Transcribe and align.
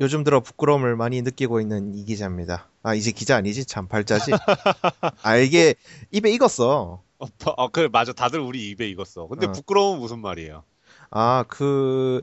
요즘 0.00 0.24
들어 0.24 0.40
부끄러움을 0.40 0.96
많이 0.96 1.22
느끼고 1.22 1.60
있는 1.60 1.94
이 1.94 2.04
기자입니다. 2.04 2.68
아, 2.82 2.94
이제 2.94 3.12
기자 3.12 3.36
아니지? 3.36 3.64
참, 3.64 3.86
발자지? 3.86 4.32
아, 5.22 5.36
이게 5.36 5.74
입에 6.10 6.30
익었어. 6.32 7.00
어, 7.18 7.26
바- 7.38 7.54
어, 7.56 7.68
그래, 7.68 7.88
맞아. 7.90 8.12
다들 8.12 8.40
우리 8.40 8.70
입에 8.70 8.88
익었어. 8.88 9.28
근데 9.28 9.46
어. 9.46 9.52
부끄러움은 9.52 10.00
무슨 10.00 10.18
말이에요? 10.18 10.64
아, 11.10 11.44
그, 11.48 12.22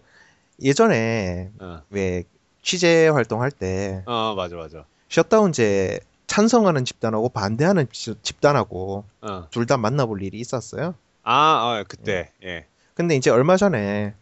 예전에, 0.62 1.52
어, 1.60 1.82
왜, 1.90 2.24
취재 2.62 3.08
활동할 3.08 3.52
때, 3.52 4.04
어, 4.06 4.34
맞아, 4.36 4.56
맞아. 4.58 4.86
셧다운제 5.10 6.00
찬성하는 6.28 6.86
집단하고 6.86 7.30
반대하는 7.30 7.88
집- 7.92 8.22
집단하고 8.22 9.06
어. 9.22 9.48
둘다 9.50 9.78
만나볼 9.78 10.22
일이 10.24 10.40
있었어요. 10.40 10.96
아, 11.24 11.80
어, 11.82 11.86
그때, 11.88 12.32
예. 12.44 12.66
근데 12.96 13.16
이제 13.16 13.30
얼마 13.30 13.56
전에, 13.58 14.14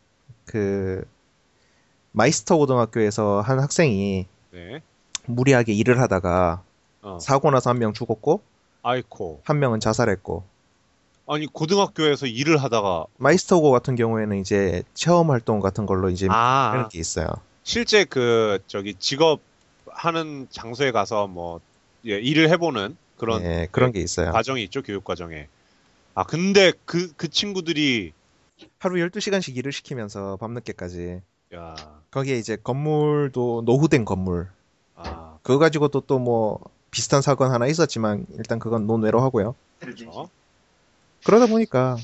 그, 0.45 1.03
마이스터 2.11 2.57
고등학교에서 2.57 3.41
한 3.41 3.59
학생이 3.59 4.25
네. 4.51 4.81
무리하게 5.25 5.73
일을 5.73 5.99
하다가 5.99 6.63
어. 7.01 7.19
사고 7.21 7.51
나서 7.51 7.69
한 7.69 7.77
명 7.77 7.93
죽었고, 7.93 8.41
아이코. 8.81 9.41
한 9.45 9.59
명은 9.59 9.79
자살했고, 9.79 10.43
아니, 11.27 11.45
고등학교에서 11.45 12.25
일을 12.25 12.57
하다가, 12.57 13.05
마이스터고 13.17 13.71
같은 13.71 13.95
경우에는 13.95 14.37
이제 14.39 14.83
체험 14.95 15.29
활동 15.29 15.59
같은 15.59 15.85
걸로 15.85 16.09
이제 16.09 16.27
아, 16.29 16.71
하는 16.73 16.89
게 16.89 16.99
있어요. 16.99 17.27
실제 17.63 18.03
그, 18.03 18.59
저기, 18.67 18.95
직업 18.95 19.39
하는 19.87 20.47
장소에 20.49 20.91
가서 20.91 21.27
뭐, 21.27 21.59
예, 22.05 22.19
일을 22.19 22.49
해보는 22.49 22.97
그런 23.17 23.43
예, 23.43 23.67
그런 23.71 23.91
게 23.91 23.99
있어요. 23.99 24.31
과정이 24.31 24.63
있죠, 24.63 24.81
교육 24.81 25.03
과정에. 25.03 25.47
아, 26.15 26.23
근데 26.23 26.73
그, 26.85 27.13
그 27.15 27.29
친구들이, 27.29 28.13
하루 28.79 28.95
12시간씩 28.95 29.55
일을 29.55 29.71
시키면서 29.71 30.37
밤늦게까지. 30.37 31.21
야, 31.55 31.75
거기에 32.11 32.37
이제 32.37 32.55
건물도 32.55 33.63
노후된 33.65 34.05
건물. 34.05 34.47
아, 34.95 35.37
그거 35.41 35.57
가지고 35.57 35.87
또또뭐 35.87 36.59
비슷한 36.91 37.21
사건 37.21 37.51
하나 37.51 37.67
있었지만 37.67 38.25
일단 38.37 38.59
그건 38.59 38.85
논외로 38.85 39.21
하고요. 39.21 39.55
그렇죠. 39.79 40.29
그러다 41.25 41.47
보니까 41.47 41.97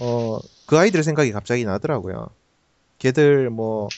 어, 0.00 0.38
그 0.66 0.78
아이들 0.78 1.02
생각이 1.02 1.32
갑자기 1.32 1.64
나더라고요. 1.64 2.28
걔들 2.98 3.50
뭐 3.50 3.88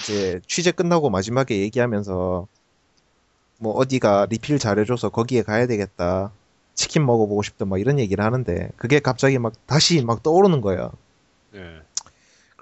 이제 0.00 0.40
취재 0.46 0.72
끝나고 0.72 1.10
마지막에 1.10 1.58
얘기하면서 1.60 2.46
뭐 3.58 3.72
어디가 3.74 4.26
리필 4.28 4.58
잘해줘서 4.58 5.08
거기에 5.08 5.42
가야 5.42 5.66
되겠다. 5.66 6.32
치킨 6.74 7.06
먹어보고 7.06 7.42
싶다 7.42 7.64
막 7.64 7.80
이런 7.80 7.98
얘기를 7.98 8.24
하는데 8.24 8.70
그게 8.76 8.98
갑자기 8.98 9.38
막 9.38 9.52
다시 9.66 10.02
막 10.04 10.22
떠오르는 10.22 10.60
거예요. 10.60 10.90
예. 11.54 11.82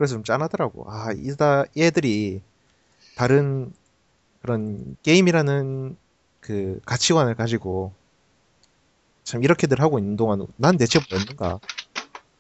그래서 0.00 0.15
좀 0.15 0.25
짠하더라고. 0.25 0.87
아, 0.91 1.12
이다 1.12 1.65
얘들이 1.77 2.41
다른 3.16 3.71
그런 4.41 4.97
게임이라는 5.03 5.94
그 6.41 6.81
가치관을 6.87 7.34
가지고 7.34 7.93
참 9.25 9.44
이렇게들 9.44 9.78
하고 9.83 9.99
있는 9.99 10.16
동안 10.16 10.47
난 10.56 10.78
대체 10.78 11.00
뭐였는가 11.10 11.60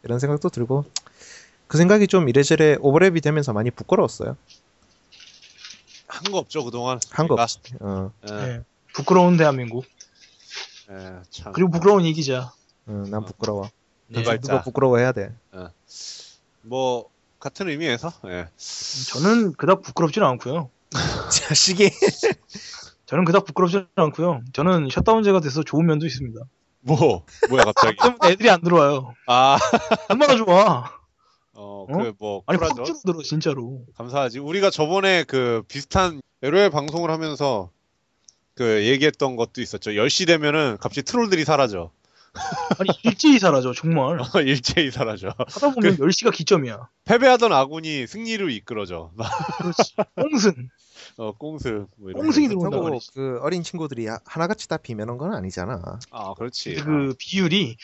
이런 0.04 0.18
생각도 0.18 0.48
들고 0.48 0.86
그 1.66 1.76
생각이 1.76 2.06
좀 2.06 2.30
이래저래 2.30 2.76
오버랩이 2.76 3.22
되면서 3.22 3.52
많이 3.52 3.70
부끄러웠어요. 3.70 4.38
한 6.08 6.32
거 6.32 6.38
없죠, 6.38 6.64
그동안. 6.64 6.98
한 7.10 7.28
거. 7.28 7.34
없이. 7.34 7.58
어, 7.80 8.10
예, 8.26 8.32
네. 8.32 8.60
부끄러운 8.94 9.36
대한민국. 9.36 9.84
예, 10.90 11.20
참. 11.28 11.52
그리고 11.52 11.70
부끄러운 11.70 12.06
이 12.06 12.14
기자. 12.14 12.54
어, 12.86 13.04
난 13.10 13.22
부끄러워. 13.26 13.68
그 14.10 14.18
네. 14.22 14.38
누가 14.38 14.62
부끄러워해야 14.62 15.12
돼. 15.12 15.34
뭐, 16.62 17.10
같은 17.40 17.68
의미에서, 17.68 18.12
예. 18.26 18.48
저는 19.12 19.54
그닥 19.54 19.82
부끄럽지는 19.82 20.26
않고요. 20.28 20.70
자식이. 21.32 21.90
저는 23.06 23.24
그닥 23.24 23.44
부끄럽지는 23.46 23.86
않고요. 23.96 24.42
저는 24.52 24.88
셧다운제가 24.90 25.40
돼서 25.40 25.62
좋은 25.62 25.86
면도 25.86 26.06
있습니다. 26.06 26.40
뭐, 26.82 27.24
뭐야, 27.48 27.64
갑자기. 27.64 27.96
때문에 27.96 28.32
애들이 28.32 28.50
안 28.50 28.60
들어와요. 28.60 29.14
아, 29.26 29.58
얼마나 30.08 30.36
좋아. 30.36 30.90
어, 31.52 31.86
어? 31.88 31.92
그, 31.92 32.12
뭐, 32.18 32.42
아니. 32.46 32.58
팍 32.58 32.74
줄어들어 32.74 33.22
진짜로. 33.22 33.84
감사하지. 33.96 34.38
우리가 34.38 34.70
저번에 34.70 35.24
그 35.24 35.62
비슷한 35.68 36.20
LOL 36.42 36.70
방송을 36.70 37.10
하면서 37.10 37.70
그 38.54 38.86
얘기했던 38.86 39.36
것도 39.36 39.60
있었죠. 39.60 39.90
10시 39.92 40.26
되면은 40.26 40.78
갑자기 40.80 41.02
트롤들이 41.02 41.44
사라져. 41.44 41.90
아니 42.78 42.90
일제히 43.04 43.38
사라져 43.38 43.72
정말. 43.74 44.18
일제히 44.46 44.90
사라져. 44.90 45.34
하다 45.36 45.70
보면 45.74 45.96
10시가 45.96 46.32
기점이야. 46.32 46.88
패배하던 47.04 47.52
아군이 47.52 48.06
승리를 48.06 48.50
이끌어져. 48.52 49.10
그렇지. 49.58 49.94
꽁승. 50.16 50.68
어, 51.16 51.32
꽁승. 51.32 51.88
뭐 51.96 52.12
꽁승이 52.12 52.48
거. 52.48 52.70
들어온다. 52.70 52.98
그 53.14 53.38
어린 53.42 53.62
친구들이 53.62 54.06
하- 54.06 54.20
하나같이 54.24 54.68
다 54.68 54.76
비매는 54.76 55.18
건 55.18 55.34
아니잖아. 55.34 55.98
아, 56.10 56.34
그렇지. 56.34 56.76
그 56.76 57.14
비율이 57.18 57.76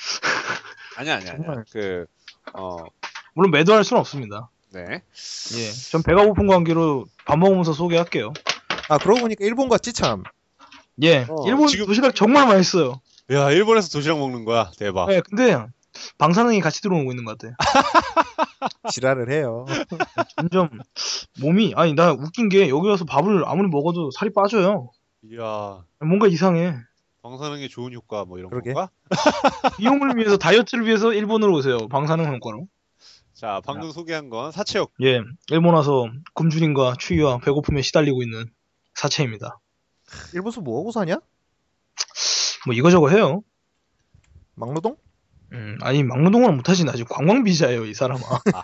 아니, 0.97 1.11
아니, 1.11 1.29
아니. 1.29 1.37
정말. 1.43 1.65
그, 1.73 2.07
어, 2.55 2.77
물론 3.35 3.51
매도할 3.51 3.85
수는 3.85 4.01
없습니다. 4.01 4.49
네. 4.73 4.85
예. 4.91 5.71
전 5.91 6.03
배가 6.03 6.25
고픈 6.25 6.47
관계로 6.47 7.07
밥 7.25 7.39
먹으면서 7.39 7.73
소개할게요. 7.73 8.33
아 8.89 8.99
그러고 8.99 9.21
보니까 9.23 9.45
일본 9.45 9.69
같지 9.69 9.93
참. 9.93 10.23
예. 11.03 11.27
어, 11.29 11.45
일본 11.47 11.67
지금- 11.69 11.87
도시락 11.87 12.15
정말 12.15 12.47
맛있어요. 12.47 13.01
야, 13.33 13.51
일본에서 13.51 13.89
도시락 13.91 14.19
먹는 14.19 14.45
거야. 14.45 14.71
대박. 14.79 15.09
네, 15.09 15.21
근데 15.21 15.57
방사능이 16.19 16.61
같이 16.61 16.81
들어오고 16.83 17.11
있는 17.11 17.25
것 17.25 17.39
같아. 17.39 17.57
지랄을 18.93 19.31
해요. 19.33 19.67
점점 20.37 20.69
몸이 21.41 21.73
아니 21.77 21.95
나 21.95 22.13
웃긴 22.13 22.49
게 22.49 22.69
여기 22.69 22.89
와서 22.89 23.05
밥을 23.05 23.45
아무리 23.47 23.69
먹어도 23.69 24.11
살이 24.11 24.33
빠져요. 24.33 24.91
이야, 25.23 25.83
뭔가 26.01 26.29
이상해. 26.29 26.75
방사능에 27.23 27.67
좋은 27.69 27.93
효과 27.93 28.25
뭐 28.25 28.39
이런 28.39 28.51
그러게. 28.51 28.73
건가? 28.73 28.91
비용을 29.79 30.17
위해서 30.17 30.37
다이어트를 30.37 30.87
위해서 30.87 31.13
일본으로 31.13 31.53
오세요. 31.55 31.89
방사능 31.89 32.33
효과로. 32.35 32.69
자, 33.35 33.61
방금 33.67 33.91
소개한 33.91 34.31
건 34.31 34.53
사채역. 34.53 34.93
예, 35.03 35.21
일본 35.51 35.75
와서 35.75 36.07
굶주림과 36.35 36.95
추위와 36.99 37.39
배고픔에 37.39 37.83
시달리고 37.83 38.23
있는 38.23 38.47
사체입니다. 38.95 39.59
일본서 40.35 40.61
뭐 40.61 40.79
하고 40.79 40.93
사냐? 40.93 41.17
뭐 42.67 42.75
이거저거 42.75 43.09
해요. 43.11 43.43
막노동? 44.57 44.97
음, 45.53 45.79
아니 45.83 46.03
막노동은 46.03 46.57
못하지 46.57 46.85
나 46.85 46.93
지금 46.93 47.07
관광 47.15 47.45
비자예요 47.45 47.85
이 47.87 47.95
사람아. 47.95 48.21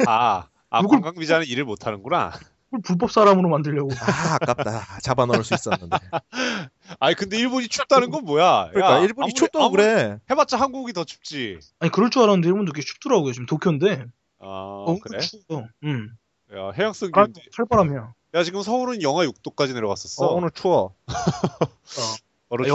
아하. 0.07 0.49
아, 0.71 0.81
누굴- 0.83 1.01
관광 1.01 1.15
비자는 1.21 1.47
일을 1.47 1.65
못 1.65 1.87
하는구나. 1.87 2.33
그걸 2.67 2.81
불법 2.83 3.13
사람으로 3.13 3.49
만들려고. 3.51 3.91
아 4.01 4.35
아깝다. 4.41 4.99
잡아 5.03 5.27
넣을 5.27 5.45
수 5.45 5.55
있었는데. 5.55 5.97
아니 6.99 7.15
근데 7.15 7.37
일본이 7.39 7.69
춥다는 7.69 8.11
건 8.11 8.25
뭐야? 8.25 8.71
그러니까 8.73 8.97
야, 8.97 8.99
일본이 9.05 9.27
아무리- 9.27 9.35
춥다고 9.35 9.65
아무리 9.67 9.83
그래. 9.83 10.19
해봤자 10.31 10.59
한국이 10.59 10.93
더 10.95 11.05
춥지. 11.05 11.59
아니 11.79 11.93
그럴 11.93 12.11
줄 12.11 12.23
알았는데 12.23 12.49
일본도 12.49 12.73
꽤 12.73 12.81
춥더라고요. 12.83 13.33
지금 13.33 13.47
도쿄인데. 13.47 14.07
아 14.41 14.85
너무 14.87 14.99
그래? 15.01 15.19
추워. 15.21 15.67
음. 15.85 16.11
야 16.57 16.71
해양성 16.77 17.11
아, 17.13 17.27
기온인데. 17.27 17.43
칼바람이야. 17.57 18.15
야 18.35 18.43
지금 18.43 18.63
서울은 18.63 19.03
영하 19.03 19.25
6도까지 19.27 19.75
내려갔었어. 19.75 20.25
어, 20.27 20.35
오늘 20.35 20.51
추워. 20.51 20.95
아, 21.07 21.13
얼어 21.99 22.17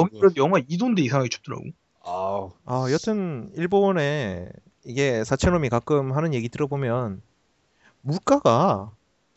죽어. 0.10 0.20
그래도 0.20 0.36
영하 0.44 0.60
2도인데 0.60 1.00
이상하게 1.00 1.30
춥더라고. 1.30 1.64
아우. 2.04 2.52
아 2.66 2.88
여튼 2.92 3.52
일본에 3.56 4.50
이게 4.86 5.24
사채놈이 5.24 5.70
가끔 5.70 6.14
하는 6.14 6.34
얘기 6.34 6.48
들어보면 6.50 7.22
물가가 8.02 8.92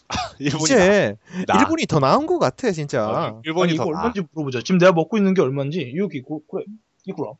일본이 0.38 0.64
이제 0.64 1.16
나- 1.46 1.54
나. 1.54 1.60
일본이 1.60 1.86
더 1.86 1.98
나은 1.98 2.26
것 2.26 2.38
같아 2.38 2.70
진짜. 2.72 3.08
어, 3.08 3.42
일본이 3.44 3.70
아니, 3.70 3.76
더 3.76 3.84
이거 3.84 3.92
나. 3.92 3.98
얼마인지 3.98 4.22
물어보자. 4.32 4.60
지금 4.62 4.78
내가 4.78 4.92
먹고 4.92 5.16
있는 5.16 5.34
게 5.34 5.42
얼마인지. 5.42 5.94
여기 5.96 6.20
고, 6.22 6.42
그래. 6.50 6.64
이구라. 7.04 7.32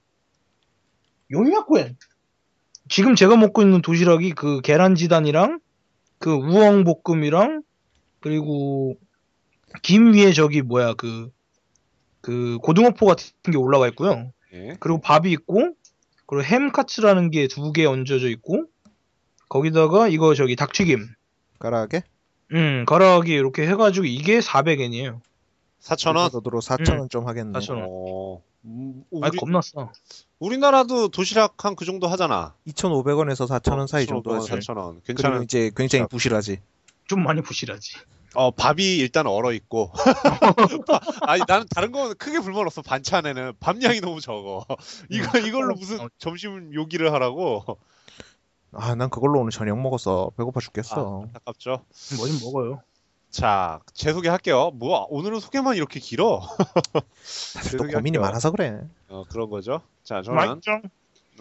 요미야쿠엔. 1.33 1.97
지금 2.89 3.15
제가 3.15 3.37
먹고 3.37 3.63
있는 3.63 3.83
도시락이 3.83 4.33
그 4.33 4.61
계란지단이랑 4.63 5.61
그 6.19 6.33
우엉 6.33 6.85
볶음이랑 6.85 7.63
그리고 8.21 8.97
김 9.83 10.13
위에 10.13 10.33
저기 10.33 10.61
뭐야 10.63 10.95
그 10.95 11.31
그 12.21 12.59
고등어포 12.63 13.07
같은 13.07 13.33
게 13.51 13.57
올라가 13.57 13.89
있고요. 13.89 14.33
예. 14.53 14.77
그리고 14.81 15.01
밥이 15.01 15.31
있고 15.33 15.75
그리고 16.27 16.45
햄 16.45 16.71
카츠라는 16.73 17.31
게 17.31 17.47
두 17.49 17.73
개 17.73 17.85
얹어져 17.87 18.29
있고 18.29 18.65
거기다가 19.49 20.09
이거 20.09 20.35
저기 20.35 20.57
닭튀김 20.57 21.07
까라하게? 21.59 22.03
음 22.53 22.85
가라하기 22.87 23.33
이렇게 23.33 23.67
해가지고 23.67 24.07
이게 24.07 24.41
400엔이에요 24.41 25.21
4,000원? 25.83 26.43
도로 26.43 26.61
4,000원 26.61 27.09
좀 27.11 27.27
하겠네. 27.27 27.59
4,000원. 27.59 27.87
어, 27.89 28.43
음, 28.67 29.03
아 29.23 29.29
우리, 29.29 29.39
겁나 29.39 29.61
싸 29.63 29.91
우리나라도 30.39 31.09
도시락 31.09 31.65
한 31.65 31.75
그 31.75 31.85
정도 31.87 32.07
하잖아. 32.09 32.55
2,500원에서 32.67 33.49
4,000원 33.49 33.87
사이 33.87 34.05
정도 34.07 34.35
하지. 34.35 34.51
4,000원. 34.51 35.01
그리고 35.05 35.23
괜찮은. 35.23 35.43
이제 35.45 35.71
굉장히 35.75 36.03
도시락. 36.03 36.11
부실하지. 36.11 36.61
좀 37.07 37.23
많이 37.25 37.41
부실하지 37.41 37.97
어, 38.35 38.51
밥이 38.53 38.97
일단 38.99 39.27
얼어 39.27 39.53
있고. 39.53 39.93
아니, 41.27 41.43
나는 41.49 41.67
다른 41.75 41.91
건 41.91 42.15
크게 42.17 42.41
불만 42.41 42.65
없어. 42.67 42.83
반찬에는. 42.83 43.55
밥량이 43.59 44.01
너무 44.01 44.21
적어. 44.21 44.65
이거, 45.11 45.39
이걸로 45.39 45.75
무슨 45.75 46.09
점심 46.19 46.73
요기를 46.73 47.13
하라고. 47.13 47.65
아, 48.73 48.95
난 48.95 49.11
그걸로 49.11 49.41
오늘 49.41 49.51
저녁 49.51 49.81
먹었어. 49.81 50.31
배고파 50.37 50.59
아, 50.59 50.61
죽겠어. 50.61 51.23
안타깝죠. 51.27 51.85
뭐좀 52.19 52.39
먹어요 52.43 52.83
자, 53.31 53.81
제 53.95 54.13
소개할게요. 54.13 54.73
뭐, 54.73 55.07
오늘은 55.09 55.41
소개만 55.41 55.77
이렇게 55.77 56.01
길어? 56.01 56.41
다들 57.55 57.79
또. 57.79 57.87
고민이 57.87 58.19
많아서 58.19 58.51
그래. 58.51 58.81
어, 59.09 59.25
그런 59.29 59.51
거죠. 59.51 59.83
자, 60.03 60.23
저는? 60.23 60.61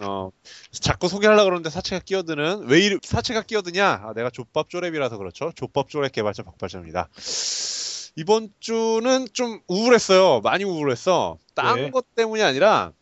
어, 0.00 0.30
자꾸 0.72 1.08
소개하려고 1.08 1.44
그러는데 1.44 1.70
사채가 1.70 2.02
끼어드는, 2.04 2.68
왜 2.68 2.86
이, 2.86 2.98
사채가 3.02 3.42
끼어드냐? 3.42 4.02
아, 4.04 4.12
내가 4.14 4.30
족밥 4.30 4.68
쪼랩이라서 4.68 5.18
그렇죠. 5.18 5.52
족밥 5.54 5.88
쪼랩 5.88 6.12
개발자 6.12 6.42
박발자입니다. 6.44 7.08
이번 8.16 8.50
주는 8.60 9.26
좀 9.32 9.60
우울했어요. 9.68 10.40
많이 10.40 10.64
우울했어. 10.64 11.38
딴 11.54 11.76
왜? 11.76 11.90
것 11.90 12.14
때문이 12.14 12.42
아니라, 12.42 12.92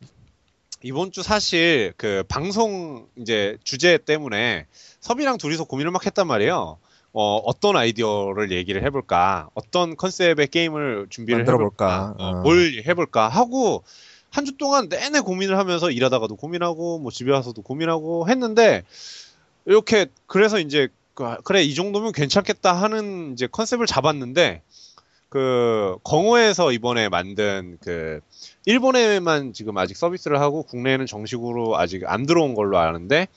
이번 0.83 1.11
주 1.11 1.23
사실 1.23 1.93
그 1.97 2.23
방송 2.29 3.09
이제 3.17 3.59
주제 3.65 3.99
때문에 3.99 4.67
섭이랑 5.01 5.39
둘이서 5.39 5.65
고민을 5.65 5.91
막 5.91 6.07
했단 6.07 6.27
말이에요. 6.27 6.79
어, 7.13 7.37
어떤 7.39 7.77
아이디어를 7.77 8.53
얘기를 8.53 8.85
해볼까? 8.85 9.49
어떤 9.55 9.97
컨셉의 9.97 10.47
게임을 10.49 11.07
준비를? 11.11 11.49
해볼까? 11.49 12.15
어, 12.19 12.25
어. 12.25 12.43
뭘 12.43 12.83
해볼까? 12.87 13.29
하고 13.29 13.83
한 14.31 14.45
주 14.45 14.57
동안 14.57 14.89
내내 14.89 15.21
고민을 15.21 15.57
하면서 15.59 15.91
일하다가도 15.91 16.37
고민하고 16.37 16.99
뭐 16.99 17.11
집에 17.11 17.33
와서도 17.33 17.63
고민하고 17.63 18.29
했는데 18.29 18.85
이렇게 19.65 20.07
그래서 20.27 20.59
이제 20.59 20.89
그- 21.15 21.37
그래 21.45 21.63
이 21.63 21.75
정도면 21.75 22.13
괜찮겠다 22.13 22.73
하는 22.73 23.33
이제 23.33 23.47
컨셉을 23.51 23.87
잡았는데 23.87 24.63
그 25.29 25.97
공호에서 26.05 26.73
이번에 26.73 27.09
만든 27.09 27.79
그 27.83 28.21
일본에만 28.67 29.53
지금 29.53 29.77
아직 29.77 29.97
서비스를 29.97 30.41
하고 30.41 30.63
국내에는 30.63 31.07
정식으로 31.07 31.77
아직 31.79 32.05
안 32.07 32.25
들어온 32.25 32.55
걸로 32.55 32.79
아는데 32.79 33.29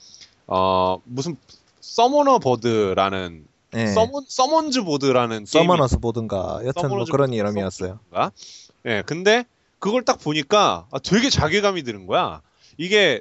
어 0.46 0.98
무슨 1.04 1.36
서머너 1.80 2.38
보드라는 2.38 3.44
예. 3.74 3.86
서먼 3.88 4.24
서먼즈 4.28 4.82
보드라는 4.84 5.44
서머너스 5.46 5.98
보든가 5.98 6.60
여튼 6.64 6.88
뭐 6.90 7.04
그런 7.12 7.32
이름이었어요. 7.32 7.98
가 8.12 8.30
예, 8.86 9.02
근데 9.06 9.44
그걸 9.82 10.04
딱 10.04 10.20
보니까 10.20 10.86
아, 10.92 11.00
되게 11.00 11.28
자괴감이 11.28 11.82
드는 11.82 12.06
거야. 12.06 12.40
이게 12.78 13.20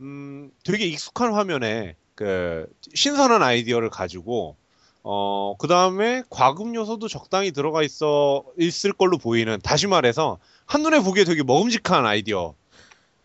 음, 0.00 0.50
되게 0.64 0.84
익숙한 0.86 1.32
화면에 1.32 1.94
그 2.16 2.66
신선한 2.92 3.40
아이디어를 3.40 3.88
가지고 3.88 4.56
어, 5.04 5.54
그 5.58 5.68
다음에 5.68 6.24
과금 6.28 6.74
요소도 6.74 7.06
적당히 7.06 7.52
들어가 7.52 7.84
있어 7.84 8.42
있을 8.58 8.92
걸로 8.92 9.16
보이는 9.16 9.60
다시 9.62 9.86
말해서 9.86 10.38
한눈에 10.66 10.98
보기에 10.98 11.22
되게 11.22 11.44
먹음직한 11.44 12.04
아이디어. 12.04 12.54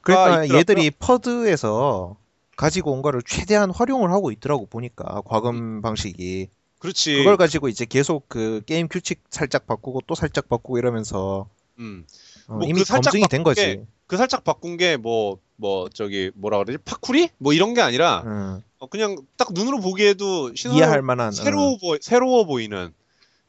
그러니까 0.01 0.43
있더라고요. 0.43 0.59
얘들이 0.59 0.91
퍼드에서 0.91 2.15
가지고 2.55 2.91
온 2.91 3.01
거를 3.01 3.23
최대한 3.25 3.71
활용을 3.71 4.11
하고 4.11 4.31
있더라고 4.31 4.67
보니까 4.67 5.23
과금 5.25 5.81
방식이 5.81 6.49
그렇지. 6.77 7.17
그걸 7.17 7.37
가지고 7.37 7.69
이제 7.69 7.85
계속 7.85 8.29
그 8.29 8.61
게임 8.67 8.87
규칙 8.87 9.23
살짝 9.31 9.65
바꾸고 9.65 10.01
또 10.05 10.13
살짝 10.13 10.47
바꾸고 10.47 10.77
이러면서 10.77 11.49
음. 11.79 12.05
어, 12.47 12.53
뭐그 12.53 12.65
이미 12.67 12.83
살짝 12.83 13.11
검증이 13.11 13.27
된 13.27 13.43
바꾼 13.43 13.53
게 13.53 13.75
거지. 13.75 13.85
그 14.07 14.17
살짝 14.17 14.43
바꾼 14.43 14.77
게뭐뭐 14.77 15.89
저기 15.93 16.31
뭐라 16.35 16.57
그러지? 16.59 16.77
파쿠리? 16.85 17.29
뭐 17.37 17.53
이런 17.53 17.73
게 17.73 17.81
아니라 17.81 18.23
응. 18.25 18.63
어, 18.79 18.87
그냥 18.87 19.17
딱 19.37 19.49
눈으로 19.53 19.79
보기에도 19.81 20.51
이해할 20.53 21.01
만한 21.01 21.29
어. 21.29 21.31
새로워 21.31 21.77
보 21.77 21.97
새로워 22.01 22.45
보이는 22.45 22.93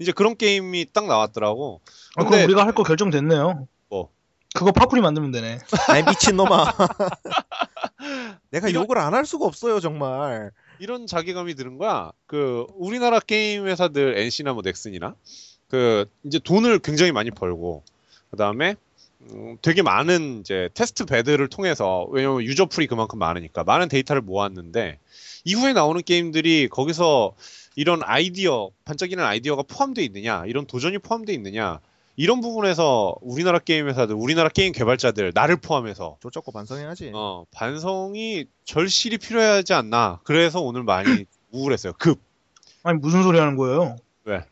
이제 0.00 0.12
그런 0.12 0.37
게임이 0.37 0.87
딱 0.93 1.06
나왔더라고. 1.06 1.81
아, 2.17 2.23
근데 2.23 2.37
그럼 2.39 2.45
우리가 2.49 2.65
할 2.67 2.73
거 2.73 2.83
결정됐네요 2.83 3.67
뭐? 3.89 4.09
그거 4.55 4.73
파쿠리 4.73 5.00
만들면 5.03 5.31
되네 5.31 5.59
아이 5.89 6.03
미친 6.05 6.37
놈아. 6.37 6.73
내가 8.50 8.69
이런- 8.69 8.83
욕을 8.85 8.99
안 8.99 9.15
할 9.15 9.25
수가 9.27 9.47
없어요 9.47 9.81
정말. 9.81 10.50
이런 10.81 11.06
자괴감이 11.09 11.55
드는 11.56 11.77
거야. 11.77 12.12
그 12.27 12.65
우리나라 12.77 13.19
게임 13.21 13.67
회사들 13.67 14.17
NC나 14.17 14.53
뭐 14.53 14.62
넥슨이나 14.65 15.15
그 15.69 16.06
이제 16.25 16.39
돈을 16.39 16.79
굉장히 16.79 17.11
많이 17.12 17.31
벌고 17.33 17.83
그 18.31 18.37
다음에 18.37 18.77
음, 19.20 19.56
되게 19.62 19.82
많은 19.82 20.41
이제 20.41 20.69
test 20.75 21.05
bed를 21.05 21.49
통해서 21.49 22.06
왜냐면 22.11 22.43
user 22.43 22.67
pool이 22.67 22.87
그만큼 22.87 23.19
많으니까 23.19 23.65
많은 23.65 23.88
데이터를 23.88 24.23
모았는데 24.23 24.99
이후에 25.44 25.73
나오는 25.73 26.00
게임들이 26.03 26.69
거기서 26.69 27.35
이런 27.75 28.00
아이디어 28.05 28.70
반짝이는 28.85 29.23
아이디어가 29.25 29.62
포함되어 29.62 30.05
있느냐 30.05 30.44
이런 30.47 30.67
도전이 30.67 30.99
포함되어 30.99 31.35
있느냐 31.35 31.81
이런 32.17 32.41
부분에서 32.41 33.15
우리나라 33.20 33.59
게임 33.61 33.88
회사들 33.88 34.15
우리나라 34.17 34.49
게임 34.49 34.73
개발자들 34.73 35.32
나를 35.35 35.56
포함해서 35.56 36.17
조쩍고 36.21 36.50
반성해야지. 36.50 37.12
어, 37.14 37.44
반성이 37.53 38.47
절실히 38.64 39.19
필요하지 39.19 39.73
않나. 39.75 40.19
그래서 40.25 40.61
오늘 40.61 40.82
많이 40.82 41.26
우울했어요. 41.53 41.93
급. 41.99 42.21
아니 42.82 42.99
무슨 42.99 43.23
소리 43.23 43.38
하는 43.38 43.56
거예요 43.56 43.97
왜? 44.25 44.44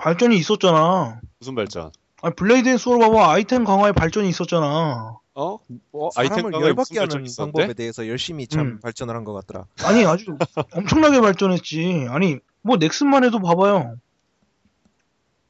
발전이 0.00 0.36
있었잖아 0.36 1.20
무슨 1.38 1.54
발전? 1.54 1.90
아니 2.22 2.34
블레이드 2.34 2.68
앤 2.68 2.78
소울 2.78 2.98
봐봐 2.98 3.30
아이템 3.32 3.64
강화에 3.64 3.92
발전이 3.92 4.28
있었잖아 4.28 5.18
어? 5.34 5.58
어 5.92 6.08
아이템 6.16 6.36
사람을 6.36 6.50
강화에 6.52 6.68
열받게 6.70 6.98
하는 6.98 7.08
발전이 7.08 7.24
있었는데? 7.26 7.58
방법에 7.60 7.74
대해서 7.74 8.08
열심히 8.08 8.46
참 8.46 8.60
음. 8.66 8.80
발전을 8.80 9.14
한 9.14 9.24
것 9.24 9.34
같더라. 9.34 9.66
아니 9.84 10.04
아주 10.06 10.36
엄청나게 10.72 11.20
발전했지. 11.20 12.06
아니 12.08 12.38
뭐 12.62 12.76
넥슨만 12.78 13.22
해도 13.24 13.38
봐봐요. 13.40 13.96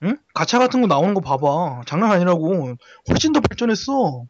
응? 0.02 0.18
가차 0.34 0.58
같은 0.58 0.80
거 0.80 0.88
나오는 0.88 1.14
거 1.14 1.20
봐봐. 1.20 1.82
장난 1.86 2.10
아니라고. 2.10 2.74
훨씬 3.08 3.32
더 3.32 3.40
발전했어. 3.40 4.24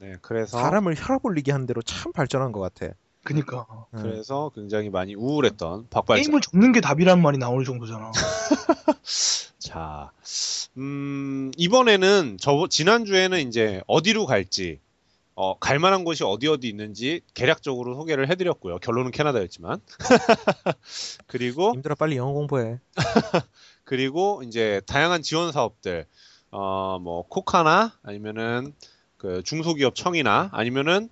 네, 0.00 0.14
그래서 0.20 0.58
사람을 0.58 0.94
혈압 0.96 1.24
올리게 1.24 1.52
한 1.52 1.66
대로 1.66 1.80
참 1.82 2.12
발전한 2.12 2.50
것 2.50 2.58
같아. 2.60 2.92
그니까 3.28 3.66
응. 3.92 4.02
그래서 4.02 4.50
굉장히 4.54 4.88
많이 4.88 5.14
우울했던 5.14 5.88
박발전. 5.90 6.22
게임을 6.22 6.40
접는 6.40 6.72
게 6.72 6.80
답이란 6.80 7.20
말이 7.20 7.36
나올 7.36 7.66
정도잖아. 7.66 8.10
자, 9.58 10.10
음, 10.78 11.52
이번에는 11.58 12.38
저 12.40 12.66
지난주에는 12.70 13.46
이제 13.46 13.82
어디로 13.86 14.24
갈지 14.24 14.80
어, 15.34 15.58
갈 15.58 15.78
만한 15.78 16.04
곳이 16.04 16.24
어디 16.24 16.48
어디 16.48 16.68
있는지 16.68 17.20
개략적으로 17.34 17.96
소개를 17.96 18.30
해드렸고요. 18.30 18.78
결론은 18.78 19.10
캐나다였지만. 19.10 19.78
그리고 21.26 21.74
힘들어 21.74 21.94
빨리 21.96 22.16
영어 22.16 22.32
공부해. 22.32 22.80
그리고 23.84 24.42
이제 24.46 24.80
다양한 24.86 25.20
지원 25.20 25.52
사업들, 25.52 26.06
어, 26.50 26.98
뭐, 26.98 27.26
코카나, 27.28 27.92
아니면은, 28.02 28.74
그, 29.18 29.42
중소기업 29.44 29.94
청이나, 29.94 30.48
아니면은, 30.52 31.10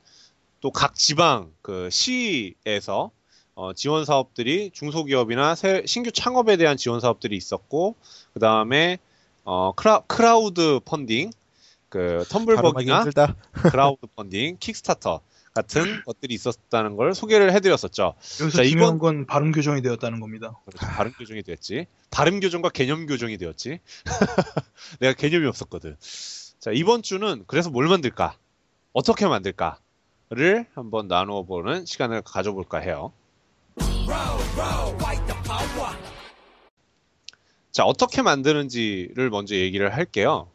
또 0.60 0.70
각 0.70 0.94
지방, 0.94 1.52
그, 1.62 1.88
시에서, 1.90 3.10
어, 3.54 3.72
지원 3.75 4.04
사업들이 4.04 4.70
중소기업이나 4.72 5.54
새, 5.54 5.82
신규 5.86 6.10
창업에 6.10 6.56
대한 6.56 6.76
지원 6.76 7.00
사업들이 7.00 7.36
있었고, 7.36 7.94
그 8.32 8.40
다음에, 8.40 8.98
어, 9.44 9.72
크라, 9.72 10.00
crowd 10.06 10.80
funding, 10.85 11.30
그, 11.88 12.25
텀블벅이나. 12.28 13.04
crowd 13.73 14.06
funding, 14.16 14.56
킥스타터 14.58 15.20
같은 15.54 16.02
것들이 16.04 16.34
있었다는 16.34 16.96
걸 16.96 17.14
소개를 17.14 17.52
해드렸었죠. 17.52 18.14
여기서 18.42 18.58
자, 18.58 18.64
중요한 18.64 18.96
이번- 18.96 18.98
건 18.98 19.26
발음 19.26 19.52
교정이 19.52 19.80
되었다는 19.80 20.20
겁니다. 20.20 20.58
그렇죠. 20.66 20.86
발음 20.86 21.12
교정이 21.12 21.42
됐지. 21.42 21.86
발음 22.10 22.40
교정과 22.40 22.68
개념 22.70 23.06
교정이 23.06 23.38
되었지. 23.38 23.78
내가 25.00 25.14
개념이 25.14 25.46
없었거든. 25.46 25.96
자, 26.60 26.72
이번 26.75 27.02
주는 27.02 27.44
그래서 27.46 27.70
뭘 27.70 27.86
만들까? 27.88 28.36
어떻게 28.92 29.26
만들까? 29.26 29.78
를 30.30 30.66
한번 30.75 31.06
나누어 31.06 31.45
보는 31.45 31.87
시간을 31.87 32.23
가져볼까 32.23 32.78
해요. 32.78 33.12
자, 37.71 37.85
어떻게 37.85 38.23
만드는지를 38.23 39.30
먼저 39.30 39.54
얘기를 39.54 39.95
할게요. 39.95 40.49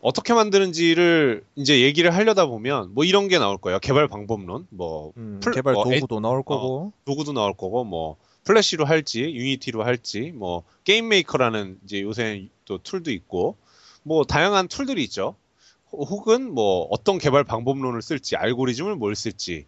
어떻게 0.00 0.32
만드는지를 0.34 1.44
이제 1.56 1.80
얘기를 1.82 2.12
하려다 2.12 2.46
보면 2.46 2.92
뭐 2.94 3.04
이런 3.04 3.28
게 3.28 3.38
나올 3.38 3.56
거예요. 3.58 3.78
개발 3.78 4.08
방법론, 4.08 4.66
뭐 4.70 5.12
음, 5.16 5.38
풀- 5.42 5.52
개발 5.52 5.74
뭐 5.74 5.84
에- 5.92 6.00
도구도 6.00 6.18
나올 6.20 6.42
거고. 6.42 6.92
도구도 7.04 7.32
나올 7.32 7.52
거고 7.52 7.84
뭐 7.84 8.16
플래시로 8.44 8.84
할지 8.84 9.22
유니티로 9.22 9.84
할지 9.84 10.32
뭐 10.34 10.62
게임 10.84 11.08
메이커라는 11.08 11.78
이제 11.84 12.00
요새 12.02 12.48
또 12.64 12.78
tool도 12.78 13.10
있고 13.12 13.56
뭐 14.02 14.24
다양한 14.24 14.66
tool들이 14.68 15.04
있죠. 15.04 15.36
호- 15.92 16.04
혹은 16.04 16.52
뭐 16.52 16.86
어떤 16.90 17.18
개발 17.18 17.44
방법론을 17.44 18.02
쓸지 18.02 18.36
알고리즘을 18.36 18.96
뭘 18.96 19.14
쓸지 19.14 19.66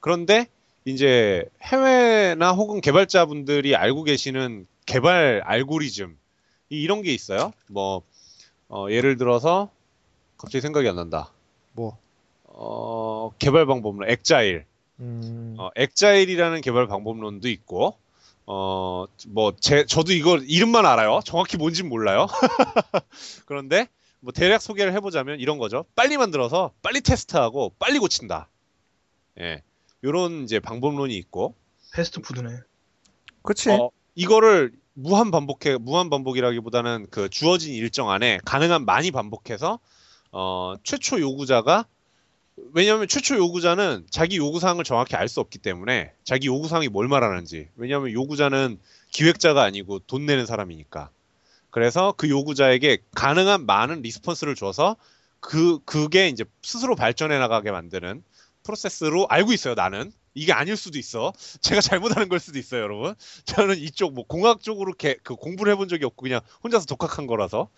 그런데 0.00 0.46
이제 0.84 1.44
해외나 1.62 2.52
혹은 2.52 2.80
개발자분들이 2.80 3.74
알고 3.74 4.04
계시는 4.04 4.66
개발 4.86 5.40
알고리즘 5.44 6.16
이- 6.70 6.82
이런 6.82 7.02
게 7.02 7.12
있어요. 7.14 7.52
뭐 7.68 8.02
어, 8.68 8.86
예를 8.90 9.16
들어서 9.16 9.70
갑자기 10.36 10.60
생각이 10.60 10.88
안 10.88 10.96
난다. 10.96 11.32
뭐, 11.72 11.96
어, 12.44 13.30
개발 13.38 13.66
방법론 13.66 14.08
agile 14.10 14.66
음, 15.00 15.56
어, 15.58 15.70
엑자일이라는 15.74 16.60
개발 16.60 16.86
방법론도 16.86 17.48
있고, 17.48 17.96
어, 18.46 19.06
뭐, 19.28 19.52
제, 19.58 19.84
저도 19.86 20.12
이거 20.12 20.36
이름만 20.36 20.86
알아요. 20.86 21.20
정확히 21.24 21.56
뭔진 21.56 21.88
몰라요. 21.88 22.26
그런데, 23.46 23.88
뭐, 24.24 24.32
대략 24.32 24.62
소개를 24.62 24.94
해보자면 24.94 25.38
이런 25.38 25.58
거죠. 25.58 25.84
빨리 25.94 26.16
만들어서, 26.16 26.72
빨리 26.80 27.02
테스트하고, 27.02 27.74
빨리 27.78 27.98
고친다. 27.98 28.48
예. 29.38 29.62
요런 30.02 30.44
이제 30.44 30.60
방법론이 30.60 31.14
있고, 31.18 31.54
패스트푸드네. 31.92 32.48
그치. 33.42 33.70
어, 33.70 33.90
이거를 34.14 34.72
무한 34.94 35.30
반복해, 35.30 35.76
무한 35.76 36.08
반복이라기보다는 36.08 37.08
그 37.10 37.28
주어진 37.28 37.74
일정 37.74 38.08
안에 38.08 38.40
가능한 38.46 38.86
많이 38.86 39.10
반복해서, 39.10 39.78
어, 40.32 40.74
최초 40.82 41.20
요구자가, 41.20 41.84
왜냐하면 42.72 43.06
최초 43.08 43.36
요구자는 43.36 44.06
자기 44.08 44.38
요구사항을 44.38 44.84
정확히 44.84 45.16
알 45.16 45.28
수 45.28 45.40
없기 45.40 45.58
때문에 45.58 46.12
자기 46.24 46.46
요구사항이 46.46 46.88
뭘 46.88 47.08
말하는지. 47.08 47.68
왜냐하면 47.76 48.12
요구자는 48.12 48.78
기획자가 49.10 49.62
아니고 49.64 49.98
돈 50.06 50.24
내는 50.24 50.46
사람이니까. 50.46 51.10
그래서 51.74 52.14
그 52.16 52.30
요구자에게 52.30 52.98
가능한 53.16 53.66
많은 53.66 54.02
response를 54.02 54.54
줘서 54.54 54.94
그, 55.40 55.80
그게 55.84 56.28
이제 56.28 56.44
스스로 56.62 56.94
발전해 56.94 57.36
나가게 57.36 57.72
만드는 57.72 58.22
프로세스로 58.62 59.26
알고 59.28 59.52
있어요, 59.52 59.74
나는. 59.74 60.12
이게 60.34 60.52
아닐 60.52 60.76
수도 60.76 61.00
있어. 61.00 61.32
제가 61.62 61.80
잘못하는 61.80 62.28
걸 62.28 62.38
수도 62.38 62.60
있어요, 62.60 62.82
여러분. 62.82 63.16
저는 63.46 63.76
이쪽 63.78 64.14
뭐 64.14 64.24
공학 64.24 64.62
쪽으로 64.62 64.92
개- 64.92 65.16
그 65.24 65.34
공부를 65.34 65.72
해본 65.72 65.88
적이 65.88 66.04
없고 66.04 66.22
그냥 66.22 66.42
혼자서 66.62 66.86
독학한 66.86 67.26
거라서. 67.26 67.68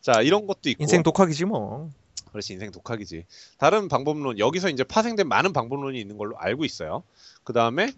자, 0.00 0.22
이런 0.22 0.46
것도 0.46 0.70
있고. 0.70 0.82
인생 0.82 1.02
독학이지 1.02 1.44
뭐. 1.44 1.90
그렇지 2.30 2.54
인생 2.54 2.70
독학이지. 2.70 3.26
다른 3.58 3.88
방법론 3.88 4.38
여기서 4.38 4.70
이제 4.70 4.82
파생된 4.82 5.28
많은 5.28 5.52
방법론이 5.52 6.00
있는 6.00 6.16
걸로 6.16 6.38
알고 6.38 6.64
있어요. 6.64 7.02
그 7.44 7.52
다음에 7.52 7.92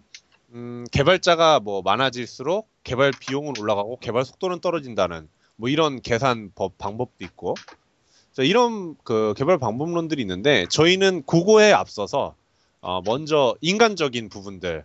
음, 0.49 0.85
개발자가 0.91 1.61
뭐 1.61 1.81
많아질수록 1.81 2.67
개발 2.83 3.11
비용은 3.17 3.53
올라가고 3.57 3.99
개발 3.99 4.25
속도는 4.25 4.59
떨어진다는 4.59 5.29
뭐 5.55 5.69
이런 5.69 6.01
계산 6.01 6.51
법 6.55 6.77
방법도 6.77 7.23
있고. 7.25 7.55
자, 8.33 8.43
이런 8.43 8.95
그 9.03 9.33
개발 9.37 9.57
방법론들이 9.57 10.21
있는데 10.21 10.65
저희는 10.69 11.23
그거에 11.25 11.71
앞서서 11.71 12.35
어, 12.81 13.01
먼저 13.03 13.55
인간적인 13.61 14.29
부분들을 14.29 14.83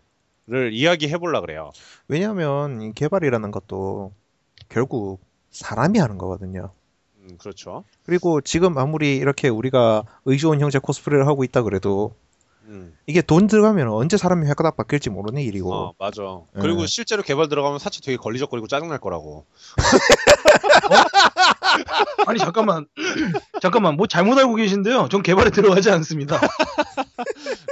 이야기해 0.72 1.18
보려 1.18 1.40
그래요. 1.40 1.72
왜냐하면 2.08 2.80
이 2.80 2.92
개발이라는 2.94 3.50
것도 3.50 4.12
결국 4.68 5.20
사람이 5.50 5.98
하는 5.98 6.16
거거든요. 6.16 6.70
음, 7.18 7.36
그렇죠. 7.38 7.84
그리고 8.04 8.40
지금 8.40 8.78
아무리 8.78 9.16
이렇게 9.16 9.48
우리가 9.48 10.04
의좋은 10.24 10.60
형제 10.60 10.78
코스프레를 10.78 11.26
하고 11.26 11.44
있다 11.44 11.62
그래도 11.62 12.14
음, 12.64 12.96
이게 13.06 13.22
돈 13.22 13.46
들어가면 13.46 13.88
언제 13.88 14.16
사람이 14.16 14.46
획가닥 14.48 14.76
바뀔지 14.76 15.10
모르는 15.10 15.42
일이고 15.42 15.74
어, 15.74 15.94
맞아. 15.98 16.22
그리고 16.54 16.82
예. 16.82 16.86
실제로 16.86 17.22
개발 17.22 17.48
들어가면 17.48 17.78
사치 17.78 18.00
되게 18.00 18.16
걸리적거리고 18.16 18.66
짜증날 18.68 18.98
거라고. 18.98 19.46
아니 22.26 22.38
잠깐만 22.38 22.86
잠깐만 23.60 23.96
뭐 23.96 24.06
잘못 24.06 24.38
알고 24.38 24.54
계신데요. 24.54 25.08
전 25.10 25.22
개발에 25.22 25.50
들어가지 25.50 25.90
않습니다. 25.90 26.40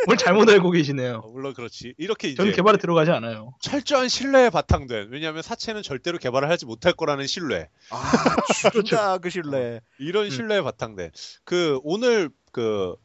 뭘 0.07 0.17
잘못 0.17 0.49
알고 0.49 0.71
계시네요. 0.71 1.23
어, 1.25 1.29
물론 1.29 1.55
그렇지. 1.55 1.95
이렇게 1.99 2.29
이제 2.29 2.37
저는 2.37 2.53
개발에 2.53 2.79
들어가지 2.79 3.11
않아요. 3.11 3.55
철저한 3.61 4.09
신뢰에 4.09 4.51
바탕된 4.51 5.09
왜냐하면 5.11 5.43
사채는 5.43 5.83
절대로 5.83 6.19
개발을 6.19 6.51
하지 6.51 6.67
못할 6.67 6.93
거라는 6.93 7.27
신뢰 7.27 7.69
아 7.91 8.37
죽인다 8.73 9.19
그 9.19 9.31
신뢰 9.31 9.81
이런 9.99 10.27
음. 10.27 10.31
신뢰에 10.31 10.63
바탕된 10.63 11.11
그 11.45 11.79
오늘 11.83 12.31
그 12.53 12.97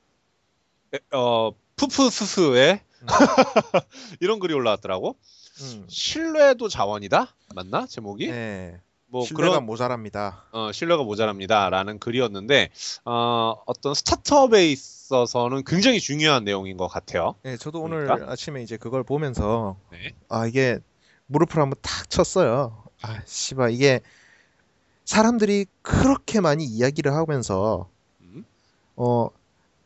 어 1.11 1.51
푸푸스스에 1.75 2.81
음. 3.01 3.07
이런 4.19 4.39
글이 4.39 4.53
올라왔더라고 4.53 5.17
음. 5.61 5.85
신뢰도 5.87 6.69
자원이다 6.69 7.35
맞나 7.55 7.85
제목이 7.85 8.27
네. 8.27 8.79
뭐 9.07 9.23
신뢰가 9.25 9.49
그런 9.51 9.65
모자랍니다 9.65 10.45
어, 10.51 10.71
신뢰가 10.71 11.03
모자랍니다라는 11.03 11.99
글이었는데 11.99 12.69
어, 13.05 13.55
어떤 13.65 13.93
스타트업에 13.93 14.71
있어서는 14.71 15.63
굉장히 15.65 15.99
중요한 15.99 16.43
내용인 16.43 16.77
것 16.77 16.87
같아요. 16.87 17.35
네, 17.43 17.57
저도 17.57 17.81
오늘 17.81 18.05
그러니까? 18.05 18.31
아침에 18.31 18.63
이제 18.63 18.77
그걸 18.77 19.03
보면서 19.03 19.77
네. 19.91 20.15
아 20.29 20.47
이게 20.47 20.79
무릎을 21.27 21.61
한번 21.61 21.77
탁 21.81 22.09
쳤어요 22.09 22.83
아 23.01 23.21
씨발 23.25 23.71
이게 23.71 24.01
사람들이 25.05 25.65
그렇게 25.81 26.39
많이 26.41 26.63
이야기를 26.65 27.13
하면서 27.13 27.89
음? 28.21 28.45
어 28.95 29.29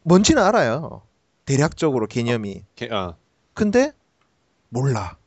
뭔지는 0.04 0.42
알아요 0.44 1.02
대략적으로 1.48 2.06
개념이 2.08 2.62
게- 2.76 2.90
어, 2.94 3.16
근데 3.54 3.92
몰라 4.70 5.18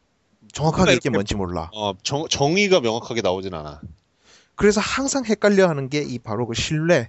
정확하게 0.53 0.79
뭔가 0.83 0.93
이게 0.93 1.11
뭔지 1.11 1.35
몰라 1.35 1.71
어, 1.75 1.95
정, 2.03 2.29
정의가 2.29 2.81
명확하게 2.81 3.23
나오진 3.23 3.55
않아. 3.55 3.81
그래서 4.55 4.81
항상 4.81 5.25
헷갈려 5.25 5.69
하는 5.69 5.89
게 5.89 6.03
이 6.03 6.19
바로 6.19 6.47
그 6.47 6.55
신뢰의 6.55 7.09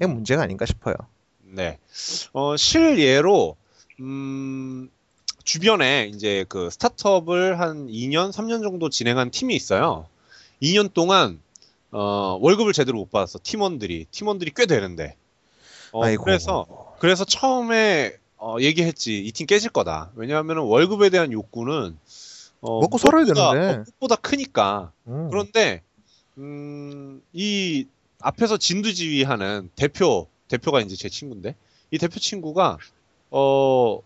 문제가 0.00 0.42
아닌가 0.42 0.66
싶어요. 0.66 0.94
네. 1.42 1.78
어, 2.32 2.56
실예로, 2.56 3.56
음, 4.00 4.90
주변에 5.44 6.10
이제 6.12 6.44
그 6.48 6.68
스타트업을 6.70 7.60
한 7.60 7.86
2년, 7.86 8.32
3년 8.32 8.62
정도 8.62 8.90
진행한 8.90 9.30
팀이 9.30 9.54
있어요. 9.54 10.06
2년 10.60 10.92
동안, 10.92 11.40
어, 11.92 12.36
월급을 12.40 12.72
제대로 12.72 12.98
못 12.98 13.10
받았어. 13.10 13.38
팀원들이. 13.42 14.06
팀원들이 14.10 14.52
꽤 14.54 14.66
되는데. 14.66 15.14
어, 15.92 16.04
아이고. 16.04 16.24
그래서, 16.24 16.66
그래서 16.98 17.24
처음에, 17.24 18.14
어, 18.38 18.56
얘기했지. 18.60 19.18
이 19.24 19.32
팀 19.32 19.46
깨질 19.46 19.70
거다. 19.70 20.10
왜냐하면 20.14 20.58
월급에 20.58 21.10
대한 21.10 21.32
욕구는, 21.32 21.98
어, 22.60 22.80
먹고 22.80 22.98
살아야 22.98 23.24
무엇보다- 23.24 23.52
되는데. 23.52 23.68
어, 23.80 23.84
무엇보다 23.84 24.16
크니까. 24.16 24.92
음. 25.06 25.28
그런데 25.30 25.82
음, 26.38 27.20
이 27.32 27.86
앞에서 28.20 28.56
진두지휘하는 28.56 29.70
대표 29.76 30.28
대표가 30.48 30.80
이제 30.80 30.94
제 30.96 31.08
친구인데 31.08 31.54
이 31.90 31.98
대표 31.98 32.18
친구가 32.20 32.78
어 33.30 33.98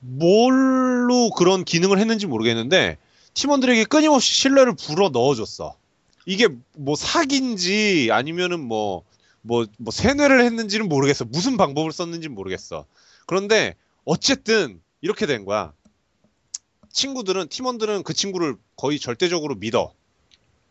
뭘로 0.00 1.30
그런 1.30 1.64
기능을 1.64 1.98
했는지 1.98 2.26
모르겠는데 2.26 2.96
팀원들에게 3.34 3.84
끊임없이 3.84 4.32
신뢰를 4.34 4.74
불어 4.76 5.08
넣어줬어. 5.10 5.74
이게 6.26 6.48
뭐 6.76 6.96
사기인지 6.96 8.08
아니면은 8.12 8.60
뭐 8.60 9.02
뭐, 9.42 9.64
뭐 9.78 9.90
세뇌를 9.90 10.44
했는지는 10.44 10.86
모르겠어. 10.88 11.24
무슨 11.24 11.56
방법을 11.56 11.92
썼는지는 11.92 12.34
모르겠어. 12.34 12.84
그런데 13.30 13.76
어쨌든 14.04 14.82
이렇게 15.02 15.24
된 15.24 15.44
거야. 15.44 15.72
친구들은 16.90 17.46
팀원들은 17.46 18.02
그 18.02 18.12
친구를 18.12 18.56
거의 18.74 18.98
절대적으로 18.98 19.54
믿어. 19.54 19.92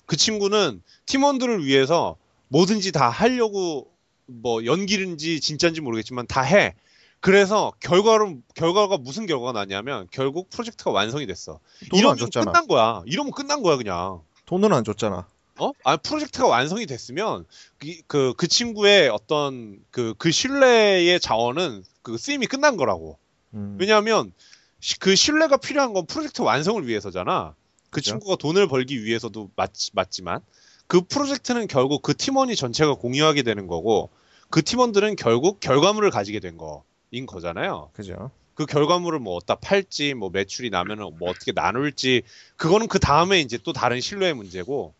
그 0.06 0.18
친구는 0.18 0.84
팀원들을 1.06 1.66
위해서 1.66 2.18
뭐든지 2.50 2.92
다 2.92 3.08
하려고 3.08 3.89
뭐 4.25 4.66
연기인지 4.66 5.39
진짜인지 5.39 5.80
모르겠지만 5.80 6.28
다 6.28 6.42
해. 6.42 6.75
그래서 7.22 7.72
결과로 7.80 8.39
결과가 8.56 8.98
무슨 8.98 9.25
결과가 9.25 9.54
나냐면 9.54 10.10
결국 10.12 10.50
프로젝트가 10.50 10.92
완성이 10.92 11.28
됐어. 11.28 11.62
이러면. 11.94 12.18
끝난 12.51 12.68
거야. 12.68 13.04
이러면 13.06 13.32
끝난 13.32 13.63
거야 13.63 13.78
그냥. 13.78 14.20
돈은 14.48 14.74
안 14.74 14.84
줬잖아. 14.84 15.30
어? 15.60 15.72
아, 15.84 15.98
프로젝트가 15.98 16.48
완성이 16.48 16.86
됐으면 16.86 17.46
그, 17.78 17.88
그, 18.08 18.34
그 18.38 18.48
친구의 18.48 19.10
어떤 19.10 19.80
그, 19.92 20.13
그 20.18 20.32
신뢰의 20.32 21.20
자원은 21.20 21.84
그 22.01 22.18
쓰임이 22.18 22.48
끝난 22.48 22.78
거라고. 22.78 23.18
음. 23.54 23.78
왜냐하면 23.80 24.32
시- 24.80 25.00
그 25.00 25.16
신뢰가 25.16 25.58
필요한 25.58 25.94
건 25.94 26.06
프로젝트 26.06 26.42
완성을 26.42 26.86
위해서잖아. 26.88 27.56
그 27.89 27.96
그죠. 28.01 28.12
친구가 28.12 28.36
돈을 28.38 28.68
벌기 28.68 29.04
위해서도 29.04 29.50
맞, 29.56 29.72
맞지만 29.94 30.42
그 30.88 31.01
프로젝트는 31.01 31.68
결국 31.68 32.01
그 32.01 32.16
팀원이 32.16 32.56
전체가 32.56 32.96
공유하게 32.96 33.44
되는 33.44 33.68
거고 33.68 34.10
그 34.50 34.63
팀원들은 34.63 35.16
결국 35.16 35.60
결과물을 35.60 36.10
가지게 36.12 36.39
된 36.39 36.58
거인 36.58 37.25
거잖아요. 37.25 37.92
그죠. 37.94 38.32
그 38.56 38.66
결과물을 38.66 39.20
뭐 39.20 39.36
어디다 39.36 39.56
팔지 39.56 40.16
뭐 40.16 40.30
매출이 40.32 40.70
나면은 40.70 41.18
뭐 41.18 41.30
어떻게 41.30 41.51
나눌지 41.51 42.24
그거는 42.58 42.88
그 42.88 43.00
다음에 43.00 43.39
이제 43.39 43.58
또 43.63 43.72
다른 43.74 44.01
신뢰의 44.01 44.34
문제고 44.34 44.94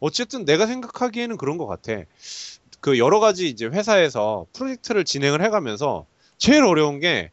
어쨌든 0.00 0.44
내가 0.44 0.66
생각하기에는 0.66 1.36
그런 1.36 1.58
것 1.58 1.66
같아. 1.66 1.92
그 2.80 2.98
여러 2.98 3.18
가지 3.20 3.48
이제 3.48 3.66
회사에서 3.66 4.46
프로젝트를 4.52 5.04
진행을 5.04 5.42
해가면서 5.42 6.06
제일 6.36 6.64
어려운 6.64 7.00
게 7.00 7.30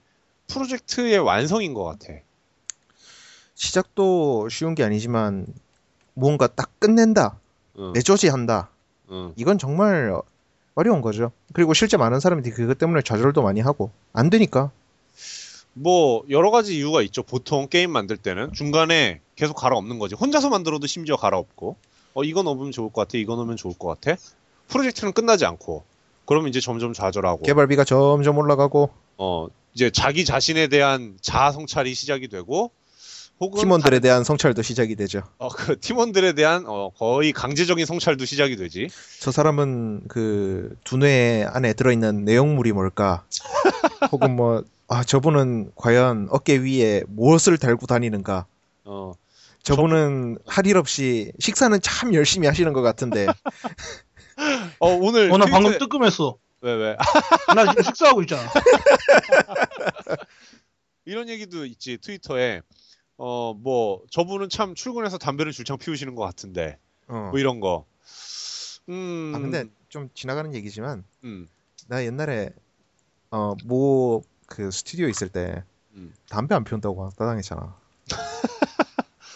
프로젝트의 0.47 1.19
완성인 1.19 1.73
것 1.73 1.83
같아. 1.83 2.13
시작도 3.53 4.49
쉬운 4.49 4.75
게 4.75 4.83
아니지만 4.83 5.45
무언가 6.13 6.47
딱 6.47 6.71
끝낸다. 6.79 7.37
응. 7.79 7.93
내조지한다. 7.93 8.69
응. 9.11 9.33
이건 9.35 9.57
정말 9.57 10.11
어- 10.11 10.23
어려운 10.73 11.01
거죠. 11.01 11.31
그리고 11.53 11.73
실제 11.73 11.97
많은 11.97 12.19
사람들이 12.19 12.53
그것 12.53 12.77
때문에 12.77 13.01
좌절도 13.01 13.41
많이 13.41 13.61
하고 13.61 13.91
안 14.13 14.29
되니까. 14.29 14.71
뭐 15.73 16.23
여러 16.29 16.51
가지 16.51 16.75
이유가 16.77 17.01
있죠. 17.03 17.21
보통 17.23 17.67
게임 17.69 17.91
만들 17.91 18.17
때는 18.17 18.53
중간에 18.53 19.19
계속 19.35 19.55
갈아엎는 19.55 19.99
거지. 19.99 20.15
혼자서 20.15 20.49
만들어도 20.49 20.87
심지어 20.87 21.17
갈아엎고, 21.17 21.75
어 22.15 22.23
이거 22.23 22.43
넣으면 22.43 22.71
좋을 22.71 22.91
것 22.91 23.01
같아, 23.01 23.17
이거 23.17 23.35
넣으면 23.35 23.57
좋을 23.57 23.75
것 23.77 23.87
같아. 23.89 24.19
프로젝트는 24.69 25.11
끝나지 25.13 25.45
않고, 25.45 25.83
그러면 26.25 26.49
이제 26.49 26.61
점점 26.61 26.93
좌절하고, 26.93 27.43
개발비가 27.43 27.83
점점 27.83 28.37
올라가고 28.37 28.89
어 29.17 29.47
이제 29.73 29.91
자기 29.91 30.23
자신에 30.23 30.67
대한 30.67 31.17
자아 31.21 31.51
성찰이 31.51 31.93
시작이 31.93 32.29
되고, 32.29 32.71
혹은 33.41 33.59
팀원들에 33.59 33.99
대한 33.99 34.23
성찰도 34.23 34.61
시작이 34.61 34.95
되죠. 34.95 35.23
어, 35.39 35.49
그 35.49 35.77
팀원들에 35.77 36.33
대한 36.33 36.63
어, 36.67 36.89
거의 36.97 37.33
강제적인 37.33 37.85
성찰도 37.85 38.23
시작이 38.23 38.55
되지. 38.55 38.87
저 39.19 39.29
사람은 39.29 40.03
그 40.07 40.77
두뇌 40.85 41.45
안에 41.49 41.73
들어있는 41.73 42.23
내용물이 42.23 42.71
뭘까? 42.71 43.25
혹은 44.13 44.37
뭐, 44.37 44.63
아, 44.87 45.03
저분은 45.03 45.73
과연 45.75 46.29
어깨 46.31 46.55
위에 46.55 47.03
무엇을 47.09 47.57
달고 47.57 47.87
다니는가? 47.87 48.45
어, 48.85 49.13
저분은 49.65 50.37
할 50.45 50.67
일 50.67 50.77
없이 50.77 51.31
식사는 51.39 51.79
참 51.81 52.13
열심히 52.13 52.47
하시는 52.47 52.71
것 52.71 52.81
같은데, 52.83 53.25
어 54.79 54.89
오늘 54.89 55.31
어, 55.31 55.37
나 55.37 55.45
방금 55.47 55.71
트위터에- 55.71 55.79
뜨끔했어. 55.79 56.37
왜 56.61 56.73
왜? 56.73 56.97
나 57.55 57.69
지금 57.71 57.83
식사하고 57.83 58.21
있잖아. 58.21 58.47
이런 61.05 61.29
얘기도 61.29 61.65
있지 61.65 61.97
트위터에 61.97 62.61
어 63.17 63.53
뭐 63.53 64.01
저분은 64.11 64.49
참 64.49 64.75
출근해서 64.75 65.17
담배를 65.17 65.51
줄창 65.51 65.77
피우시는 65.77 66.15
것 66.15 66.23
같은데 66.23 66.77
어. 67.07 67.29
뭐 67.31 67.39
이런 67.39 67.59
거. 67.59 67.85
음. 68.89 69.33
아, 69.35 69.39
근데 69.39 69.65
좀 69.89 70.09
지나가는 70.13 70.53
얘기지만, 70.53 71.03
음. 71.23 71.47
나 71.87 72.03
옛날에, 72.05 72.51
어, 73.31 73.55
뭐, 73.65 74.21
그 74.45 74.69
스튜디오 74.69 75.07
있을 75.07 75.29
때, 75.29 75.63
음. 75.93 76.13
담배 76.29 76.53
안 76.53 76.63
피운다고 76.63 77.09
따당했잖아. 77.17 77.75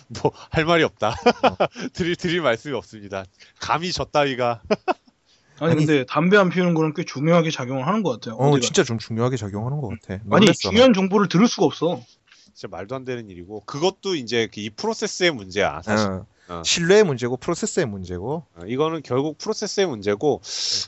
뭐 0.10 0.32
할 0.50 0.66
말이 0.66 0.84
없다. 0.84 1.10
어. 1.10 1.14
드릴 1.94 2.16
드릴 2.16 2.42
말씀이 2.42 2.76
없습니다. 2.76 3.26
감히 3.60 3.92
저 3.92 4.06
따위가 4.06 4.62
아니, 5.60 5.72
아니, 5.72 5.86
근데 5.86 6.06
담배 6.06 6.38
안 6.38 6.50
피우는 6.50 6.74
거는 6.74 6.94
꽤 6.94 7.04
중요하게 7.04 7.52
작용을 7.52 7.86
하는 7.86 8.02
것 8.04 8.12
같아요. 8.12 8.36
어. 8.36 8.60
진짜 8.60 8.84
좀 8.84 8.98
중요하게 8.98 9.38
작용하는 9.38 9.82
것 9.82 9.90
같아. 9.90 10.22
아니, 10.32 10.46
놀랬어, 10.46 10.70
중요한 10.70 10.94
정보를 10.94 11.28
들을 11.28 11.48
수가 11.48 11.66
없어. 11.66 12.02
진짜 12.54 12.68
말도 12.70 12.96
안 12.96 13.06
되는 13.06 13.30
일이고 13.30 13.64
그것도 13.66 14.16
이제 14.16 14.48
그이 14.48 14.70
프로세스의 14.72 15.32
문제야 15.32 15.82
사실. 15.82 16.08
어. 16.08 16.26
어. 16.50 16.64
신뢰의 16.66 17.04
문제고 17.04 17.38
프로세스의 17.38 17.86
문제고 17.86 18.44
어, 18.56 18.66
이거는 18.66 19.04
결국 19.04 19.38
프로세스의 19.38 19.86
문제고, 19.88 20.42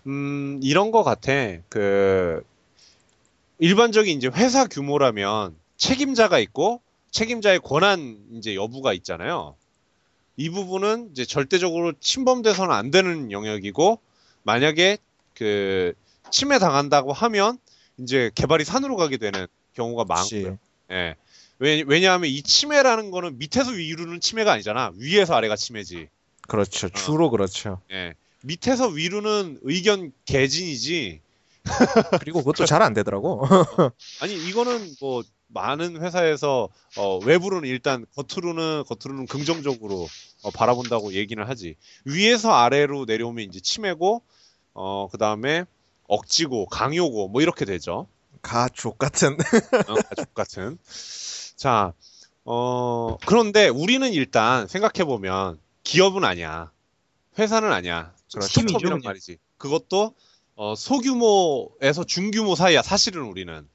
음, 0.08 0.60
이런 0.64 0.90
거 0.90 1.04
같아. 1.04 1.32
그, 1.70 2.44
일반적인 3.60 4.18
이제 4.18 4.28
회사 4.34 4.66
규모라면 4.66 5.56
책임자가 5.78 6.40
있고, 6.40 6.82
책임자의 7.12 7.60
권한 7.60 8.18
이제 8.34 8.56
여부가 8.56 8.94
있잖아요. 8.94 9.56
이 10.38 10.50
부분은 10.50 11.10
이제 11.12 11.26
절대적으로 11.26 11.94
침범돼서는 12.00 12.74
안 12.74 12.90
되는 12.90 13.32
영역이고, 13.32 14.00
만약에 14.44 14.98
그, 15.36 15.94
침해 16.32 16.58
당한다고 16.58 17.14
하면, 17.14 17.58
이제 18.00 18.32
개발이 18.34 18.64
산으로 18.64 18.96
가게 18.96 19.18
되는 19.18 19.46
경우가. 19.76 20.06
많고요. 20.06 20.58
예. 20.92 21.16
왜, 21.60 21.84
왜냐하면 21.86 22.30
이 22.30 22.42
침해라는 22.42 23.12
거는 23.12 23.38
밑에서 23.38 23.72
위로는 23.72 24.20
침해가 24.20 24.54
아니잖아. 24.54 24.92
위에서 24.96 25.36
아래가 25.36 25.56
침해지. 25.56 26.08
그렇죠. 26.48 26.90
주로 26.90 27.30
그렇죠. 27.30 27.82
예. 27.92 28.16
밑에서 28.44 28.88
위로는 28.88 29.60
의견 29.62 30.12
개진이지. 30.26 31.22
그리고 32.22 32.40
그것도 32.40 32.66
잘 32.66 32.82
안 32.82 32.94
되더라고. 32.96 33.46
아니 34.22 34.34
이거는 34.48 34.96
뭐 35.00 35.22
많은 35.54 36.02
회사에서 36.02 36.70
어, 36.98 37.18
외부로는 37.20 37.68
일단 37.68 38.06
겉으로는 38.16 38.84
겉으로는 38.86 39.28
긍정적으로 39.28 40.08
어, 40.44 40.52
바라본다고 40.52 41.14
얘기는 41.14 41.44
하지. 41.46 41.76
위에서 42.06 42.52
아래로 42.52 43.06
내려오면 43.06 43.46
이제 43.46 43.60
침해고 43.60 44.22
어 44.74 45.08
그다음에 45.12 45.66
억지고 46.08 46.66
강요고 46.68 47.30
뭐 47.30 47.42
이렇게 47.42 47.66
되죠. 47.66 48.08
가족 48.42 48.98
같은. 48.98 49.34
어, 49.34 49.94
가족 50.10 50.34
같은. 50.34 50.78
자, 51.56 51.94
어, 52.44 53.18
그런데 53.26 53.68
우리는 53.68 54.12
일단 54.12 54.68
생각해 54.68 55.06
보면 55.06 55.60
기업은 55.84 56.24
아니야. 56.24 56.72
회사는 57.38 57.72
아니야. 57.72 58.14
그렇죠. 58.32 58.48
스타트업이란 58.48 58.68
팀이죠, 58.68 58.88
그냥. 58.88 59.02
말이지. 59.04 59.38
그것도 59.58 60.16
어, 60.56 60.76
소규모에서 60.76 62.04
중규모 62.04 62.56
사이야, 62.56 62.82
사실은 62.82 63.24
우리는. 63.24 63.68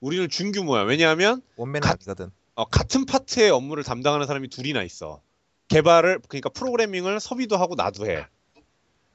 우리는 0.00 0.28
중규모야. 0.28 0.82
왜냐하면 0.82 1.42
원맨은 1.56 1.80
가- 1.80 1.90
아니거든. 1.92 2.30
어, 2.54 2.64
같은 2.66 3.04
파트의 3.06 3.50
업무를 3.50 3.82
담당하는 3.82 4.26
사람이 4.26 4.48
둘이나 4.48 4.82
있어. 4.82 5.20
개발을, 5.68 6.20
그러니까 6.28 6.48
프로그래밍을 6.50 7.18
섭이도 7.20 7.56
하고 7.56 7.74
나도 7.74 8.06
해. 8.06 8.26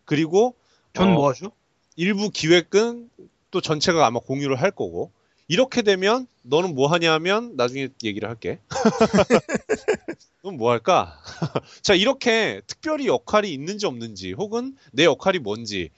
그리고 0.05 0.55
전 0.93 1.09
어, 1.09 1.13
뭐 1.13 1.29
하죠? 1.29 1.51
일부 1.95 2.29
기획은 2.29 3.09
또 3.51 3.61
전체가 3.61 4.05
아마 4.05 4.19
공유를 4.19 4.59
할 4.61 4.71
거고 4.71 5.11
이렇게 5.47 5.81
되면 5.81 6.27
너는 6.43 6.75
뭐 6.75 6.87
하냐면 6.87 7.55
나중에 7.55 7.89
얘기를 8.03 8.27
할게. 8.29 8.59
넌 10.43 10.57
뭐 10.57 10.71
할까? 10.71 11.17
자 11.83 11.93
이렇게 11.93 12.61
특별히 12.67 13.07
역할이 13.07 13.53
있는지 13.53 13.85
없는지 13.85 14.33
혹은 14.33 14.75
내 14.91 15.05
역할이 15.05 15.39
뭔지 15.39 15.89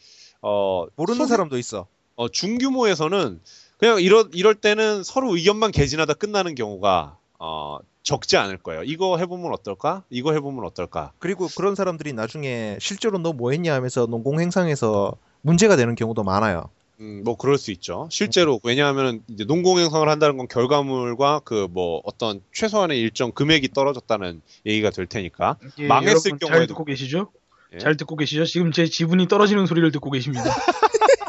어 0.42 0.86
모르는 0.96 1.18
소규- 1.20 1.30
사람도 1.30 1.58
있어. 1.58 1.88
어, 2.16 2.30
중규모에서는 2.30 3.42
그냥 3.84 4.00
이럴 4.02 4.30
이럴 4.32 4.56
때는 4.56 5.04
서로 5.04 5.36
의견만 5.36 5.72
개진하다 5.74 6.14
끝나는 6.14 6.56
경우가 6.56 7.18
어, 7.38 7.80
적지 8.02 8.38
않을 8.38 8.58
거예요. 8.60 8.82
이거 8.84 9.18
해보면 9.18 9.52
어떨까? 9.52 10.04
이거 10.10 10.32
해보면 10.32 10.64
어떨까? 10.64 11.12
그리고 11.20 11.50
그런 11.58 11.76
사람들이 11.76 12.14
나중에 12.14 12.78
실제로 12.80 13.18
너 13.18 13.34
뭐 13.34 13.52
했냐 13.52 13.74
하면서 13.74 14.06
농공행상에서 14.06 15.12
문제가 15.42 15.76
되는 15.76 15.96
경우도 15.96 16.24
많아요. 16.24 16.70
음, 17.02 17.24
뭐 17.26 17.36
그럴 17.36 17.58
수 17.58 17.72
있죠. 17.72 18.08
실제로 18.10 18.58
왜냐하면 18.64 19.22
이제 19.28 19.44
농공행성을 19.44 20.08
한다는 20.08 20.38
건 20.38 20.48
결과물과 20.48 21.42
그 21.44 21.68
뭐 21.70 22.00
어떤 22.06 22.40
최소한의 22.54 22.98
일정 23.02 23.34
금액이 23.34 23.74
떨어졌다는 23.74 24.42
얘기가 24.66 24.92
될 24.92 25.08
테니까. 25.08 25.58
예, 25.80 25.88
망했을 25.88 26.32
여러분 26.32 26.40
잘 26.40 26.60
경우에도- 26.62 26.68
듣고 26.70 26.86
계시죠? 26.86 27.32
예? 27.74 27.80
잘 27.80 27.98
듣고 27.98 28.16
계시죠? 28.16 28.46
지금 28.46 28.72
제 28.72 28.86
지분이 28.86 29.28
떨어지는 29.28 29.66
소리를 29.66 29.92
듣고 29.92 30.10
계십니다. 30.10 30.46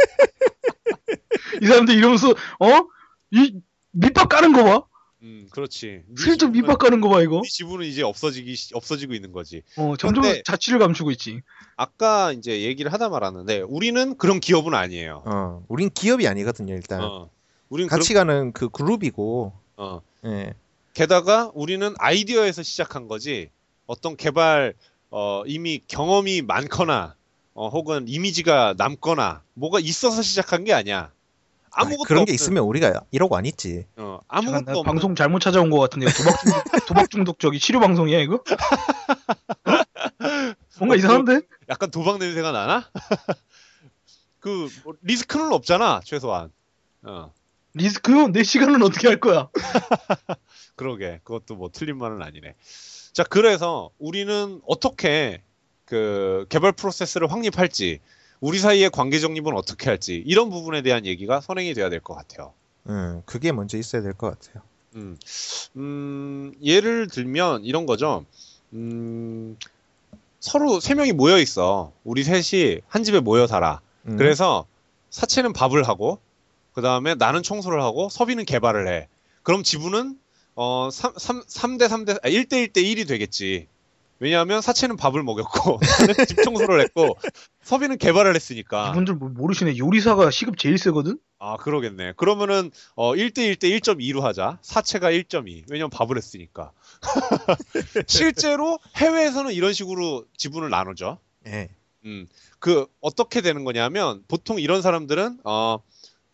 이 1.62 1.66
사람들 1.66 1.94
이러면서 1.96 2.30
어? 2.30 2.86
이 3.30 3.60
밑밥 3.92 4.28
까는 4.28 4.52
거 4.52 4.64
봐. 4.64 4.82
음, 5.22 5.46
그렇지. 5.50 6.02
네 6.06 6.22
슬쩍 6.22 6.50
밑밥 6.50 6.78
까는 6.78 7.00
거 7.00 7.08
봐 7.08 7.22
이거. 7.22 7.40
네 7.42 7.48
지분은 7.48 7.86
이제 7.86 8.02
없어지기 8.02 8.54
시- 8.56 8.74
없어지고 8.74 9.14
있는 9.14 9.32
거지. 9.32 9.62
어, 9.76 9.94
점점 9.96 10.24
자취를 10.44 10.78
감추고 10.78 11.10
있지. 11.12 11.40
아까 11.76 12.32
이제 12.32 12.62
얘기를 12.62 12.92
하다 12.92 13.08
말았는데 13.08 13.60
우리는 13.62 14.16
그런 14.18 14.40
기업은 14.40 14.74
아니에요. 14.74 15.22
어, 15.26 15.64
우린 15.68 15.90
기업이 15.90 16.28
아니거든요, 16.28 16.74
일단. 16.74 17.02
어. 17.02 17.30
우리는 17.70 17.88
같이 17.88 18.12
가는 18.14 18.52
그 18.52 18.68
그룹이고, 18.68 19.52
그런, 19.76 19.88
어. 19.88 20.02
예. 20.26 20.52
게다가 20.92 21.50
우리는 21.54 21.92
아이디어에서 21.98 22.62
시작한 22.62 23.08
거지 23.08 23.48
어떤 23.86 24.16
개발 24.16 24.74
어, 25.10 25.42
이미 25.46 25.80
경험이 25.88 26.42
많거나 26.42 27.14
어, 27.54 27.68
혹은 27.68 28.04
이미지가 28.08 28.74
남거나 28.76 29.42
뭐가 29.54 29.80
있어서 29.80 30.22
시작한 30.22 30.64
게 30.64 30.72
아니야. 30.72 31.10
아무것도 31.74 32.02
아니, 32.02 32.04
그런 32.06 32.24
게 32.24 32.32
없는- 32.32 32.34
있으면 32.34 32.64
우리가 32.64 33.02
이러고 33.10 33.36
안 33.36 33.46
있지. 33.46 33.86
어, 33.96 34.20
아무것도 34.28 34.64
나 34.64 34.72
없는 34.72 34.84
방송 34.84 35.14
잘못 35.14 35.40
찾아온 35.40 35.70
것 35.70 35.78
같은데 35.80 36.06
도박 36.06 36.40
중독, 36.40 36.64
도박 36.86 37.10
중독 37.10 37.38
저기 37.38 37.58
치료 37.58 37.80
방송이야 37.80 38.20
이거? 38.20 38.42
뭔가 40.78 40.94
어, 40.94 40.96
이상한데? 40.96 41.40
약간 41.68 41.90
도박 41.90 42.18
냄새가 42.18 42.52
나나? 42.52 42.90
그 44.40 44.68
뭐 44.84 44.94
리스크는 45.02 45.52
없잖아 45.52 46.00
최소한. 46.04 46.50
어, 47.02 47.32
리스크요? 47.74 48.28
내 48.28 48.42
시간은 48.42 48.82
어떻게 48.82 49.08
할 49.08 49.18
거야? 49.18 49.48
그러게 50.76 51.20
그것도 51.24 51.56
뭐 51.56 51.70
틀린 51.72 51.96
말은 51.98 52.22
아니네. 52.22 52.54
자 53.12 53.24
그래서 53.24 53.90
우리는 53.98 54.60
어떻게 54.66 55.42
그 55.86 56.46
개발 56.50 56.72
프로세스를 56.72 57.30
확립할지 57.32 58.00
우리 58.44 58.58
사이의 58.58 58.90
관계 58.90 59.18
정립은 59.20 59.54
어떻게 59.56 59.88
할지 59.88 60.22
이런 60.26 60.50
부분에 60.50 60.82
대한 60.82 61.06
얘기가 61.06 61.40
선행이 61.40 61.72
돼야 61.72 61.88
될 61.88 62.00
것 62.00 62.14
같아요. 62.14 62.52
음, 62.86 63.22
그게 63.24 63.52
먼저 63.52 63.78
있어야 63.78 64.02
될 64.02 64.12
것 64.12 64.38
같아요. 64.38 64.62
음, 64.96 65.16
음, 65.76 66.52
예를 66.62 67.08
들면 67.08 67.64
이런 67.64 67.86
거죠. 67.86 68.26
음, 68.74 69.56
서로 70.40 70.78
세 70.78 70.92
명이 70.94 71.12
모여 71.12 71.38
있어. 71.38 71.92
우리 72.04 72.22
셋이 72.22 72.80
한 72.86 73.02
집에 73.02 73.18
모여 73.20 73.46
살아. 73.46 73.80
음, 74.06 74.18
그래서 74.18 74.66
사채는 75.08 75.54
밥을 75.54 75.84
하고, 75.88 76.18
그 76.74 76.82
다음에 76.82 77.14
나는 77.14 77.42
청소를 77.42 77.80
하고, 77.80 78.10
서비는 78.10 78.44
개발을 78.44 78.88
해. 78.88 79.08
그럼 79.42 79.62
지분은, 79.62 80.18
어, 80.54 80.90
3, 80.92 81.14
3, 81.16 81.40
3대 81.46 81.88
3대, 81.88 82.18
아, 82.22 82.28
1대 82.28 82.68
1대 82.68 82.76
1이 82.82 83.08
되겠지. 83.08 83.68
왜냐하면 84.20 84.60
사채는 84.60 84.96
밥을 84.96 85.22
먹였고, 85.22 85.80
집 86.28 86.42
청소를 86.42 86.80
했고, 86.82 87.16
섭이는 87.64 87.98
개발을 87.98 88.34
했으니까. 88.34 88.90
이분들 88.90 89.14
뭐 89.14 89.28
모르시네. 89.30 89.78
요리사가 89.78 90.30
시급 90.30 90.58
제일 90.58 90.78
세거든? 90.78 91.18
아, 91.38 91.56
그러겠네. 91.56 92.12
그러면은, 92.16 92.70
어, 92.94 93.14
1대1 93.14 93.58
대 93.58 93.68
1.2로 93.68 94.20
하자. 94.20 94.58
사채가 94.62 95.10
1.2. 95.10 95.64
왜냐면 95.70 95.90
밥을 95.90 96.16
했으니까. 96.16 96.72
실제로 98.06 98.78
해외에서는 98.96 99.52
이런 99.52 99.72
식으로 99.72 100.24
지분을 100.36 100.70
나누죠. 100.70 101.18
예. 101.46 101.68
음, 102.04 102.26
그, 102.58 102.86
어떻게 103.00 103.40
되는 103.40 103.64
거냐면, 103.64 104.22
보통 104.28 104.58
이런 104.60 104.82
사람들은, 104.82 105.40
어, 105.44 105.78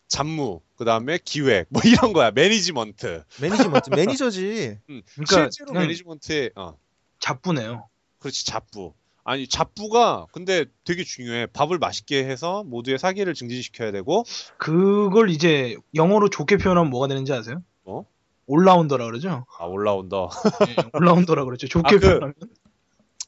잡무, 0.07 0.61
그 0.75 0.83
다음에 0.83 1.17
기획, 1.23 1.67
뭐 1.69 1.81
이런 1.85 2.11
거야. 2.13 2.31
management. 2.31 3.23
management 3.41 3.89
매니저지. 3.95 4.77
음, 4.89 5.01
그러니까 5.13 5.49
실제로 5.51 5.73
management에, 5.79 6.51
어, 6.55 6.77
잡부네요. 7.19 7.87
그렇지, 8.19 8.45
잡부. 8.45 8.93
아니, 9.23 9.47
잡부가, 9.47 10.25
근데 10.31 10.65
되게 10.83 11.03
중요해. 11.03 11.47
밥을 11.47 11.77
맛있게 11.77 12.25
해서 12.25 12.63
모두의 12.63 12.97
사기를 12.97 13.33
증진시켜야 13.33 13.91
되고, 13.91 14.23
그걸 14.57 15.29
이제 15.29 15.75
영어로 15.93 16.29
좋게 16.29 16.57
표현하면 16.57 16.89
뭐가 16.89 17.07
되는지 17.07 17.31
아세요? 17.33 17.61
뭐? 17.83 18.05
all-rounder라 18.47 19.05
그러죠? 19.05 19.45
아, 19.59 19.65
올라온다. 19.65 20.27
네, 20.65 20.75
all-rounder라 20.93 21.45
그러죠. 21.45 21.67
좋게 21.67 21.95
아, 21.95 21.99
그- 21.99 21.99
표현하면. 21.99 22.33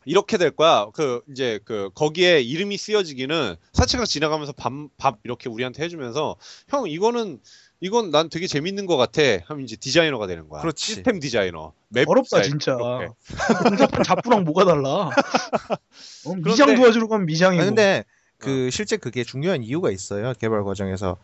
이렇게 0.06 0.38
될 0.38 0.52
거야. 0.52 0.88
그 0.94 1.22
이제 1.32 1.62
그 1.64 1.90
거기에 1.96 2.42
이름이 2.42 2.76
쓰여지기는 2.78 3.56
사채가 3.72 4.04
지나가면서 4.06 4.52
밥, 4.52 4.74
밥 4.98 5.20
이렇게 5.24 5.48
우리한테 5.48 5.82
해주면서 5.84 6.36
형 6.68 6.90
이거는 6.90 7.40
이건 7.84 8.12
난 8.12 8.30
되게 8.30 8.48
재밌는 8.48 8.86
것 8.86 8.96
같아. 8.96 9.22
하면 9.48 9.66
이제 9.66 9.76
디자이너가 9.76 10.26
되는 10.26 10.48
거야. 10.48 10.62
그렇지. 10.62 10.86
시스템 10.86 11.20
디자이너. 11.20 11.74
맵 11.90 12.08
어렵다 12.08 12.42
진짜. 12.42 12.78
공사판 12.78 14.04
잡부랑 14.08 14.46
뭐가 14.46 14.64
달라? 14.64 15.10
어, 16.26 16.34
미장 16.36 16.68
그런데- 16.68 16.76
도와주러 16.78 17.10
가면 17.10 17.26
미장이고. 17.26 17.62
아, 17.62 17.66
근데 17.66 18.06
그 18.38 18.70
실제 18.72 18.96
그게 18.96 19.26
중요한 19.26 19.64
이유가 19.64 19.92
있어요. 19.92 20.32
개발 20.40 20.64
과정에서. 20.64 21.18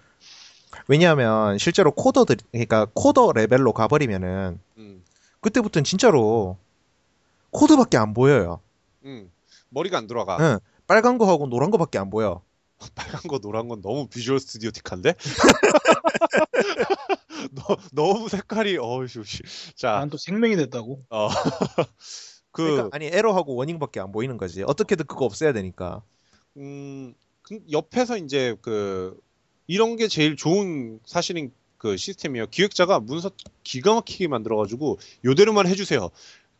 왜냐하면 0.89 1.57
실제로 1.57 1.91
coder들 1.91 2.35
그러니까 2.51 2.87
coder 2.93 3.31
레벨로 3.31 3.71
가버리면은 3.71 4.59
음, 4.79 5.03
그때부터는 5.39 5.85
진짜로 5.85 6.57
코드밖에 7.51 7.95
안 7.97 8.13
보여요. 8.13 8.59
음. 9.05 9.31
머리가 9.69 9.97
안 9.97 10.07
돌아가. 10.07 10.35
응. 10.41 10.59
빨간 10.87 11.17
거하고 11.17 11.47
노란 11.47 11.71
거밖에 11.71 11.97
안 11.99 12.09
보여. 12.09 12.41
빨간 12.95 13.21
거 13.29 13.39
노란 13.39 13.67
건 13.69 13.81
너무 13.81 14.07
비주얼 14.07 14.39
스튜디오 14.39 14.71
틱한데? 14.71 15.13
너, 17.53 17.77
너무 17.91 18.29
색깔이 18.29 18.77
어우씨. 18.77 19.21
자, 19.75 19.91
난 19.99 20.09
또 20.09 20.17
생명이 20.17 20.55
됐다고. 20.55 21.03
어. 21.09 21.29
그 22.51 22.63
그러니까 22.63 22.89
아니 22.95 23.05
에러하고 23.05 23.55
워닝밖에 23.55 23.99
안 23.99 24.11
보이는 24.11 24.37
거지. 24.37 24.63
어떻게든 24.63 25.05
그거 25.05 25.25
없애야 25.25 25.53
되니까. 25.53 26.01
음, 26.57 27.13
그 27.43 27.59
옆에서 27.71 28.17
이제 28.17 28.55
그 28.61 29.17
이런 29.67 29.95
게 29.97 30.07
제일 30.07 30.35
좋은 30.35 30.99
사실은 31.05 31.51
그 31.77 31.95
시스템이에요. 31.95 32.47
기획자가 32.47 32.99
문서 32.99 33.31
기가 33.63 33.93
막히게 33.93 34.27
만들어가지고 34.27 34.99
요대로만 35.25 35.67
해주세요. 35.67 36.09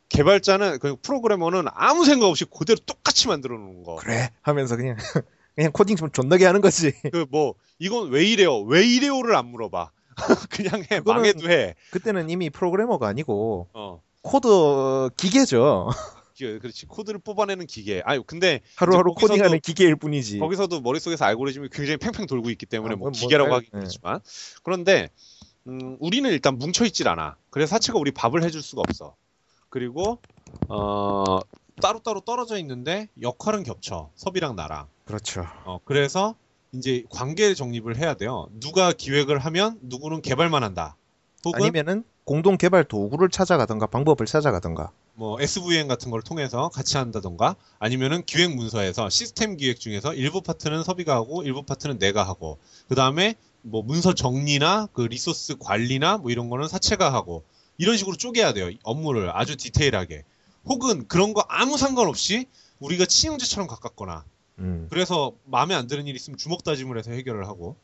개발자는 0.10 0.80
그 0.80 0.96
프로그래머는 0.96 1.66
아무 1.74 2.06
생각 2.06 2.28
없이 2.28 2.46
그대로 2.46 2.80
똑같이 2.86 3.28
만들어 3.28 3.58
놓는 3.58 3.84
거. 3.84 3.96
그래 3.96 4.32
하면서 4.42 4.76
그냥 4.76 4.96
그냥 5.60 5.72
코딩 5.74 5.98
좀 5.98 6.10
존나게 6.10 6.46
하는 6.46 6.62
거지. 6.62 6.94
그 7.12 7.26
뭐 7.30 7.56
이건 7.80 8.10
왜 8.12 8.24
이래요? 8.26 8.62
왜 8.62 8.86
이래요를 8.86 9.36
안 9.36 9.48
물어봐. 9.48 9.92
그냥 10.50 10.84
해. 10.90 11.02
망해도 11.02 11.50
해. 11.50 11.76
그때는 11.92 12.30
이미 12.30 12.50
프로그래머가 12.50 13.08
아니고 13.08 13.68
어. 13.74 14.02
코드 14.22 14.48
기계죠. 15.18 15.90
기- 16.34 16.60
그렇지. 16.60 16.86
코드를 16.86 17.20
뽑아내는 17.20 17.68
기계. 17.68 18.02
아니 18.06 18.26
근데 18.26 18.62
하루하루 18.78 19.14
코딩하는 19.16 19.60
기계일 19.60 19.98
뿐이지. 19.98 20.40
거기서도 20.40 20.80
머릿속에서 20.80 21.26
알고리즘이 21.26 21.68
굉장히 21.74 21.98
팽팽 21.98 22.26
돌고 22.26 22.50
있기 22.52 22.66
때문에 22.66 22.94
아, 22.94 22.96
뭐 22.96 23.10
뭐, 23.10 23.12
기계라고 23.12 23.50
뭐, 23.50 23.58
하긴 23.58 23.70
예. 23.74 23.78
그렇지만 23.80 24.22
그런데 24.64 25.10
음, 25.68 25.98
우리는 26.00 26.30
일단 26.32 26.58
뭉쳐 26.58 26.86
있질 26.86 27.10
않아. 27.10 27.36
그래서 27.50 27.72
사체가 27.72 28.00
우리 28.00 28.12
밥을 28.12 28.44
해줄 28.44 28.62
수가 28.62 28.82
없어. 28.88 29.16
그리고 29.70 30.20
어, 30.70 31.40
따로따로 31.80 32.22
떨어져 32.22 32.58
있는데 32.60 33.08
역할은 33.22 33.64
겹쳐. 33.64 34.10
섭이랑 34.16 34.56
나랑. 34.56 34.88
그렇죠. 35.06 35.46
어, 35.66 35.80
그래서 35.86 36.36
이제 36.72 37.04
관계 37.10 37.54
정립을 37.54 37.98
해야 37.98 38.14
돼요. 38.14 38.48
누가 38.60 38.92
기획을 38.92 39.40
하면 39.40 39.80
누구는 39.82 40.22
개발만 40.22 40.64
한다. 40.64 40.96
혹은 41.46 41.62
아니면은 41.62 42.04
공동 42.26 42.58
개발 42.58 42.84
도구를 42.84 43.30
찾아가던가 43.30 43.88
방법을 43.88 44.26
찾아가던가. 44.26 44.92
뭐 45.16 45.42
SVN 45.42 45.88
같은 45.88 46.12
걸 46.12 46.22
통해서 46.22 46.70
같이 46.70 46.96
한다던가 46.96 47.56
아니면은 47.78 48.24
기획 48.26 48.56
문서에서 48.56 49.10
시스템 49.10 49.58
기획 49.58 49.80
중에서 49.80 50.14
일부 50.14 50.42
파트는 50.42 50.84
섭이가 50.84 51.14
하고 51.14 51.44
일부 51.44 51.64
파트는 51.64 52.00
내가 52.00 52.24
하고 52.24 52.58
그 52.88 52.96
다음에 52.96 53.36
뭐 53.62 53.82
문서 53.82 54.14
정리나 54.14 54.88
그 54.94 55.02
리소스 55.02 55.58
관리나 55.60 56.20
뭐 56.20 56.32
이런 56.32 56.50
거는 56.50 56.70
사채가 56.70 57.12
하고 57.12 57.44
이런 57.78 57.98
식으로 57.98 58.16
쪼개야 58.16 58.54
돼요 58.54 58.70
업무를 58.84 59.36
아주 59.36 59.58
디테일하게 59.58 60.24
혹은 60.70 61.08
그런 61.08 61.34
거 61.34 61.44
아무 61.50 61.78
상관없이 61.78 62.48
우리가 62.80 63.06
친형제처럼 63.06 63.68
가깝거나 63.68 64.24
음. 64.60 64.88
그래서 64.90 65.34
마음에 65.46 65.74
안 65.76 65.88
드는 65.88 66.08
일 66.08 66.16
있으면 66.16 66.38
주먹 66.38 66.64
다짐을 66.64 66.98
해서 66.98 67.12
해결을 67.12 67.48
하고 67.48 67.76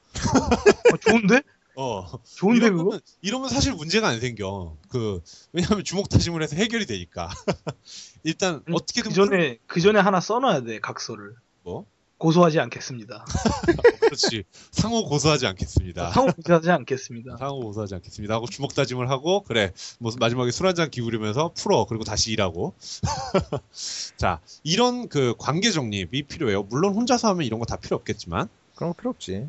어, 0.93 0.97
좋은데? 1.01 1.41
어 1.75 2.07
좋은데 2.23 2.67
이러면, 2.67 2.85
그거? 2.85 2.99
이러면 3.21 3.49
사실 3.49 3.73
문제가 3.73 4.07
안 4.07 4.21
생겨. 4.21 4.77
그 4.87 5.21
왜냐하면 5.51 5.83
주먹 5.83 6.07
다짐을 6.07 6.41
해서 6.41 6.55
해결이 6.55 6.85
되니까. 6.85 7.29
일단 8.23 8.63
아니, 8.65 8.75
어떻게든 8.75 9.09
그 9.09 9.15
전에 9.15 9.57
그 9.67 9.81
전에 9.81 9.99
하나 9.99 10.21
써놔야 10.21 10.61
돼 10.61 10.79
각서를. 10.79 11.35
뭐? 11.63 11.85
고소하지 12.25 12.59
않겠습니다. 12.59 13.25
풀- 13.25 13.75
그렇지 14.09 14.43
상호 14.71 15.05
고소하지 15.05 15.45
않겠습니다. 15.47 16.11
상호 16.11 16.31
고소하지 16.33 16.71
않겠습니다. 16.71 17.37
상호 17.37 17.59
고소하지 17.59 17.95
않겠습니다. 17.95 18.33
하고 18.33 18.47
주먹 18.47 18.73
다짐을 18.73 19.09
하고 19.09 19.41
그래 19.43 19.71
뭐 19.99 20.11
마지막에 20.19 20.49
술 20.51 20.65
한 20.65 20.75
잔 20.75 20.89
기울이면서 20.89 21.51
풀어 21.55 21.85
그리고 21.85 22.03
다시 22.03 22.31
일하고. 22.31 22.73
자 24.17 24.39
이런 24.63 25.07
그 25.09 25.35
관계 25.37 25.71
정립이 25.71 26.23
필요해요. 26.23 26.63
물론 26.63 26.93
혼자서 26.95 27.29
하면 27.29 27.45
이런 27.45 27.59
거 27.59 27.65
다 27.65 27.75
필요 27.77 27.95
없겠지만 27.97 28.49
거 28.75 28.93
필요 28.93 29.09
없지. 29.11 29.45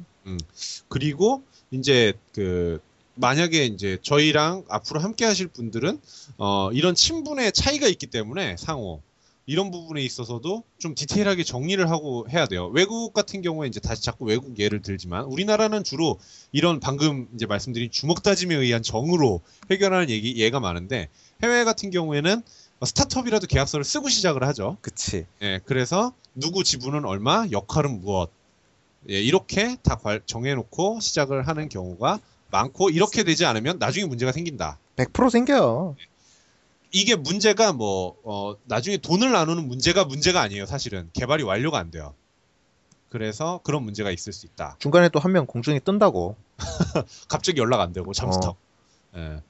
그리고 0.89 1.43
이제 1.71 2.13
그 2.35 2.81
만약에 3.15 3.65
이제 3.65 3.99
저희랑 4.03 4.65
앞으로 4.69 5.01
함께 5.01 5.25
하실 5.25 5.47
분들은 5.49 6.01
어 6.39 6.71
이런 6.73 6.95
친분의 6.95 7.53
차이가 7.53 7.87
있기 7.89 8.07
때문에 8.09 8.57
상호 8.59 9.01
이런 9.47 9.71
부분에 9.71 10.03
있어서도 10.03 10.65
좀 10.79 10.95
디테일하게 10.97 11.45
정리를 11.45 11.89
하고 11.89 12.27
해야 12.29 12.47
돼요. 12.47 12.67
외국 12.75 13.13
같은 13.13 13.43
경우에 13.43 13.69
이제 13.69 13.79
다시 13.79 14.03
자꾸 14.03 14.25
외국 14.25 14.59
예를 14.59 14.83
들지만 14.83 15.25
우리나라는 15.25 15.85
주로 15.85 16.19
이런 16.51 16.81
방금 16.81 17.29
이제 17.35 17.47
말씀드린 17.47 17.91
주먹 17.93 18.25
다짐에 18.25 18.57
의한 18.57 18.83
정으로 18.83 19.41
해결하는 19.71 20.11
얘기 20.11 20.37
예가 20.37 20.59
많은데 20.59 21.09
해외 21.45 21.63
같은 21.63 21.91
경우에는 21.91 22.43
스타트업이라도 22.85 23.47
계약서를 23.47 23.85
쓰고 23.85 24.09
시작을 24.09 24.43
하죠. 24.49 24.79
그치. 24.83 25.27
예, 25.43 25.61
그래서 25.65 26.13
누구 26.35 26.65
지분은 26.65 27.05
얼마, 27.05 27.47
역할은 27.53 28.01
무엇. 28.01 28.31
예, 29.09 29.21
이렇게 29.21 29.77
다 29.85 29.97
괄- 29.97 30.21
정해놓고 30.27 30.99
시작을 31.01 31.47
하는 31.47 31.69
경우가 31.69 32.19
많고 32.51 32.91
이렇게 32.91 33.23
되지 33.23 33.45
않으면 33.45 33.79
나중에 33.79 34.07
문제가 34.07 34.33
생긴다. 34.33 34.79
100% 34.97 35.31
생겨. 35.31 35.95
이게 37.01 37.15
문제가 37.15 37.73
뭐 37.73 38.17
어, 38.25 38.55
나중에 38.65 38.97
돈을 38.97 39.31
나누는 39.33 39.69
문제가 39.69 40.05
문제가 40.05 40.41
아니에요. 40.41 40.65
사실은 40.67 41.11
개발이 41.13 41.43
완료가 41.43 41.79
안 41.79 41.91
돼요. 41.91 42.15
그래서 43.11 43.61
그런 43.65 43.83
문제가 43.85 44.11
있을 44.11 44.33
수 44.33 44.47
있다. 44.47 44.77
중간에 44.79 45.09
또 45.11 45.21
한 45.21 45.33
명 45.33 45.47
공중에 45.47 45.79
뜬다고. 45.79 46.37
갑자기 47.29 47.61
연락 47.61 47.81
안 47.81 47.93
되고 47.93 48.13
잠수 48.13 48.39
어. 48.39 48.41
타고. 48.41 48.57
예. 49.17 49.41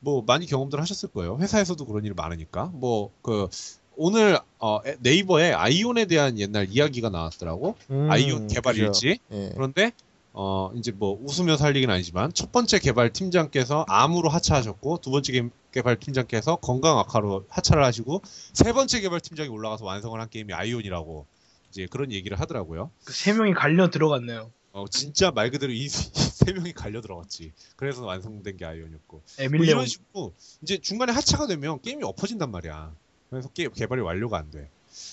뭐 0.00 0.22
많이 0.26 0.46
경험들 0.46 0.80
하셨을 0.80 1.10
거예요. 1.10 1.38
회사에서도 1.38 1.84
그런 1.86 2.04
일 2.04 2.14
많으니까. 2.14 2.70
뭐 2.74 3.10
그 3.22 3.48
오늘 3.96 4.38
어, 4.58 4.80
에- 4.84 4.96
네이버에 4.98 5.52
아이온에 5.52 6.06
대한 6.06 6.38
옛날 6.40 6.66
이야기가 6.68 7.10
나왔더라고. 7.10 7.76
음, 7.90 8.08
아이온 8.10 8.48
개발 8.48 8.74
그죠. 8.74 8.86
일지. 8.86 9.18
예. 9.30 9.50
그런데 9.54 9.92
어 10.32 10.72
이제 10.74 10.90
뭐 10.90 11.16
웃으며 11.22 11.56
살리긴 11.56 11.88
아니지만 11.90 12.32
첫 12.34 12.50
번째 12.50 12.80
개발 12.80 13.12
팀장께서 13.12 13.84
암으로 13.88 14.28
하차하셨고 14.28 14.98
두 15.00 15.12
번째 15.12 15.32
개- 15.74 15.80
개발 15.80 15.98
팀장께서 15.98 16.56
건강 16.56 16.98
악화로 17.00 17.46
하차를 17.48 17.84
하시고 17.84 18.22
세 18.52 18.72
번째 18.72 19.00
개발 19.00 19.20
팀장이 19.20 19.48
올라가서 19.48 19.84
완성을 19.84 20.18
한 20.20 20.28
게임이 20.30 20.52
아이온이라고 20.52 21.26
이제 21.70 21.86
그런 21.90 22.12
얘기를 22.12 22.38
하더라고요. 22.38 22.90
그 23.04 23.12
세 23.12 23.32
명이 23.32 23.54
갈려 23.54 23.90
들어갔네요. 23.90 24.50
어 24.72 24.84
진짜 24.88 25.30
말 25.32 25.50
그대로 25.50 25.72
이 25.72 25.88
세 25.88 26.52
명이 26.52 26.72
갈려 26.74 27.00
들어갔지. 27.00 27.52
그래서 27.76 28.04
완성된 28.04 28.56
게 28.56 28.64
아이온이었고. 28.64 29.16
뭐 29.16 29.22
에밀레온. 29.38 29.66
이런 29.68 29.86
식으로 29.86 30.32
이제 30.62 30.78
중간에 30.78 31.12
하차가 31.12 31.46
되면 31.46 31.80
게임이 31.80 32.04
엎어진단 32.04 32.50
말이야. 32.50 32.92
그래서 33.30 33.48
게임 33.50 33.72
개발이 33.72 34.00
완료가 34.02 34.38
안 34.38 34.50
돼. 34.50 34.68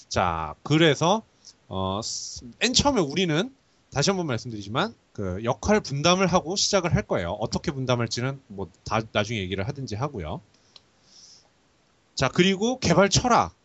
자, 0.09 0.53
그래서 0.63 1.23
어, 1.67 2.01
스- 2.03 2.45
맨 2.59 2.73
처음에 2.73 3.01
우리는 3.01 3.53
다시 3.93 4.09
한번 4.09 4.27
말씀드리지만 4.27 4.93
그 5.13 5.43
역할 5.43 5.79
분담을 5.81 6.27
하고 6.27 6.55
시작을 6.55 6.93
할 6.95 7.01
거예요. 7.03 7.31
어떻게 7.39 7.71
분담할지는 7.71 8.39
뭐 8.47 8.69
다 8.83 9.01
나중에 9.11 9.39
얘기를 9.39 9.67
하든지 9.67 9.95
하고요. 9.95 10.41
자, 12.15 12.29
그리고 12.29 12.79
개발 12.79 13.09
철학. 13.09 13.55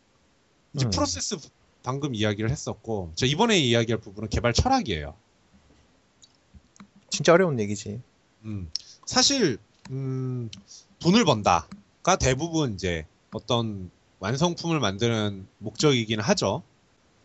이제 0.74 0.87
음. 0.87 0.90
프로세스 0.90 1.37
방금 1.82 2.14
이야기를 2.14 2.50
했었고 2.50 3.12
저 3.14 3.26
이번에 3.26 3.59
이야기할 3.59 4.00
부분은 4.00 4.28
개발 4.28 4.52
철학이에요. 4.52 5.14
진짜 7.11 7.32
어려운 7.32 7.59
얘기지. 7.61 8.00
음, 8.44 8.70
사실 9.06 9.59
음, 9.90 10.50
돈을 10.98 11.24
번다가 11.24 12.16
대부분 12.18 12.74
이제 12.74 13.06
어떤 13.32 13.90
완성품을 14.18 14.80
만드는 14.80 15.46
목적이긴 15.59 16.20
하죠. 16.20 16.62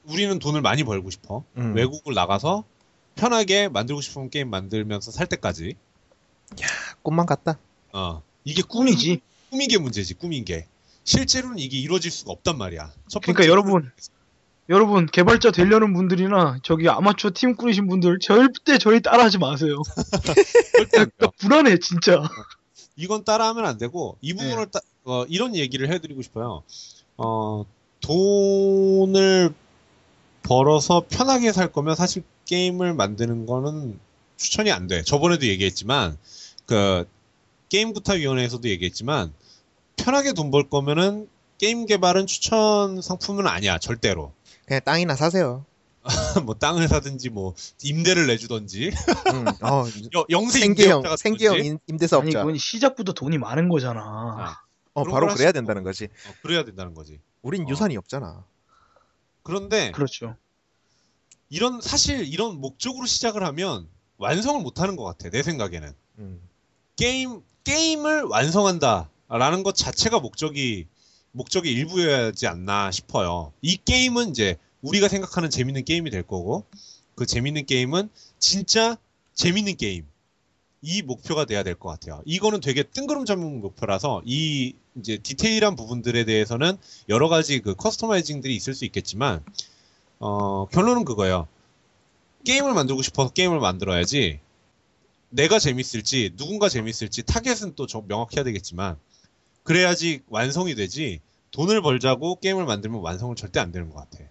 우리는 0.06 0.40
돈을 0.40 0.62
많이 0.62 0.84
벌고 0.84 1.10
싶어. 1.10 1.44
음. 1.58 1.74
외국을 1.76 2.14
나가서 2.14 2.64
편하게 3.16 3.68
만들고 3.68 4.02
싶은 4.02 4.30
게임 4.30 4.50
만들면서 4.50 5.12
살 5.12 5.28
때까지. 5.28 5.76
꿈만 7.02 7.26
같다. 7.26 7.58
어, 7.94 8.22
이게 8.44 8.62
꿈이, 8.62 8.92
꿈이지. 8.92 9.22
꿈인 9.50 9.68
게 9.68 9.78
문제지, 9.78 10.14
꿈인 10.14 10.46
게. 10.46 10.68
실제로는 11.04 11.60
이게 11.60 11.78
이루어질 11.78 12.12
수가 12.12 12.32
없단 12.32 12.58
말이야. 12.58 12.92
첫 13.10 13.22
그러니까 13.22 13.48
여러분, 13.48 13.92
여러분 14.70 15.06
개발자 15.06 15.52
되려는 15.52 15.94
분들이나 15.94 16.60
저기 16.64 16.88
아마추어 16.90 17.32
팀 17.34 17.56
꾸리신 17.56 17.88
분들 17.88 18.20
절대 18.22 18.78
저희 18.78 19.02
따라하지 19.02 19.38
마세요. 19.40 19.82
불안해 21.40 21.78
진짜. 21.80 22.22
이건 22.96 23.24
따라하면 23.24 23.66
안 23.66 23.78
되고 23.78 24.18
이 24.22 24.34
부분을 24.34 24.68
따- 24.72 24.82
어, 25.04 25.26
이런 25.28 25.56
얘기를 25.56 25.92
해드리고 25.92 26.22
싶어요. 26.22 26.64
어, 27.18 27.66
돈을 28.02 29.54
벌어서 30.44 31.06
편하게 31.10 31.52
살 31.52 31.72
거면 31.72 31.96
사실 31.96 32.24
게임을 32.46 32.94
만드는 32.94 33.46
거는 33.46 34.00
추천이 34.38 34.72
안 34.72 34.88
돼. 34.88 35.04
저번에도 35.04 35.46
얘기했지만 35.48 36.18
그 36.66 37.08
게임구타위원회에서도 37.70 38.68
얘기했지만 38.70 39.34
편하게 40.04 40.34
돈 40.34 40.52
벌 40.52 40.70
거면은 40.70 41.28
게임 41.58 41.86
개발은 41.86 42.28
추천 42.28 43.02
상품은 43.02 43.48
아니야 43.48 43.78
절대로. 43.78 44.34
그냥 44.66 44.82
땅이나 44.84 45.16
사세요. 45.16 45.66
뭐 46.46 46.56
땅을 46.56 46.88
사든지 46.88 47.30
뭐 47.30 47.54
임대를 47.84 48.26
내주던지 48.26 48.92
음, 49.32 49.46
어, 49.62 49.86
여- 50.16 50.26
영세 50.32 50.60
생계형, 50.62 51.04
생계형. 51.16 51.64
임- 51.64 51.78
임대사업자. 51.88 52.26
아니 52.26 52.34
그건 52.34 52.58
시작부터 52.58 53.14
돈이 53.14 53.38
많은 53.38 53.70
거잖아. 53.70 54.02
아, 54.02 54.62
어, 54.94 55.04
바로 55.04 55.28
걸 55.28 55.36
그래야 55.36 55.50
하시고. 55.50 55.52
된다는 55.52 55.84
거지. 55.84 56.06
어, 56.06 56.34
그래야 56.42 56.66
된다는 56.66 56.96
거지. 56.96 57.20
우린 57.44 57.66
어. 57.66 57.70
유산이 57.70 57.96
없잖아. 57.98 58.44
그런데 59.44 59.92
그렇죠. 59.92 60.36
이런 61.50 61.82
사실 61.82 62.26
이런 62.26 62.60
목적으로 62.60 63.06
시작을 63.06 63.44
하면 63.46 63.88
완성을 64.18 64.60
못 64.62 64.80
하는 64.80 64.96
것 64.96 65.04
같아 65.04 65.30
내 65.30 65.44
생각에는 65.44 65.94
음. 66.20 66.42
게임 66.96 67.42
게임을 67.64 68.24
완성한다 68.24 69.10
라는 69.38 69.64
것 69.64 69.76
자체가 69.76 70.20
목적이 70.20 70.88
목적의 71.32 71.72
일부여야지 71.72 72.48
않나 72.48 72.92
싶어요. 72.92 73.54
이 73.62 73.78
게임은 73.78 74.32
이제 74.32 74.58
우리가 74.82 75.08
생각하는 75.08 75.50
재밌는 75.50 75.86
게임이 75.86 76.10
될 76.10 76.24
거고 76.24 76.66
그 77.16 77.26
재밌는 77.26 77.66
게임은 77.66 78.10
진짜 78.40 78.98
재밌는 79.34 79.78
게임. 79.78 80.06
이 80.84 81.02
목표가 81.04 81.46
돼야 81.46 81.64
될 81.64 81.76
것 81.76 81.90
같아요. 81.90 82.24
이거는 82.26 82.60
되게 82.62 82.84
뜬구름 82.84 83.26
잡는 83.26 83.62
목표라서 83.62 84.22
이 84.26 84.74
이제 85.00 85.18
디테일한 85.18 85.76
부분들에 85.76 86.26
대해서는 86.26 86.78
여러 87.10 87.30
가지 87.30 87.60
그 87.60 87.76
customizing들이 87.76 88.56
있을 88.56 88.74
수 88.74 88.86
있겠지만 88.86 89.44
어, 90.20 90.68
결론은 90.70 91.06
그거예요. 91.06 91.48
게임을 92.46 92.74
만들고 92.74 93.02
싶어서 93.02 93.32
게임을 93.32 93.60
만들어야지 93.60 94.40
내가 95.30 95.60
재밌을지 95.60 96.34
누군가 96.38 96.70
재밌을지 96.70 97.24
타겟은 97.24 97.76
또 97.76 97.88
정- 97.88 98.08
명확해야 98.08 98.44
되겠지만 98.44 98.98
그래야지 99.64 100.22
완성이 100.30 100.76
되지 100.76 101.20
돈을 101.52 101.82
벌자고 101.82 102.40
게임을 102.40 102.66
만들면 102.66 103.02
완성은 103.02 103.36
절대 103.36 103.60
안 103.60 103.72
되는 103.72 103.90
것 103.90 103.96
같아. 103.96 104.24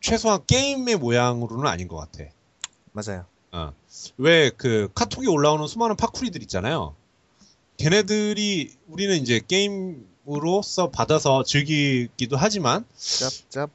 최소한 0.00 0.40
게임의 0.46 0.96
모양으로는 0.96 1.66
아닌 1.66 1.88
것 1.88 1.96
같아. 1.96 2.24
맞아요. 2.92 3.24
왜그 4.16 4.90
카톡에 4.94 5.26
올라오는 5.26 5.66
수많은 5.66 5.96
파쿠리들 5.96 6.42
있잖아요. 6.42 6.94
걔네들이 7.76 8.72
우리는 8.88 9.16
이제 9.16 9.40
게임으로서 9.46 10.90
받아서 10.90 11.42
즐기기도 11.42 12.36
하지만 12.36 12.84
짭짭. 12.96 13.70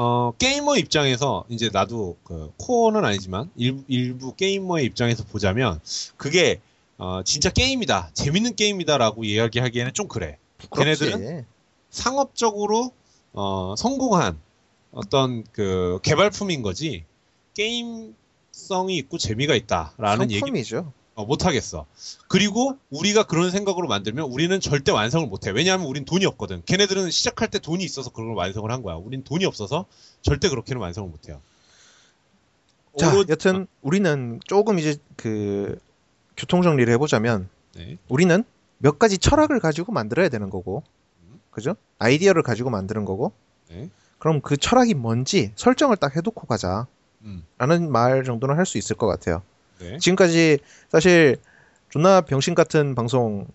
어, 0.00 0.32
게이머 0.38 0.76
입장에서, 0.76 1.44
이제 1.48 1.70
나도, 1.72 2.18
그, 2.22 2.52
코어는 2.56 3.04
아니지만, 3.04 3.50
일, 3.56 3.82
일부 3.88 4.32
게이머의 4.36 4.84
입장에서 4.84 5.24
보자면, 5.24 5.80
그게, 6.16 6.60
어, 6.98 7.22
진짜 7.22 7.48
게임이다, 7.50 8.10
재밌는 8.14 8.56
게임이다라고 8.56 9.24
이야기하기에는 9.24 9.94
좀 9.94 10.08
그래. 10.08 10.36
부끄럽지. 10.58 11.04
걔네들은 11.04 11.46
상업적으로, 11.90 12.92
어, 13.32 13.74
성공한 13.78 14.38
어떤 14.90 15.44
그, 15.52 16.00
개발품인 16.02 16.62
거지, 16.62 17.04
게임성이 17.54 18.96
있고 18.98 19.16
재미가 19.18 19.54
있다라는 19.54 20.30
얘기, 20.30 20.40
상품이죠. 20.40 20.92
어, 21.14 21.24
못하겠어. 21.24 21.86
그리고 22.28 22.76
우리가 22.90 23.24
그런 23.24 23.50
생각으로 23.50 23.86
만들면 23.88 24.24
우리는 24.30 24.60
절대 24.60 24.90
완성을 24.92 25.26
못해. 25.26 25.50
왜냐하면 25.50 25.86
우린 25.86 26.04
돈이 26.04 26.24
없거든. 26.26 26.62
걔네들은 26.64 27.10
시작할 27.10 27.48
때 27.48 27.58
돈이 27.58 27.84
있어서 27.84 28.10
그걸 28.10 28.34
완성을 28.34 28.68
한 28.70 28.82
거야. 28.82 28.94
우린 28.96 29.22
돈이 29.24 29.44
없어서 29.44 29.86
절대 30.22 30.48
그렇게는 30.48 30.80
완성을 30.80 31.08
못해요. 31.08 31.40
자, 32.98 33.12
오로- 33.12 33.28
여튼 33.28 33.66
우리는 33.82 34.40
조금 34.46 34.78
이제 34.78 34.96
그 35.16 35.78
교통 36.38 36.62
정리를 36.62 36.90
해보자면 36.94 37.48
네. 37.76 37.98
우리는 38.08 38.44
몇 38.78 38.98
가지 38.98 39.18
철학을 39.18 39.58
가지고 39.60 39.92
만들어야 39.92 40.28
되는 40.28 40.48
거고, 40.50 40.82
음. 41.24 41.40
그죠? 41.50 41.74
아이디어를 41.98 42.42
가지고 42.42 42.70
만드는 42.70 43.04
거고, 43.04 43.32
네. 43.68 43.90
그럼 44.18 44.40
그 44.40 44.56
철학이 44.56 44.94
뭔지 44.94 45.52
설정을 45.56 45.96
딱 45.96 46.14
해놓고 46.16 46.46
가자. 46.46 46.86
음. 47.22 47.44
라는 47.58 47.90
말 47.90 48.22
정도는 48.24 48.56
할 48.56 48.64
수 48.64 48.78
있을 48.78 48.96
것 48.96 49.06
같아요. 49.08 49.42
네. 49.80 49.98
지금까지 49.98 50.58
사실 50.88 51.36
존나 51.90 52.20
병신 52.20 52.54
같은 52.54 52.94
방송, 52.94 53.46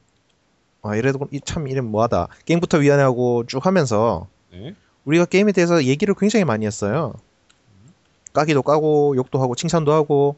아, 0.82 0.96
이래도 0.98 1.19
이- 1.32 1.39
참 1.39 1.67
이름 1.69 1.86
뭐하다. 1.86 2.28
게임부터 2.46 2.80
위안하고 2.80 3.46
쭉 3.48 3.65
하면서 3.65 4.28
네. 4.52 4.76
우리가 5.06 5.24
게임에 5.26 5.54
대해서 5.54 5.86
얘기를 5.86 6.13
굉장히 6.17 6.43
많이 6.43 6.65
했어요. 6.65 7.13
까기도 8.34 8.62
까고 8.63 9.15
욕도 9.15 9.41
하고 9.41 9.56
칭찬도 9.56 9.93
하고 9.93 10.36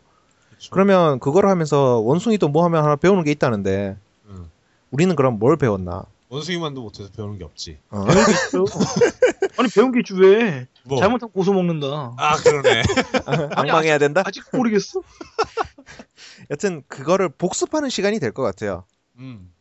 그렇죠. 0.56 0.70
그러면 0.72 1.20
그걸 1.20 1.48
하면서 1.48 2.00
원숭이도 2.00 2.48
뭐 2.50 2.64
하면 2.66 2.84
하나 2.84 2.96
배우는 2.96 3.24
게 3.24 3.32
있다는데 3.32 3.98
음. 4.28 4.50
우리는 4.92 5.16
그럼 5.16 5.40
뭘 5.40 5.58
배웠나? 5.58 6.04
원숭이만도 6.30 6.82
못해서 6.82 7.10
배우는 7.16 7.38
게 7.38 7.44
없지. 7.44 7.78
어. 7.92 8.06
아니 9.58 9.70
배운 9.70 9.92
게 9.92 10.00
있지 10.00 10.14
왜? 10.14 10.68
뭐? 10.84 11.00
잘못하면 11.00 11.32
고소 11.32 11.54
먹는다. 11.54 12.14
아 12.18 12.36
그러네. 12.38 12.84
앙방해야 13.56 13.98
된다? 14.00 14.24
아직 14.26 14.44
모르겠어? 14.52 15.02
여튼 16.52 16.84
그거를 16.88 17.30
복습하는 17.30 17.90
시간이 17.90 18.20
될 18.20 18.32
것 18.34 18.44
같아요. 18.44 18.84
음. 19.18 19.52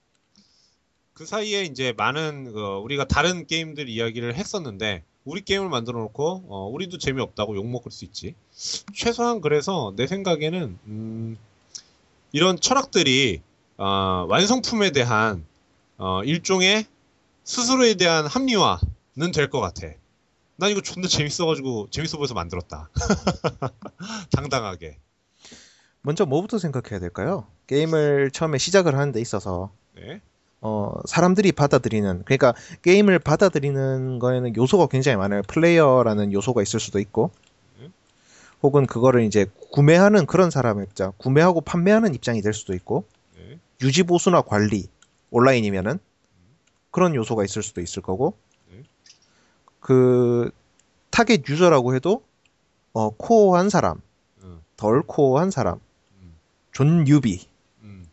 그 1.13 1.27
사이에 1.27 1.63
이제 1.63 1.95
많은 1.97 2.53
그 2.53 2.61
우리가 2.83 3.05
다른 3.05 3.47
게임들 3.47 3.89
이야기를 3.89 4.35
했었는데 4.35 5.05
우리 5.25 5.43
게임을 5.43 5.69
만들어 5.69 5.99
놓고 6.01 6.45
어, 6.49 6.69
우리도 6.69 6.99
재미없다고 6.99 7.57
욕 7.57 7.67
먹을 7.67 7.91
수 7.91 8.05
있지. 8.05 8.35
최소한 8.95 9.41
그래서 9.41 9.93
내 9.97 10.07
생각에는 10.07 10.79
음, 10.87 11.39
이런 12.33 12.61
철학들이 12.61 13.41
어, 13.79 14.27
완성품에 14.29 14.93
대한 14.93 15.45
어, 15.97 16.23
일종의 16.25 16.87
스스로에 17.45 17.95
대한 17.95 18.27
합리화는 18.27 19.33
될 19.35 19.49
것 19.51 19.61
같아. 19.61 19.89
난 20.57 20.71
이거 20.71 20.81
존나 20.83 21.09
재밌어가지고 21.09 21.89
재밌어 21.91 22.17
보여서 22.17 22.35
만들었다. 22.35 22.89
당당하게. 24.31 24.99
먼저 26.03 26.27
뭐부터 26.27 26.59
생각해야 26.59 27.01
될까요? 27.01 27.47
게임을 27.67 28.31
처음에 28.31 28.59
시작을 28.59 28.95
하는 28.95 29.11
데 29.11 29.21
있어서 29.21 29.73
네. 29.95 30.21
어, 30.67 30.95
사람들이 31.05 31.53
받아들이는 31.53 32.23
그러니까 32.25 32.55
게임을 32.81 33.19
받아들이는 33.19 34.19
거에는 34.19 34.57
요소가 34.57 34.87
굉장히 34.87 35.19
많아요. 35.19 35.43
플레이어라는 35.47 36.33
요소가 36.33 36.63
있을 36.63 36.81
수도 36.81 36.99
있고 37.01 37.31
음. 37.79 37.93
혹은 38.63 38.87
그거를 38.87 39.25
이제 39.25 39.45
구매하는 39.71 40.25
그런 40.25 40.51
사람의 40.51 40.87
입장, 40.89 41.13
구매하고 41.19 41.61
판매하는 41.61 42.15
입장이 42.15 42.41
될 42.41 42.55
수도 42.55 42.73
있고 42.73 43.05
네. 43.37 43.59
유지 43.83 44.05
보수나 44.05 44.41
관리 44.41 44.89
온라인이면은 45.31 45.99
그런 46.91 47.15
요소가 47.15 47.45
있을 47.45 47.63
수도 47.63 47.83
있을 47.83 48.01
거고 48.01 48.35
네. 48.71 48.85
그 49.81 50.51
타겟 51.11 51.43
user라고 51.47 51.95
해도 51.95 52.23
어, 52.95 53.11
core한 53.11 53.69
사람, 53.69 54.01
음, 54.43 54.63
덜 54.79 55.03
core한 55.03 55.51
사람, 55.51 55.79
음, 56.23 56.37
존 56.73 57.05
newbie 57.05 57.49
음. 57.83 58.07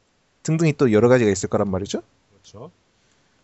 등등이 0.43 0.73
또 0.73 0.91
여러 0.91 1.07
가지가 1.07 1.31
있을 1.31 1.47
거란 1.47 1.71
말이죠. 1.71 2.01
그렇죠. 2.41 2.71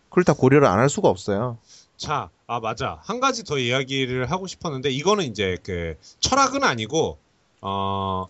그걸 0.08 0.24
다 0.24 0.32
고려를 0.32 0.66
안 0.66 0.78
할 0.78 0.88
수가 0.88 1.08
없어요. 1.08 1.58
자, 1.96 2.30
아 2.46 2.60
맞아. 2.60 3.00
한 3.02 3.20
가지 3.20 3.44
더 3.44 3.58
이야기를 3.58 4.30
하고 4.30 4.46
싶었는데 4.46 4.90
이거는 4.90 5.24
이제 5.26 5.58
그 5.62 5.96
철학은 6.20 6.62
아니고 6.64 7.18
어 7.60 8.26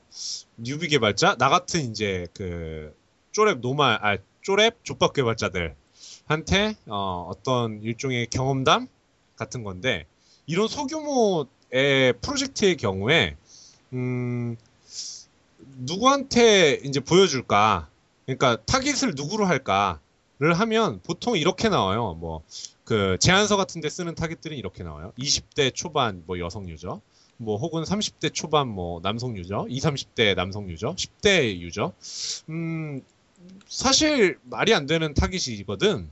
뉴비 0.57 0.88
개발자 0.88 1.37
나 1.37 1.48
같은 1.48 1.90
이제 1.90 2.26
그 2.35 2.94
쪼랩 3.33 3.61
노말 3.61 3.98
아 4.02 4.16
쪼랩 4.46 4.76
족밥 4.85 5.12
개발자들한테 5.12 6.76
어 6.87 7.26
어떤 7.31 7.83
일종의 7.83 8.28
경험담 8.28 8.88
같은 9.37 9.62
건데 9.64 10.07
이런 10.46 10.66
소규모의 10.66 12.14
프로젝트의 12.22 12.76
경우에 12.76 13.37
음, 13.92 14.57
누구한테 15.78 16.81
이제 16.85 17.00
보여줄까? 17.00 17.88
그러니까 18.26 18.62
타깃을 18.64 19.12
누구로 19.14 19.44
할까 19.46 20.00
를 20.40 20.55
하면 20.55 21.01
보통 21.03 21.37
이렇게 21.37 21.68
나와요. 21.68 22.14
뭐 22.14 22.42
그 22.88 23.18
제안서 23.20 23.59
같은 23.59 23.83
데 23.83 23.90
쓰는 23.90 24.14
타깃들은 24.14 24.57
이렇게 24.57 24.83
나와요. 24.83 25.12
20대 25.18 25.74
초반 25.74 26.22
뭐 26.27 26.38
여성 26.38 26.66
유저, 26.70 27.03
뭐 27.37 27.59
혹은 27.59 27.83
30대 27.83 28.33
초반 28.33 28.66
뭐 28.66 29.03
남성 29.03 29.37
유저, 29.37 29.66
20, 29.68 29.83
30대 29.92 30.35
남성 30.35 30.70
유저, 30.70 30.94
10대 30.94 31.59
유저. 31.59 31.92
음, 32.48 33.03
사실 33.68 34.38
말이 34.44 34.72
안 34.72 34.87
되는 34.87 35.12
타깃이거든. 35.12 36.09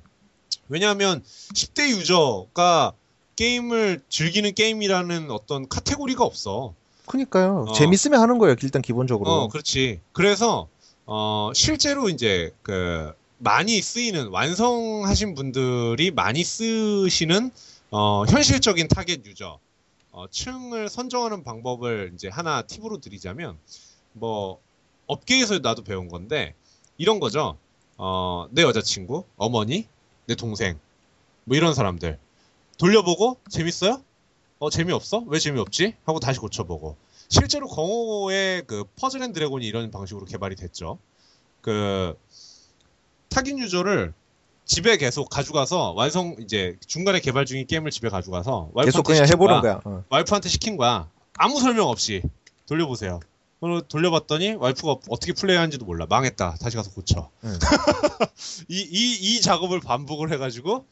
왜냐하면 0.68 1.22
10대 1.54 1.88
유저가 1.96 2.92
게임을 3.36 4.02
즐기는 4.10 4.52
게임이라는 4.54 5.30
어떤 5.30 5.70
카테고리가 5.70 6.24
없어. 6.24 6.74
그니까요. 7.06 7.64
어. 7.68 7.72
재밌으면 7.72 8.20
하는 8.20 8.36
거예요, 8.36 8.54
일단 8.62 8.82
기본적으로. 8.82 9.30
어, 9.30 9.48
그렇지. 9.48 10.00
그래서 10.12 10.68
어, 11.06 11.52
실제로 11.54 12.10
이제 12.10 12.52
그 12.62 13.14
많이 13.38 13.80
쓰이는 13.82 14.28
완성하신 14.28 15.34
분들이 15.34 16.10
많이 16.10 16.42
쓰시는 16.42 17.50
어, 17.90 18.24
현실적인 18.24 18.88
타겟 18.88 19.22
user 19.24 19.58
어, 20.12 20.26
층을 20.30 20.88
선정하는 20.88 21.44
방법을 21.44 22.12
이제 22.14 22.28
하나 22.28 22.62
팁으로 22.62 22.98
드리자면 22.98 23.58
뭐 24.12 24.60
업계에서 25.06 25.58
나도 25.58 25.84
배운 25.84 26.08
건데 26.08 26.54
이런 26.96 27.20
거죠. 27.20 27.58
어, 27.98 28.48
내 28.50 28.62
여자친구, 28.62 29.24
어머니, 29.36 29.86
내 30.26 30.34
동생 30.34 30.78
뭐 31.44 31.56
이런 31.56 31.74
사람들 31.74 32.18
돌려보고 32.78 33.38
재밌어요? 33.48 34.02
어 34.58 34.70
재미없어? 34.70 35.22
왜 35.26 35.38
재미없지? 35.38 35.94
하고 36.04 36.18
다시 36.18 36.40
고쳐보고 36.40 36.96
실제로 37.28 37.66
겅호의 37.68 38.64
그 38.66 38.84
퍼즐 38.96 39.22
앤 39.22 39.32
드래곤이 39.32 39.66
이런 39.66 39.90
방식으로 39.90 40.24
개발이 40.24 40.56
됐죠. 40.56 40.98
그 41.60 42.16
타깃 43.36 43.58
유저를 43.58 44.14
집에 44.64 44.96
계속 44.96 45.28
가져가서 45.28 45.92
완성 45.92 46.36
이제 46.40 46.78
중간에 46.86 47.20
개발 47.20 47.44
중인 47.44 47.66
게임을 47.66 47.90
집에 47.90 48.08
가져가서 48.08 48.70
계속 48.82 49.02
그냥 49.02 49.26
해보는 49.28 49.60
거야. 49.60 49.80
어. 49.84 50.04
와이프한테 50.08 50.48
시킨 50.48 50.78
거야. 50.78 51.10
아무 51.36 51.60
설명 51.60 51.88
없이 51.88 52.22
돌려보세요. 52.66 53.20
돌려봤더니 53.88 54.54
와이프가 54.54 54.96
어떻게 55.10 55.34
플레이하는지도 55.34 55.84
몰라. 55.84 56.06
망했다. 56.08 56.56
다시 56.58 56.76
가서 56.76 56.90
고쳐. 56.92 57.30
응. 57.44 57.52
이, 58.68 58.80
이, 58.80 59.12
이 59.36 59.40
작업을 59.42 59.80
반복을 59.80 60.32
해가지고 60.32 60.86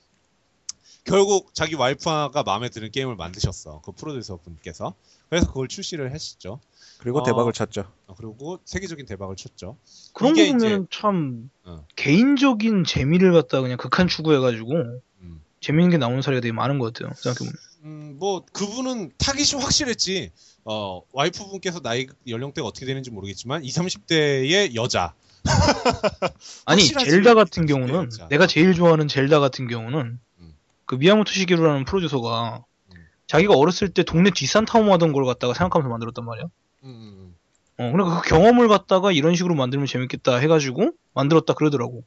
결국 1.04 1.54
자기 1.54 1.76
와이프가 1.76 2.42
마음에 2.44 2.68
드는 2.68 2.90
게임을 2.90 3.16
만드셨어. 3.16 3.80
그 3.82 3.92
프로듀서 3.92 4.36
분께서. 4.36 4.92
그래서 5.30 5.46
그걸 5.46 5.68
출시를 5.68 6.12
했었죠. 6.12 6.60
그리고 6.98 7.18
어. 7.20 7.22
대박을 7.22 7.52
쳤죠. 7.52 7.84
어, 8.06 8.14
그리고 8.16 8.58
세계적인 8.64 9.06
대박을 9.06 9.36
쳤죠. 9.36 9.76
그런 10.12 10.34
거 10.34 10.40
이제- 10.42 10.52
보면 10.52 10.86
참 10.90 11.50
어. 11.64 11.86
개인적인 11.96 12.84
재미를 12.84 13.32
갖다 13.32 13.60
그냥 13.60 13.76
극한 13.76 14.08
추구해가지고 14.08 14.72
음. 15.20 15.42
재밌는 15.60 15.90
게 15.90 15.98
나오는 15.98 16.20
사례가 16.22 16.40
되게 16.40 16.52
많은 16.52 16.78
것 16.78 16.92
같아요. 16.92 17.12
생각해보면. 17.14 17.52
음, 17.84 18.16
뭐 18.18 18.44
그분은 18.52 19.12
타깃이 19.18 19.60
확실했지. 19.60 20.30
어, 20.64 21.02
와이프분께서 21.12 21.80
나이 21.80 22.06
연령대가 22.26 22.66
어떻게 22.66 22.86
되는지 22.86 23.10
모르겠지만 23.10 23.62
20, 23.64 23.82
30대의 23.82 24.74
여자. 24.74 25.12
아니. 26.64 26.82
젤다 26.86 27.34
같은 27.34 27.66
경우는 27.66 28.10
진짜. 28.10 28.28
내가 28.28 28.46
제일 28.46 28.72
좋아하는 28.74 29.08
젤다 29.08 29.40
같은 29.40 29.68
경우는 29.68 30.18
음. 30.40 30.54
그 30.86 30.94
미야모토 30.94 31.30
시게루라는 31.32 31.84
프로듀서가 31.84 32.64
음. 32.94 33.06
자기가 33.26 33.54
어렸을 33.54 33.88
때 33.90 34.02
동네 34.04 34.30
뒷산타움 34.30 34.90
하던 34.92 35.12
걸 35.12 35.24
갖다가 35.26 35.52
생각하면서 35.54 35.90
만들었단 35.90 36.24
말이야. 36.24 36.46
음, 36.84 36.90
음, 36.90 37.34
어, 37.78 37.90
그러니까 37.92 38.20
그 38.20 38.28
경험을 38.28 38.68
갖다가 38.68 39.12
이런 39.12 39.34
식으로 39.34 39.54
만들면 39.54 39.86
재밌겠다 39.86 40.36
해가지고 40.36 40.90
만들었다 41.14 41.54
그러더라고. 41.54 42.04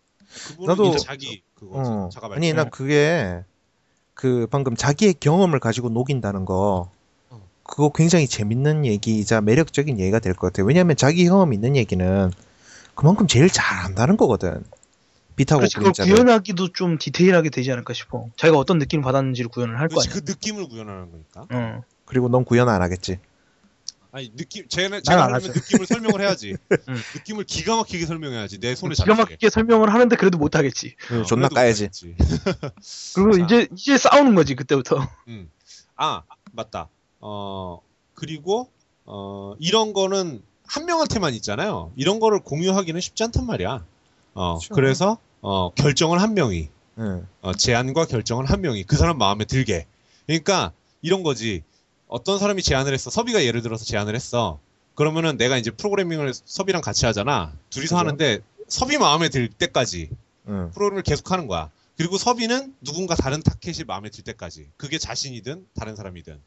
음. 0.59 0.65
나도- 0.65 0.97
자기 0.99 1.41
그거지. 1.55 1.89
어. 1.89 2.09
자가 2.11 2.29
아니. 2.35 2.53
나 2.53 2.65
그게 2.65 3.43
그 4.13 4.47
방금 4.49 4.75
자기의 4.75 5.15
경험을 5.19 5.59
가지고 5.59 5.89
녹인다는 5.89 6.45
거 6.45 6.89
어. 7.29 7.41
그거 7.63 7.91
굉장히 7.93 8.27
재밌는 8.27 8.85
얘기이자 8.85 9.41
매력적인 9.41 9.99
얘기가 9.99 10.19
될 10.19 10.33
것 10.33 10.47
같아요. 10.47 10.65
왜냐하면 10.67 10.95
자기 10.95 11.25
경험 11.25 11.53
있는 11.53 11.75
얘기는 11.75 12.31
그만큼 12.95 13.27
제일 13.27 13.49
잘 13.49 13.77
안다는 13.85 14.17
거거든. 14.17 14.63
그렇지 15.35 15.77
그걸. 15.77 15.93
구현하기도 16.15 16.73
좀 16.73 16.97
디테일하게 16.97 17.51
되지 17.51 17.71
않을까 17.71 17.93
싶어. 17.93 18.25
자기가 18.37 18.57
어떤 18.57 18.79
느낌을 18.79 19.03
받았는지를 19.03 19.49
구현을 19.49 19.79
할 19.79 19.87
거 19.87 20.01
아니야. 20.01 20.11
그 20.13 20.21
느낌을 20.25 20.67
구현하는 20.67 21.11
거니까. 21.11 21.45
어. 21.55 21.83
그리고 22.05 22.27
넌 22.27 22.43
구현 22.43 22.67
안 22.69 22.81
하겠지. 22.81 23.19
아니 24.11 24.35
느낌 24.35 24.67
제가 24.67 24.95
안 24.95 25.03
제가 25.03 25.33
하죠. 25.33 25.47
느낌을 25.51 25.85
설명을 25.85 26.21
해야지. 26.21 26.55
응. 26.89 26.95
느낌을 27.15 27.43
기가 27.43 27.75
막히게 27.75 28.05
설명해야지 28.05 28.59
내 28.59 28.75
손에 28.75 28.95
기가. 28.95 29.15
막히게 29.15 29.49
설명을 29.49 29.93
하는데 29.93 30.15
그래도 30.15 30.37
못 30.37 30.55
하겠지. 30.55 30.95
그 31.07 31.23
존나 31.23 31.47
그래도 31.49 31.55
까야지. 31.55 31.89
그리고 33.15 33.37
자. 33.37 33.43
이제 33.45 33.67
이제 33.73 33.97
싸우는 33.97 34.35
거지 34.35 34.55
그때부터. 34.55 35.07
음. 35.27 35.49
아 35.95 36.23
맞다. 36.53 36.89
어 37.19 37.81
그리고 38.13 38.69
어 39.05 39.55
이런 39.59 39.93
거는 39.93 40.41
한 40.65 40.85
명한테만 40.85 41.33
있잖아요. 41.35 41.91
이런 41.95 42.19
거를 42.19 42.39
공유하기는 42.39 42.99
쉽지 43.01 43.23
않단 43.23 43.45
말이야. 43.45 43.85
어 44.33 44.53
그렇죠. 44.59 44.73
그래서 44.73 45.17
어 45.41 45.71
결정을 45.73 46.21
한 46.21 46.33
명이 46.33 46.69
응. 46.99 47.27
어, 47.41 47.53
제안과 47.53 48.05
결정을 48.05 48.45
한 48.45 48.61
명이 48.61 48.83
그 48.83 48.95
사람 48.95 49.17
마음에 49.17 49.45
들게. 49.45 49.85
그러니까 50.25 50.71
이런 51.01 51.23
거지. 51.23 51.63
어떤 52.07 52.39
사람이 52.39 52.63
제안을 52.63 52.93
했어. 52.93 53.09
섭이가 53.09 53.43
예를 53.43 53.61
들어서 53.61 53.85
제안을 53.85 54.15
했어. 54.15 54.59
그러면은 54.95 55.37
내가 55.37 55.57
이제 55.57 55.71
프로그래밍을 55.71 56.33
섭이랑 56.33 56.81
같이 56.81 57.05
하잖아. 57.05 57.53
둘이서 57.69 57.95
그죠. 57.95 57.97
하는데 57.97 58.39
섭이 58.67 58.97
마음에 58.97 59.29
들 59.29 59.49
때까지 59.49 60.09
응. 60.47 60.71
프로그램을 60.73 61.03
계속 61.03 61.31
하는 61.31 61.47
거야. 61.47 61.69
그리고 61.97 62.17
섭이는 62.17 62.75
누군가 62.81 63.15
다른 63.15 63.41
타켓이 63.41 63.83
마음에 63.85 64.09
들 64.09 64.23
때까지. 64.23 64.69
그게 64.77 64.97
자신이든 64.97 65.67
다른 65.73 65.95
사람이든. 65.95 66.39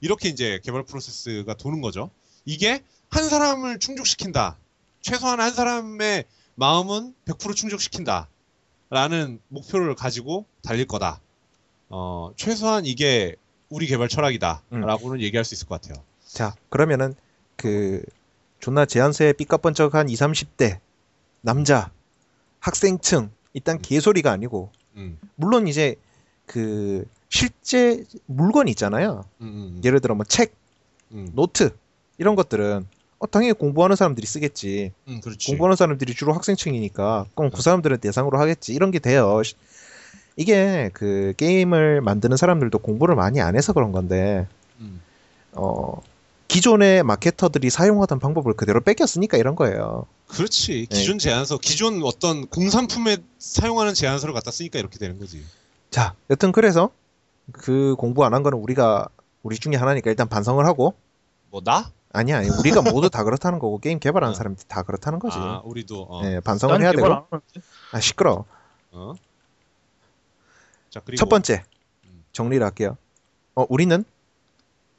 이렇게 0.00 0.28
이제 0.28 0.60
개발 0.64 0.82
프로세스가 0.84 1.54
도는 1.54 1.80
거죠. 1.80 2.10
이게 2.44 2.82
한 3.08 3.28
사람을 3.28 3.78
충족시킨다. 3.78 4.58
최소한 5.00 5.40
한 5.40 5.52
사람의 5.52 6.24
마음은 6.56 7.14
100% 7.26 7.54
충족시킨다. 7.54 8.28
라는 8.88 9.40
목표를 9.48 9.94
가지고 9.94 10.46
달릴 10.62 10.86
거다. 10.86 11.20
어, 11.88 12.32
최소한 12.36 12.86
이게 12.86 13.36
우리 13.68 13.86
개발 13.86 14.08
철학이다. 14.08 14.62
음. 14.72 14.80
라고는 14.80 15.20
얘기할 15.20 15.44
수 15.44 15.54
있을 15.54 15.66
것 15.66 15.80
같아요. 15.80 16.02
자, 16.26 16.54
그러면은 16.68 17.14
그 17.56 18.02
존나 18.60 18.84
제안서에 18.84 19.32
삐까번쩍한 19.34 20.08
20, 20.08 20.20
30대 20.20 20.78
남자 21.40 21.90
학생층 22.60 23.30
일단 23.54 23.76
음. 23.76 23.82
개소리가 23.82 24.30
아니고 24.30 24.70
음, 24.96 25.18
물론 25.34 25.68
이제 25.68 25.96
그 26.46 27.04
실제 27.28 28.04
물건 28.26 28.68
있잖아요. 28.68 29.24
음, 29.40 29.46
음, 29.46 29.80
예를 29.84 30.00
들어 30.00 30.14
뭐 30.14 30.24
책, 30.24 30.54
음, 31.12 31.30
노트 31.34 31.70
이런 32.18 32.34
것들은 32.34 32.86
어, 33.18 33.26
당연히 33.26 33.52
공부하는 33.54 33.96
사람들이 33.96 34.26
쓰겠지. 34.26 34.92
음. 35.08 35.20
공부하는 35.48 35.76
사람들이 35.76 36.14
주로 36.14 36.32
학생층이니까 36.34 37.26
그럼 37.34 37.50
그 37.50 37.62
사람들은 37.62 37.98
대상으로 37.98 38.38
하겠지. 38.38 38.74
이런 38.74 38.90
게 38.90 38.98
돼요. 38.98 39.40
시- 40.36 40.42
이게 40.42 40.90
그 40.92 41.32
게임을 41.36 42.00
만드는 42.00 42.36
사람들도 42.36 42.78
공부를 42.78 43.14
많이 43.14 43.40
안 43.40 43.56
해서 43.56 43.72
그런 43.72 43.92
건데 43.92 44.46
음, 44.80 45.00
어 45.52 46.00
기존의 46.48 47.02
마케터들이 47.02 47.70
사용하던 47.70 48.18
방법을 48.20 48.52
그대로 48.54 48.80
베꼈으니까 48.80 49.36
이런 49.36 49.56
거예요. 49.56 50.06
그렇지. 50.28 50.86
네. 50.88 50.96
기존 50.98 51.18
제안서, 51.18 51.58
기존 51.58 52.02
어떤 52.04 52.46
공산품에 52.46 53.18
사용하는 53.38 53.94
제안서를 53.94 54.32
갖다 54.32 54.50
쓰니까 54.52 54.78
이렇게 54.78 54.98
되는 54.98 55.18
거지. 55.18 55.42
자, 55.90 56.14
여튼 56.30 56.52
그래서 56.52 56.90
그 57.52 57.94
공부 57.98 58.24
안 58.24 58.32
한 58.34 58.42
거는 58.42 58.58
우리가 58.58 59.08
우리 59.42 59.56
중에 59.56 59.74
하나니까 59.76 60.10
일단 60.10 60.28
반성을 60.28 60.64
하고 60.66 60.94
뭐 61.50 61.60
나? 61.64 61.90
아니야, 62.12 62.38
아니, 62.38 62.48
우리가 62.48 62.80
모두 62.82 63.10
다 63.10 63.24
그렇다는 63.24 63.58
거고 63.58 63.78
게임 63.78 63.98
개발하는 63.98 64.32
어. 64.32 64.34
사람들이 64.34 64.66
다 64.68 64.82
그렇다는 64.82 65.18
거지. 65.18 65.36
아, 65.38 65.62
우리도 65.64 66.06
어. 66.08 66.22
예, 66.24 66.40
반성을 66.40 66.74
난 66.74 66.82
해야 66.82 66.92
되고. 66.92 67.26
아, 67.92 68.00
시끄러. 68.00 68.44
어? 68.92 69.14
자, 70.96 71.02
그리고 71.04 71.18
첫 71.18 71.28
번째 71.28 71.62
음. 72.06 72.24
정리를 72.32 72.64
할게요. 72.64 72.96
어, 73.54 73.66
우리는 73.68 74.02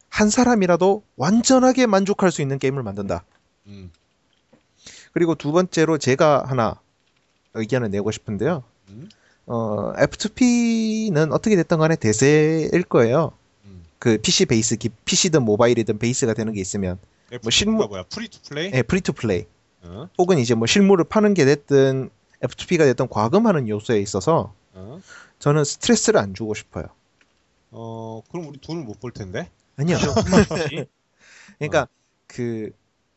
한 0.10 0.30
사람이라도 0.30 1.02
완전하게 1.16 1.88
만족할 1.88 2.32
수 2.32 2.44
있는 2.44 2.60
게임을 2.60 2.84
만든다. 2.84 3.24
음, 3.66 3.92
그리고 5.12 5.34
두 5.34 5.52
번째로 5.52 5.98
제가 5.98 6.44
하나 6.46 6.80
의견을 7.56 7.90
내고 7.90 8.12
싶은데요. 8.12 8.64
음, 8.90 9.10
어, 9.48 9.94
F2P는 9.98 11.34
어떻게 11.34 11.56
됐든 11.56 11.80
간에 11.80 11.96
대세일 11.96 12.84
거예요. 12.84 13.32
음. 13.66 13.84
그 13.98 14.20
PC 14.20 14.46
베이스, 14.46 14.76
기- 14.76 14.90
PC든 14.90 15.42
모바일이든 15.44 15.98
베이스가 15.98 16.36
되는 16.36 16.54
게 16.54 16.62
있으면. 16.62 17.00
F2P가 17.32 17.52
실무- 17.52 17.88
뭐야? 17.88 18.04
Free 18.04 18.28
to 18.30 18.40
play? 18.48 18.72
예, 18.74 18.84
free 18.84 19.02
to 19.02 19.14
play. 19.14 19.46
어? 19.82 20.08
혹은 20.20 20.38
이제 20.38 20.54
뭐 20.54 20.68
실물을 20.68 21.06
파는 21.06 21.34
게 21.34 21.44
됐든 21.46 22.12
F2P가 22.44 22.80
됐든 22.86 23.08
과금하는 23.10 23.68
요소에 23.68 24.00
있어서 24.00 24.54
어? 24.74 25.02
저는 25.40 25.64
스트레스를 25.64 26.20
안 26.20 26.34
주고 26.34 26.54
싶어요. 26.54 26.86
어, 27.72 28.22
그럼 28.32 28.48
우리 28.48 28.60
돈을 28.60 28.84
못 28.84 29.00
벌 29.00 29.12
텐데? 29.12 29.50
아니요. 29.78 29.98
그렇지. 30.48 30.88
그러니까 31.60 31.88
그 32.28 32.72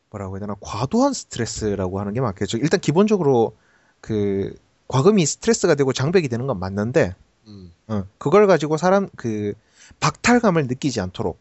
뭐라고 0.09 0.35
해야 0.35 0.41
되나 0.41 0.55
과도한 0.61 1.13
스트레스라고 1.13 1.99
하는 1.99 2.13
게 2.13 2.21
맞겠죠. 2.21 2.57
일단 2.57 2.79
기본적으로 2.79 3.55
그 4.01 4.55
과금이 4.87 5.25
스트레스가 5.25 5.75
되고 5.75 5.93
장벽이 5.93 6.27
되는 6.27 6.47
건 6.47 6.59
맞는데 6.59 7.15
음. 7.47 7.73
어, 7.87 8.05
그걸 8.17 8.47
가지고 8.47 8.77
사람 8.77 9.09
그 9.15 9.53
박탈감을 9.99 10.67
느끼지 10.67 11.01
않도록 11.01 11.39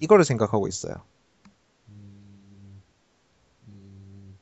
이거를 0.00 0.24
생각하고 0.24 0.68
있어요. 0.68 0.94
음, 1.88 2.82
음, 3.68 4.38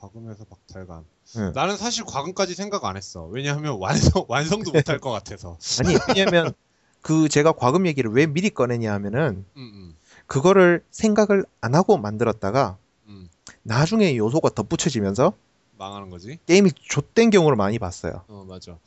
과금에서 0.00 0.44
박탈감. 0.44 1.04
응. 1.36 1.52
나는 1.54 1.76
사실 1.76 2.04
과금까지 2.04 2.54
생각 2.54 2.84
안 2.84 2.96
했어. 2.96 3.24
왜냐하면 3.26 3.78
완성, 3.80 4.24
완성도 4.28 4.72
못할 4.72 4.98
것 4.98 5.10
같아서. 5.10 5.58
아니 5.80 5.96
왜냐면 6.08 6.52
그 7.00 7.28
제가 7.28 7.52
과금 7.52 7.86
얘기를 7.86 8.10
왜 8.10 8.26
미리 8.26 8.50
꺼내냐 8.50 8.92
하면은 8.94 9.44
음, 9.56 9.60
음, 9.74 9.96
그거를 10.26 10.84
생각을 10.90 11.44
안 11.60 11.74
하고 11.74 11.98
만들었다가 11.98 12.78
음. 13.06 13.28
나중에 13.62 14.16
요소가 14.16 14.50
덧붙여지면서 14.50 15.32
망하는 15.78 16.10
거지. 16.10 16.38
게임이 16.46 16.72
좆된 16.72 17.30
경우를 17.30 17.56
많이 17.56 17.78
봤어요. 17.78 18.22
어, 18.28 18.44
맞아. 18.48 18.78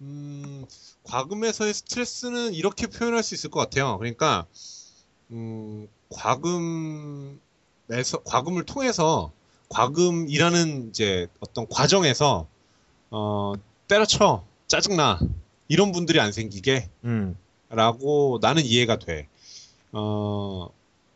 음, 0.00 0.64
과금에서의 1.04 1.74
스트레스는 1.74 2.54
이렇게 2.54 2.86
표현할 2.86 3.22
수 3.22 3.34
있을 3.34 3.50
것 3.50 3.60
같아요. 3.60 3.98
그러니까, 3.98 4.46
음, 5.30 5.88
과금에서, 6.10 7.38
과금을 8.24 8.64
통해서, 8.64 9.32
과금이라는 9.68 10.88
이제 10.88 11.26
어떤 11.40 11.66
과정에서, 11.68 12.46
어, 13.10 13.54
때려쳐, 13.86 14.44
짜증나, 14.66 15.20
이런 15.68 15.92
분들이 15.92 16.20
안 16.20 16.32
생기게, 16.32 16.88
음, 17.04 17.36
라고 17.68 18.38
나는 18.40 18.64
이해가 18.64 18.98
돼. 18.98 19.28
어, 19.92 20.68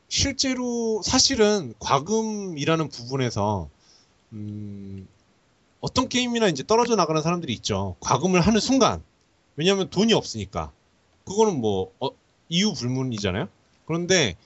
실제로 0.09 1.01
사실은 1.03 1.75
과금이라는 1.79 2.89
부분에서, 2.89 3.69
음, 4.33 5.09
어떤 5.81 6.09
게임이나 6.09 6.49
이제 6.49 6.63
떨어져 6.67 6.95
나가는 6.95 7.21
사람들이 7.23 7.53
있죠. 7.55 7.97
과금을 8.01 8.41
하는 8.41 8.61
순간. 8.61 9.03
왜냐하면 9.57 9.91
돈이 9.91 10.13
없으니까. 10.13 10.71
그거는 11.25 11.61
뭐, 11.61 11.93
어, 12.01 12.09
이유 12.49 12.73
불문이잖아요. 12.73 13.49
그런데, 13.87 14.37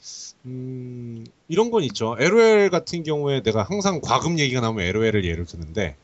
음, 0.47 1.25
이런 1.49 1.71
건 1.71 1.83
있죠. 1.85 2.17
LOL 2.19 2.71
같은 2.71 3.03
경우에 3.03 3.43
내가 3.43 3.63
항상 3.65 4.01
과금 4.01 4.39
얘기가 4.39 4.61
나오면 4.61 4.85
LOL을 4.87 5.25
예를 5.25 5.45
드는데, 5.47 5.97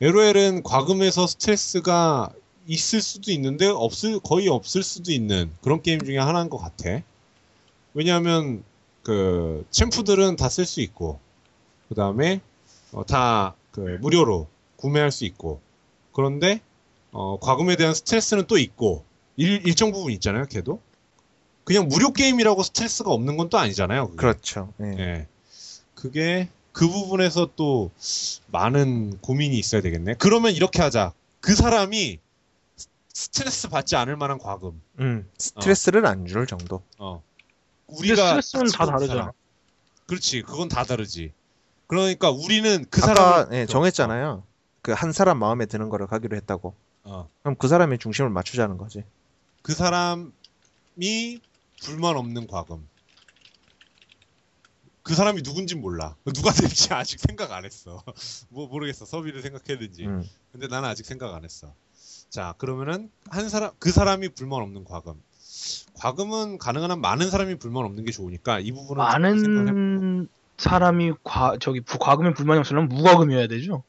LOL은 0.00 0.62
과금에서 0.62 1.26
스트레스가 1.26 2.30
있을 2.66 3.00
수도 3.02 3.30
있는데, 3.32 3.66
없을, 3.66 4.20
거의 4.20 4.48
없을 4.48 4.82
수도 4.82 5.12
있는 5.12 5.50
그런 5.60 5.82
게임 5.82 6.04
중에 6.04 6.18
하나인 6.18 6.48
것 6.48 6.58
같아. 6.58 7.02
왜냐하면, 7.94 8.64
그, 9.02 9.64
챔프들은 9.70 10.36
다 10.36 10.48
쓸 10.48 10.64
수 10.66 10.80
있고, 10.80 11.20
그 11.88 11.94
다음에, 11.94 12.40
어, 12.92 13.04
다, 13.04 13.56
그, 13.72 13.98
무료로 14.00 14.48
구매할 14.76 15.10
수 15.12 15.24
있고, 15.26 15.60
그런데, 16.12 16.60
어, 17.12 17.38
과금에 17.40 17.76
대한 17.76 17.94
스트레스는 17.94 18.46
또 18.46 18.58
있고, 18.58 19.04
일, 19.36 19.66
일정 19.66 19.92
부분 19.92 20.12
있잖아요, 20.12 20.46
걔도. 20.46 20.80
그냥 21.64 21.88
무료 21.88 22.12
게임이라고 22.12 22.62
스트레스가 22.62 23.10
없는 23.10 23.36
건 23.36 23.48
또 23.48 23.58
아니잖아요. 23.58 24.06
그게. 24.08 24.16
그렇죠. 24.16 24.72
예. 24.80 24.86
예. 24.98 25.26
그게 25.94 26.48
그 26.72 26.88
부분에서 26.88 27.50
또 27.56 27.90
많은 28.46 29.18
고민이 29.20 29.58
있어야 29.58 29.80
되겠네. 29.82 30.14
그러면 30.18 30.52
이렇게 30.52 30.80
하자. 30.82 31.12
그 31.40 31.54
사람이 31.54 32.18
스- 32.76 32.88
스트레스 33.12 33.68
받지 33.68 33.96
않을 33.96 34.16
만한 34.16 34.38
과금. 34.38 34.80
음, 35.00 35.28
스트레스를 35.38 36.06
안줄 36.06 36.46
정도. 36.46 36.82
어. 36.98 37.22
근데 37.86 38.00
우리가 38.00 38.40
스트레스는 38.40 38.66
다 38.72 38.86
다르잖아. 38.86 39.20
사람. 39.20 39.32
그렇지. 40.06 40.42
그건 40.42 40.68
다 40.68 40.84
다르지. 40.84 41.32
그러니까 41.86 42.30
우리는 42.30 42.84
그 42.90 43.00
사람을 43.00 43.48
예, 43.52 43.66
정했잖아요. 43.66 44.44
그 44.82 44.92
한 44.92 45.12
사람 45.12 45.38
마음에 45.38 45.66
드는 45.66 45.88
거를 45.90 46.06
가기로 46.06 46.36
했다고. 46.36 46.74
어. 47.04 47.28
그럼 47.42 47.56
그 47.56 47.68
사람의 47.68 47.98
중심을 47.98 48.30
맞추자는 48.30 48.78
거지. 48.78 49.04
그 49.62 49.74
사람이 49.74 50.30
불만 51.84 52.16
없는 52.16 52.46
과금. 52.46 52.86
그 55.02 55.14
사람이 55.14 55.42
누군진 55.42 55.80
몰라. 55.80 56.14
누가 56.34 56.52
될지 56.52 56.92
아직 56.94 57.18
생각 57.18 57.52
안 57.52 57.64
했어. 57.64 58.02
뭐 58.50 58.68
모르겠어. 58.68 59.04
서비를 59.06 59.42
생각했는지. 59.42 60.06
음. 60.06 60.24
근데 60.52 60.66
나는 60.68 60.88
아직 60.88 61.06
생각 61.06 61.34
안 61.34 61.44
했어. 61.44 61.74
자, 62.28 62.54
그러면은 62.58 63.10
한 63.28 63.48
사람 63.48 63.72
그 63.78 63.90
사람이 63.90 64.30
불만 64.30 64.60
없는 64.62 64.84
과금. 64.84 65.14
과금은 65.94 66.58
가능한 66.58 66.90
한 66.90 67.00
많은 67.00 67.30
사람이 67.30 67.56
불만 67.58 67.84
없는 67.84 68.04
게 68.04 68.12
좋으니까 68.12 68.60
이 68.60 68.72
부분은. 68.72 69.02
많은 69.02 70.28
사람이 70.58 71.12
과 71.24 71.56
저기 71.60 71.80
부, 71.80 71.98
과금에 71.98 72.32
불만이 72.34 72.60
없으려면 72.60 72.88
무과금이어야 72.90 73.46
되죠. 73.48 73.82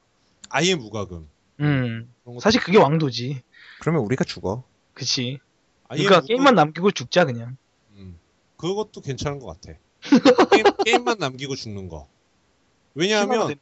아예 0.50 0.76
무과금. 0.76 1.28
음. 1.60 2.14
사실 2.42 2.62
그게 2.62 2.78
왕도지. 2.78 3.42
그러면 3.80 4.02
우리가 4.04 4.24
죽어. 4.24 4.64
그치. 4.94 5.40
그러니까 5.90 6.22
무과- 6.22 6.28
게임만 6.28 6.56
남기고 6.56 6.92
죽자 6.92 7.26
그냥. 7.26 7.58
음, 8.64 8.68
그것도 8.70 9.02
괜찮은 9.02 9.40
것 9.40 9.48
같아. 9.48 9.78
게임, 10.52 10.66
게임 10.86 11.04
만 11.04 11.18
남기고 11.20 11.56
죽는 11.56 11.90
거. 11.90 12.08
왜냐하면. 12.96 13.56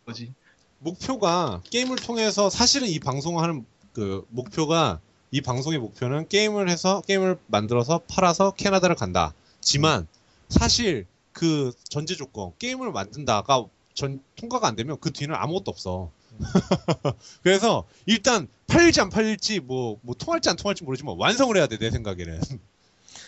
목표가 0.82 1.62
게임을 1.70 1.98
통해서 1.98 2.50
사실은 2.50 2.88
이 2.88 3.00
방송을 3.00 3.44
하는 3.44 3.66
그 3.94 4.26
목표가 4.30 5.02
이 5.32 5.42
방송의 5.42 5.78
목표는 5.78 6.30
게임을 6.30 6.70
해서 6.70 7.02
게임을 7.06 7.38
만들어서 7.48 8.00
팔아서 8.08 8.52
캐나다를 8.52 8.96
간다. 8.96 9.34
지만 9.60 10.08
사실 10.48 11.06
그 11.34 11.74
전제 11.84 12.16
조건 12.16 12.54
게임을 12.60 12.92
만든다가 12.94 13.66
전 13.94 14.22
통과가 14.38 14.68
안 14.68 14.78
되면 14.78 14.98
그 15.02 15.12
뒤는 15.12 15.36
아무것도 15.36 15.70
없어. 15.70 16.12
그래서 17.44 17.86
일단 18.06 18.48
팔릴지 18.68 19.02
안 19.02 19.10
팔릴지 19.10 19.60
뭐 19.60 20.00
뭐 20.02 20.16
통할지 20.16 20.50
안 20.50 20.56
통할지 20.56 20.86
모르지만 20.86 21.18
완성을 21.20 21.56
해야 21.58 21.68
돼 21.68 21.78
내 21.78 21.92
생각에는. 21.92 22.40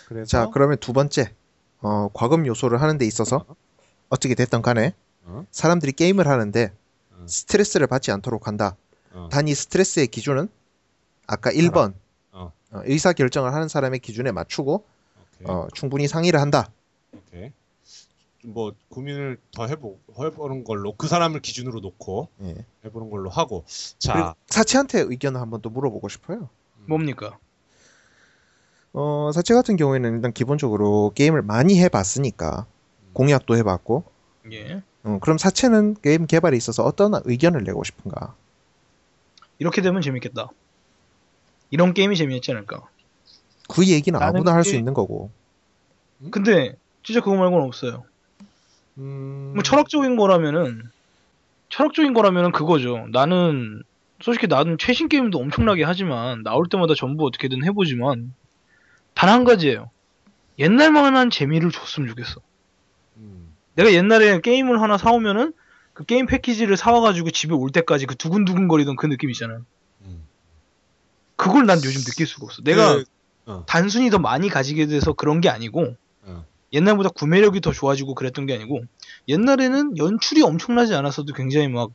그래서 0.08 0.26
자, 0.26 0.50
그러면 0.54 0.78
두 0.80 0.94
번째. 0.94 1.34
어, 1.82 2.10
과금 2.14 2.46
요소를 2.46 2.82
하는 2.82 2.98
데 2.98 3.06
있어서 3.06 3.46
어떻게 4.10 4.36
됐든 4.36 4.62
간에 4.62 4.94
어? 5.24 5.46
사람들이 5.52 5.92
게임을 5.94 6.28
하는데 6.28 6.72
어. 7.12 7.26
스트레스를 7.28 7.88
받지 7.88 8.12
않도록 8.12 8.48
한다. 8.48 8.76
어. 9.14 9.30
단이 9.32 9.54
스트레스의 9.54 10.08
기준은 10.08 10.48
아까 11.28 11.52
1번 11.52 11.94
어. 12.32 12.52
의사 12.86 13.14
결정을 13.14 13.54
하는 13.54 13.68
사람의 13.68 14.00
기준에 14.00 14.32
맞추고. 14.32 14.86
어, 15.46 15.68
충분히 15.74 16.08
상의를 16.08 16.40
한다. 16.40 16.72
오케이. 17.16 17.52
뭐 18.44 18.74
고민을 18.90 19.38
더 19.54 19.68
해보 19.68 20.00
해보는 20.20 20.64
걸로 20.64 20.96
그 20.96 21.08
사람을 21.08 21.42
기준으로 21.42 21.80
놓고 21.80 22.30
예. 22.42 22.66
해보는 22.86 23.12
걸로 23.12 23.30
하고 23.30 23.64
자 24.00 24.34
사치한테 24.48 25.02
의견을 25.02 25.40
한번 25.40 25.62
또 25.62 25.70
물어보고 25.70 26.10
싶어요. 26.10 26.50
뭡니까? 26.88 27.38
어, 28.94 29.32
사치 29.34 29.54
같은 29.54 29.78
경우에는 29.78 30.16
일단 30.16 30.34
기본적으로 30.34 31.12
게임을 31.16 31.42
많이 31.44 31.80
해봤으니까 31.82 32.66
공약도 33.14 33.56
해봤고 33.58 34.04
예. 34.52 34.82
어, 35.04 35.18
그럼 35.22 35.38
사채는 35.38 35.96
게임 36.02 36.28
개발에 36.28 36.56
있어서 36.58 36.84
어떤 36.84 37.14
의견을 37.26 37.64
내고 37.64 37.84
싶은가? 37.84 38.36
이렇게 39.60 39.82
되면 39.82 40.02
재밌겠다. 40.02 40.50
이런 41.70 41.94
게임이 41.94 42.16
재미있지 42.18 42.52
않을까. 42.52 42.82
그 43.70 43.88
얘기는 43.88 44.20
아무나 44.22 44.54
할 44.54 44.64
수 44.64 44.76
있는 44.76 44.94
거고. 44.94 45.30
근데 46.30 46.76
진짜 47.04 47.22
그거 47.22 47.36
말고는 47.36 47.66
없어요. 47.66 48.04
음, 48.98 49.52
뭐 49.56 49.64
철학적인 49.64 50.18
거라면은 50.18 50.84
철학적인 51.70 52.14
거라면은 52.14 52.52
그거죠. 52.52 53.08
나는 53.12 53.82
솔직히 54.22 54.48
나는 54.48 54.78
최신 54.78 55.08
게임도 55.08 55.38
엄청나게 55.40 55.84
하지만 55.84 56.44
나올 56.44 56.68
때마다 56.68 56.94
전부 56.96 57.26
어떻게든 57.26 57.64
해보지만 57.64 58.34
단 59.22 59.30
한 59.30 59.44
가지예요. 59.44 59.92
옛날만한 60.58 61.30
재미를 61.30 61.70
줬으면 61.70 62.10
좋겠어. 62.10 62.42
음, 63.18 63.56
내가 63.76 63.94
옛날에 63.94 64.42
게임을 64.42 64.82
하나 64.82 64.98
사오면은 64.98 65.54
그 65.94 66.06
게임 66.06 66.26
패키지를 66.26 66.76
사와가지고 66.76 67.30
집에 67.30 67.54
올 67.54 67.70
때까지 67.70 68.08
그 68.08 68.16
두근두근 68.16 68.68
거리던 68.68 68.96
그 68.96 69.06
느낌 69.06 69.30
있잖아. 69.30 69.62
음. 70.06 70.24
그걸 71.36 71.68
난 71.68 71.78
요즘 71.78 72.02
느낄 72.02 72.26
수가 72.26 72.46
없어. 72.46 72.64
내가 72.64 72.96
그, 72.96 73.04
어. 73.46 73.64
단순히 73.68 74.10
더 74.10 74.18
많이 74.18 74.50
가지게 74.50 74.88
돼서 74.88 75.14
그런 75.14 75.40
게 75.40 75.50
아니고 75.50 75.96
어. 76.24 76.46
옛날보다 76.74 77.10
구매력이 77.10 77.62
더 77.62 77.72
좋아지고 77.72 78.16
그랬던 78.16 78.48
게 78.48 78.56
아니고 78.56 78.82
옛날에는 79.28 80.00
연출이 80.00 80.42
엄청나지 80.42 80.96
않았어도 80.96 81.34
굉장히 81.34 81.68
막 81.68 81.92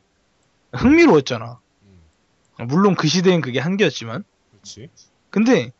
흥미로웠잖아. 0.71 1.59
음, 1.83 2.67
물론 2.69 2.95
그 2.95 3.09
시대엔 3.09 3.41
그게 3.41 3.59
한계였지만 3.59 4.23
그렇지. 4.51 4.87
근데 5.29 5.73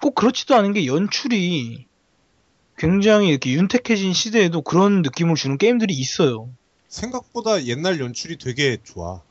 꼭 0.00 0.14
그렇지도 0.14 0.54
않은 0.54 0.72
게 0.72 0.86
연출이 0.86 1.86
굉장히 2.76 3.28
이렇게 3.28 3.52
윤택해진 3.52 4.12
시대에도 4.12 4.62
그런 4.62 5.02
느낌을 5.02 5.34
주는 5.34 5.58
게임들이 5.58 5.92
있어요. 5.94 6.50
생각보다 6.88 7.64
옛날 7.66 8.00
연출이 8.00 8.38
되게 8.38 8.78
좋아. 8.82 9.22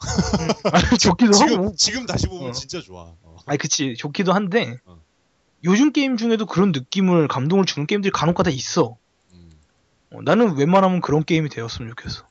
아니, 0.72 0.97
좋기도 0.97 1.32
지금 1.32 1.53
하고. 1.53 1.76
지금 1.76 2.05
다시 2.05 2.28
보면 2.28 2.49
어. 2.49 2.51
진짜 2.51 2.82
좋아. 2.82 3.13
어. 3.24 3.38
아니 3.45 3.57
그치 3.57 3.95
좋기도 3.95 4.34
한데 4.34 4.78
어. 4.86 5.01
요즘 5.63 5.91
게임 5.91 6.18
중에도 6.18 6.45
그런 6.45 6.72
느낌을 6.72 7.28
감동을 7.28 7.65
주는 7.65 7.88
게임들이 7.88 8.11
간혹가다 8.11 8.51
있어. 8.51 8.97
음. 9.34 9.51
어, 10.11 10.22
나는 10.22 10.55
웬만하면 10.55 11.01
그런 11.01 11.24
게임이 11.24 11.49
되었으면 11.49 11.89
좋겠어. 11.95 12.28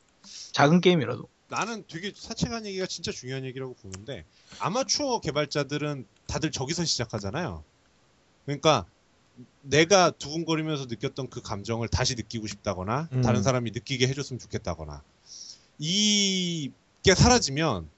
작은 0.52 0.80
게임이라도. 0.80 1.28
나는 1.48 1.84
되게 1.88 2.12
사채간 2.14 2.66
얘기가 2.66 2.86
진짜 2.86 3.12
중요한 3.12 3.44
얘기라고 3.44 3.74
보는데 3.74 4.24
아마추어 4.58 5.20
개발자들은 5.20 6.06
다들 6.26 6.50
저기서 6.50 6.84
시작하잖아요. 6.84 7.64
그러니까 8.46 8.86
내가 9.62 10.10
두근거리면서 10.10 10.86
느꼈던 10.86 11.28
그 11.28 11.42
감정을 11.42 11.88
다시 11.88 12.14
느끼고 12.14 12.46
싶다거나 12.46 13.08
음. 13.12 13.22
다른 13.22 13.42
사람이 13.42 13.72
느끼게 13.72 14.06
해줬으면 14.08 14.38
좋겠다거나 14.38 15.02
이게 15.78 17.14
사라지면 17.14 17.88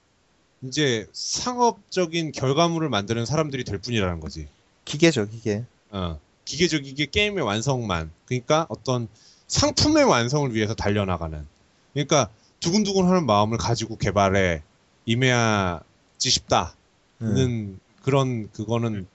이제 0.62 1.06
상업적인 1.12 2.32
결과물을 2.32 2.88
만드는 2.88 3.26
사람들이 3.26 3.62
될 3.62 3.78
뿐이라는 3.78 4.18
거지. 4.18 4.48
기계죠, 4.84 5.28
기계. 5.28 5.64
어, 5.90 6.18
기계적이게 6.44 7.06
게임의 7.06 7.44
완성만 7.44 8.10
그러니까 8.26 8.66
어떤 8.68 9.08
상품의 9.46 10.04
완성을 10.04 10.52
위해서 10.54 10.74
달려나가는 10.74 11.46
그러니까 11.92 12.28
두근두근하는 12.60 13.26
마음을 13.26 13.56
가지고 13.58 13.96
개발에 13.96 14.62
임해야지 15.06 16.30
싶다는 16.30 16.74
음. 17.22 17.80
그런 18.02 18.50
그거는 18.52 19.06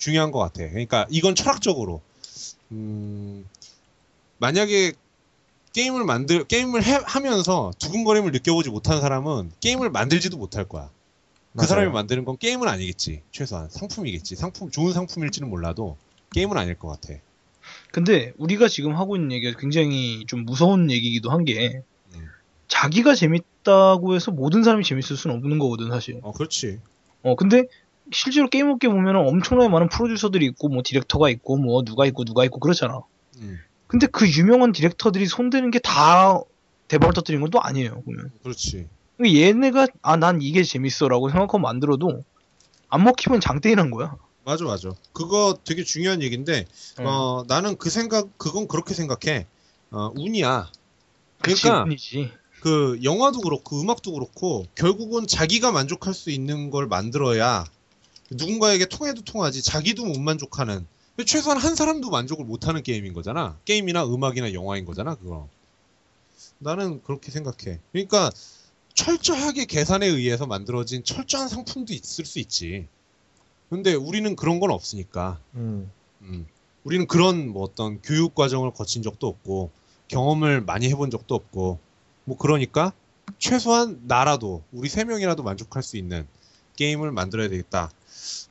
중요한 0.00 0.32
것 0.32 0.38
같아. 0.40 0.66
그러니까 0.68 1.06
이건 1.10 1.34
철학적으로 1.36 2.00
음, 2.72 3.46
만약에 4.38 4.94
게임을 5.72 6.04
만들 6.04 6.44
게임을 6.44 6.82
해- 6.82 7.00
하면서 7.04 7.70
두근거림을 7.78 8.32
느껴보지 8.32 8.70
못한 8.70 9.00
사람은 9.00 9.52
게임을 9.60 9.90
만들지도 9.90 10.36
못할 10.36 10.64
거야. 10.64 10.90
그 11.52 11.56
맞아요. 11.58 11.68
사람이 11.68 11.92
만드는 11.92 12.24
건 12.24 12.38
게임은 12.38 12.66
아니겠지. 12.66 13.22
최소한 13.30 13.68
상품이겠지. 13.70 14.34
상품 14.36 14.70
좋은 14.70 14.92
상품일지는 14.92 15.48
몰라도 15.48 15.96
게임은 16.32 16.56
아닐 16.56 16.74
것 16.76 16.88
같아. 16.88 17.14
근데 17.92 18.32
우리가 18.38 18.68
지금 18.68 18.96
하고 18.96 19.16
있는 19.16 19.32
얘기가 19.32 19.58
굉장히 19.58 20.24
좀 20.26 20.44
무서운 20.44 20.90
얘기이기도 20.90 21.30
한게 21.30 21.82
음. 22.14 22.28
자기가 22.68 23.14
재밌다고 23.14 24.14
해서 24.14 24.30
모든 24.30 24.62
사람이 24.62 24.84
재밌을 24.84 25.16
수는 25.16 25.36
없는 25.36 25.58
거거든 25.58 25.90
사실. 25.90 26.20
어 26.22 26.32
그렇지. 26.32 26.80
어 27.22 27.34
근데 27.36 27.64
실제로 28.12 28.48
게임 28.48 28.68
업계 28.70 28.88
보면 28.88 29.16
엄청나게 29.16 29.68
많은 29.68 29.88
프로듀서들이 29.88 30.46
있고 30.46 30.68
뭐 30.68 30.82
디렉터가 30.84 31.30
있고 31.30 31.56
뭐 31.56 31.82
누가 31.84 32.06
있고 32.06 32.24
누가 32.24 32.44
있고 32.44 32.58
그렇잖아. 32.60 33.00
음, 33.40 33.58
근데 33.86 34.06
그 34.06 34.28
유명한 34.28 34.72
디렉터들이 34.72 35.26
손대는 35.26 35.70
게 35.70 35.78
다 35.80 36.40
대박을 36.88 37.14
터뜨린 37.14 37.40
건 37.40 37.50
또 37.50 37.60
아니에요. 37.62 38.02
보면 38.02 38.32
그렇지. 38.42 38.88
그러니까 39.16 39.40
얘네가 39.40 39.86
아 40.02 40.16
난 40.16 40.40
이게 40.42 40.62
재밌어라고 40.62 41.28
생각하고 41.28 41.58
만들어도 41.58 42.22
안 42.88 43.04
먹히면 43.04 43.40
장땡이란 43.40 43.90
거야. 43.90 44.16
맞아 44.44 44.64
맞아. 44.64 44.90
그거 45.12 45.58
되게 45.64 45.84
중요한 45.84 46.22
얘기인데 46.22 46.66
어. 46.98 47.04
어 47.04 47.44
나는 47.46 47.76
그 47.76 47.90
생각 47.90 48.36
그건 48.38 48.66
그렇게 48.66 48.94
생각해. 48.94 49.46
어 49.92 50.10
운이야. 50.16 50.70
그치, 51.42 51.62
그러니까 51.62 51.84
운이지. 51.84 52.32
그 52.60 52.98
영화도 53.02 53.40
그렇고 53.40 53.80
음악도 53.80 54.12
그렇고 54.12 54.66
결국은 54.74 55.26
자기가 55.26 55.70
만족할 55.72 56.12
수 56.12 56.30
있는 56.30 56.70
걸 56.70 56.86
만들어야 56.86 57.64
누군가에게 58.30 58.86
통해도 58.86 59.22
통하지 59.22 59.62
자기도 59.62 60.04
못 60.04 60.18
만족하는 60.18 60.86
최소한 61.26 61.58
한 61.58 61.74
사람도 61.74 62.10
만족을 62.10 62.44
못하는 62.44 62.82
게임인 62.82 63.12
거잖아 63.12 63.58
게임이나 63.64 64.06
음악이나 64.06 64.52
영화인 64.52 64.84
거잖아 64.84 65.14
그거 65.16 65.48
나는 66.58 67.02
그렇게 67.02 67.30
생각해 67.30 67.78
그러니까 67.92 68.30
철저하게 68.94 69.66
계산에 69.66 70.06
의해서 70.06 70.46
만들어진 70.46 71.04
철저한 71.04 71.48
상품도 71.48 71.92
있을 71.92 72.24
수 72.24 72.38
있지 72.38 72.86
근데 73.68 73.94
우리는 73.94 74.34
그런 74.36 74.60
건 74.60 74.70
없으니까 74.70 75.38
음. 75.54 75.90
음. 76.22 76.46
우리는 76.84 77.06
그런 77.06 77.48
뭐 77.48 77.62
어떤 77.62 78.00
교육 78.02 78.34
과정을 78.34 78.72
거친 78.72 79.02
적도 79.02 79.26
없고 79.26 79.70
경험을 80.08 80.62
많이 80.62 80.88
해본 80.88 81.10
적도 81.10 81.34
없고 81.34 81.78
뭐 82.24 82.36
그러니까 82.36 82.92
최소한 83.38 84.00
나라도 84.06 84.62
우리 84.72 84.88
세 84.88 85.04
명이라도 85.04 85.42
만족할 85.42 85.82
수 85.82 85.96
있는 85.96 86.26
게임을 86.76 87.12
만들어야 87.12 87.48
되겠다. 87.48 87.90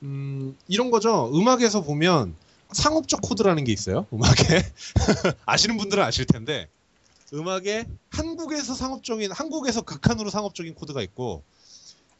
음, 0.04 0.56
이런 0.68 0.92
거죠. 0.92 1.30
음악에서 1.34 1.82
보면 1.82 2.36
상업적 2.72 3.22
코드라는 3.22 3.64
게 3.64 3.72
있어요. 3.72 4.06
음악에 4.14 4.64
아시는 5.46 5.78
분들은 5.78 6.04
아실 6.04 6.26
텐데 6.26 6.68
음악에 7.34 7.86
한국에서 8.12 8.74
상업적인 8.74 9.32
한국에서 9.32 9.82
극한으로 9.82 10.30
상업적인 10.30 10.76
코드가 10.76 11.02
있고 11.04 11.44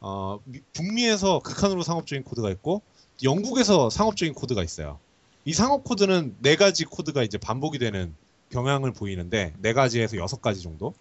어, 0.00 0.38
미- 0.44 0.60
북미에서 0.72 1.40
극한으로 1.40 1.82
상업적인 1.82 2.24
코드가 2.24 2.50
있고 2.50 2.82
영국에서 3.22 3.90
상업적인 3.90 4.34
코드가 4.34 4.62
있어요. 4.64 4.98
이 5.44 5.52
상업 5.52 5.84
코드는 5.84 6.36
네 6.40 6.56
가지 6.56 6.84
코드가 6.84 7.22
이제 7.22 7.38
반복이 7.38 7.78
되는 7.78 8.14
경향을 8.50 8.92
보이는데 8.92 9.54
네 9.58 9.72
가지에서 9.72 10.16
여섯 10.16 10.42
가지 10.42 10.62
정도. 10.62 10.94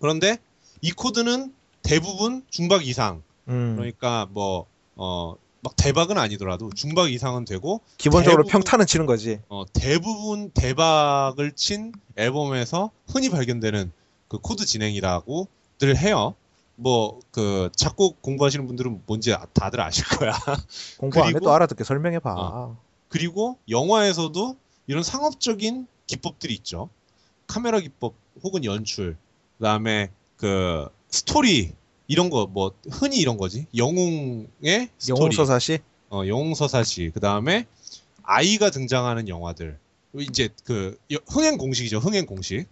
그런데 0.00 0.38
이 0.80 0.90
코드는 0.92 1.54
대부분 1.82 2.44
중박 2.50 2.86
이상. 2.86 3.22
음. 3.48 3.76
그러니까 3.76 4.26
뭐 4.30 4.66
어 4.96 5.36
막 5.62 5.76
대박은 5.76 6.18
아니더라도 6.18 6.70
중박 6.74 7.12
이상은 7.12 7.44
되고 7.44 7.80
기본적으로 7.96 8.42
대부분- 8.42 8.50
평타는 8.62 8.86
치는 8.86 9.06
거지. 9.06 9.40
어, 9.48 9.64
대부분 9.72 10.50
대박을 10.50 11.52
친 11.52 11.92
앨범에서 12.16 12.90
흔히 13.06 13.30
발견되는 13.30 13.92
그 14.28 14.38
코드 14.38 14.66
진행이라고들 14.66 15.96
해요. 15.96 16.34
뭐 16.74 17.20
그 17.30 17.70
작곡 17.76 18.20
공부하시는 18.22 18.66
분들은 18.66 19.02
뭔지 19.06 19.32
아- 19.32 19.46
다들 19.52 19.80
아실 19.80 20.04
거야. 20.06 20.32
공부 20.98 21.20
안 21.20 21.26
그리고- 21.26 21.36
해도 21.38 21.52
알아듣게 21.52 21.84
설명해 21.84 22.18
봐. 22.18 22.34
어. 22.36 22.76
그리고 23.08 23.56
영화에서도 23.68 24.56
이런 24.88 25.02
상업적인 25.04 25.86
기법들이 26.08 26.54
있죠. 26.54 26.88
카메라 27.46 27.78
기법 27.78 28.14
혹은 28.42 28.64
연출, 28.64 29.16
그다음에 29.58 30.10
그 30.36 30.88
스토리 31.08 31.72
이런 32.08 32.30
거 32.30 32.46
뭐 32.46 32.72
흔히 32.90 33.18
이런 33.18 33.36
거지. 33.36 33.66
영웅의 33.76 34.88
스토리, 34.98 35.18
영웅서사시. 35.20 35.78
어, 36.10 36.26
영웅 36.26 36.54
서사시, 36.54 37.10
그 37.14 37.20
다음에 37.20 37.66
아이가 38.22 38.70
등장하는 38.70 39.28
영화들. 39.28 39.78
이제 40.18 40.50
그 40.64 40.98
여- 41.12 41.18
흥행 41.26 41.56
공식이죠. 41.56 41.98
흥행 41.98 42.26
공식. 42.26 42.66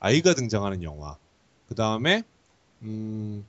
아이가 0.00 0.34
등장하는 0.34 0.82
영화. 0.82 1.16
그 1.68 1.74
다음에 1.74 2.22
음 2.82 3.44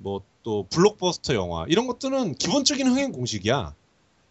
뭐 0.00 0.22
또 0.44 0.64
블록버스터 0.70 1.34
영화 1.34 1.66
이런 1.68 1.86
것들은 1.88 2.36
기본적인 2.36 2.86
흥행 2.86 3.12
공식이야. 3.12 3.74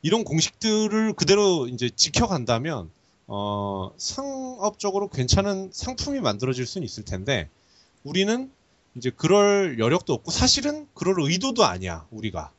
이런 0.01 0.23
공식들을 0.23 1.13
그대로 1.13 1.67
이제 1.67 1.89
지켜간다면 1.95 2.89
어, 3.27 3.91
상업적으로 3.97 5.09
괜찮은 5.09 5.69
상품이 5.73 6.21
만들어질 6.21 6.65
수는 6.65 6.85
있을 6.85 7.03
텐데 7.03 7.49
우리는 8.03 8.49
이제 8.97 9.11
그럴 9.11 9.77
여력도 9.79 10.13
없고 10.13 10.31
사실은 10.31 10.87
그럴 10.93 11.15
의도도 11.19 11.63
아니야 11.63 12.07
우리가. 12.11 12.51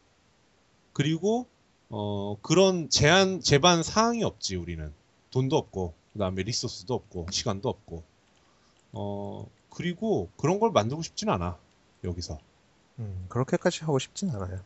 그리고 0.93 1.47
어, 1.91 2.36
그런 2.43 2.89
제한 2.91 3.41
제반 3.41 3.82
사항이 3.82 4.22
없지 4.24 4.57
우리는. 4.57 4.93
돈도 5.30 5.57
없고 5.57 5.95
그다음에 6.12 6.43
리소스도 6.43 6.95
없고 6.95 7.26
시간도 7.30 7.68
없고. 7.68 8.03
어 8.93 9.47
그리고 9.70 10.30
그런 10.39 10.59
걸 10.61 10.70
만들고 10.70 11.03
싶진 11.03 11.28
않아 11.28 11.59
여기서. 12.05 12.39
음, 13.01 13.26
그렇게까지 13.28 13.80
하고 13.80 13.99
싶진 13.99 14.30
않아요. 14.30 14.61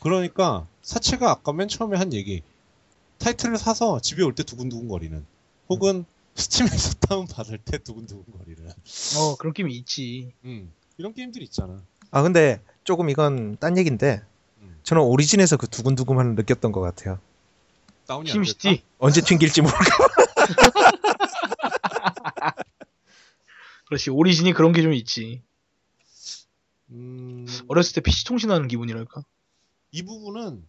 그러니까 0.00 0.66
사채가 0.82 1.30
아까 1.30 1.52
맨 1.52 1.66
처음에 1.68 1.96
한 1.96 2.12
얘기. 2.12 2.42
타이틀을 3.18 3.56
사서 3.56 4.00
집에 4.00 4.22
올 4.22 4.34
때 4.34 4.42
두근두근 4.42 4.88
거리는. 4.88 5.24
혹은 5.70 6.04
스팀에서 6.34 6.94
다운 7.08 7.26
받을 7.26 7.58
때 7.58 7.78
두근두근 7.78 8.32
거리는 8.38 8.70
어 9.16 9.36
그런 9.36 9.52
게임이 9.54 9.74
있지. 9.76 10.32
음, 10.44 10.72
이런 10.98 11.14
게임들이 11.14 11.44
있잖아 11.44 11.82
아 12.10 12.22
근데 12.22 12.60
조금 12.84 13.08
이건 13.10 13.56
딴 13.58 13.78
얘기인데 13.78 14.22
음. 14.60 14.78
저는 14.82 15.02
오리진에서 15.02 15.56
그 15.56 15.68
두근두근함을 15.68 16.34
느꼈던 16.34 16.72
것 16.72 16.80
같아요. 16.80 17.18
다운이 18.06 18.28
안 18.30 18.32
심시티. 18.32 18.68
됐다? 18.76 18.82
언제 18.98 19.20
튕길지 19.22 19.62
모르고. 19.62 19.78
그렇지 23.86 24.10
오리진이 24.10 24.52
그런 24.52 24.72
게 24.72 24.82
좀 24.82 24.92
있지. 24.92 25.42
음, 26.90 27.46
어렸을 27.68 27.94
때 27.94 28.00
PC 28.00 28.24
통신하는 28.26 28.68
기분이랄까. 28.68 29.22
이 29.92 30.02
부분은 30.02 30.64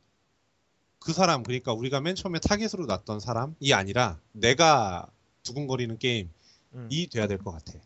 그 0.99 1.13
사람 1.13 1.43
그러니까 1.43 1.73
우리가 1.73 1.99
맨 2.01 2.15
처음에 2.15 2.39
타겟으로 2.39 2.85
놨던 2.87 3.19
사람이 3.19 3.73
아니라 3.73 4.19
내가 4.31 5.07
두근거리는 5.45 5.97
게임이 5.97 6.29
음. 6.73 6.89
돼야 7.11 7.27
될 7.27 7.37
것 7.37 7.51
같아 7.51 7.79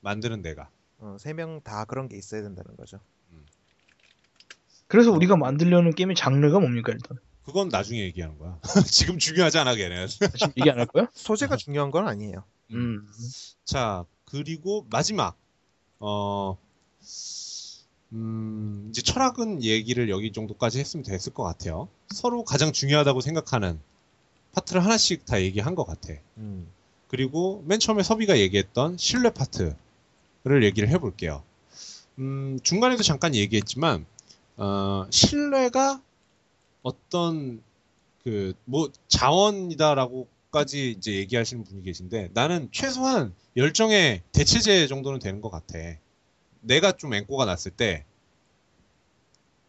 만드는 0.00 0.42
내가 0.42 0.68
어, 0.98 1.16
세 1.18 1.32
명 1.34 1.60
다 1.62 1.84
그런 1.84 2.08
게 2.08 2.16
있어야 2.16 2.42
된다는 2.42 2.76
거죠. 2.76 3.00
그래서 4.88 5.10
우리가 5.10 5.36
만들려는 5.36 5.94
게임의 5.94 6.14
장르가 6.14 6.60
뭡니까 6.60 6.92
일단? 6.92 7.18
그건 7.44 7.68
나중에 7.68 8.00
얘기하는 8.02 8.38
거야 8.38 8.58
지금 8.86 9.18
중요하지 9.18 9.58
않아 9.58 9.74
걔는 9.74 10.06
지금 10.08 10.52
얘기 10.58 10.70
안 10.70 10.78
할 10.78 10.86
거야? 10.86 11.08
소재가 11.14 11.56
중요한 11.56 11.90
건 11.90 12.06
아니에요. 12.06 12.44
음. 12.72 13.06
자, 13.64 14.04
그리고 14.24 14.86
마지막, 14.90 15.36
어, 16.00 16.56
음, 18.12 18.86
이제 18.90 19.02
철학은 19.02 19.62
얘기를 19.62 20.08
여기 20.08 20.32
정도까지 20.32 20.78
했으면 20.80 21.04
됐을 21.04 21.32
것 21.34 21.42
같아요. 21.44 21.88
서로 22.08 22.44
가장 22.44 22.72
중요하다고 22.72 23.20
생각하는 23.20 23.80
파트를 24.52 24.84
하나씩 24.84 25.24
다 25.26 25.40
얘기한 25.40 25.74
것 25.74 25.84
같아. 25.84 26.14
음. 26.38 26.68
그리고 27.08 27.62
맨 27.66 27.78
처음에 27.78 28.02
섭이가 28.02 28.38
얘기했던 28.38 28.96
신뢰 28.98 29.30
파트를 29.30 29.74
얘기를 30.62 30.88
해볼게요. 30.88 31.42
음, 32.18 32.58
중간에도 32.62 33.02
잠깐 33.02 33.34
얘기했지만 33.34 34.06
어, 34.56 35.06
신뢰가 35.10 36.02
어떤 36.82 37.62
그 38.22 38.54
뭐 38.64 38.90
자원이다라고까지 39.06 40.90
이제 40.90 41.14
얘기하시는 41.14 41.62
분이 41.62 41.82
계신데 41.84 42.30
나는 42.34 42.68
최소한 42.72 43.32
열정의 43.56 44.22
대체제 44.32 44.88
정도는 44.88 45.20
되는 45.20 45.40
것 45.40 45.50
같아. 45.50 45.78
내가 46.60 46.92
좀 46.92 47.14
앵꼬가 47.14 47.44
났을 47.44 47.70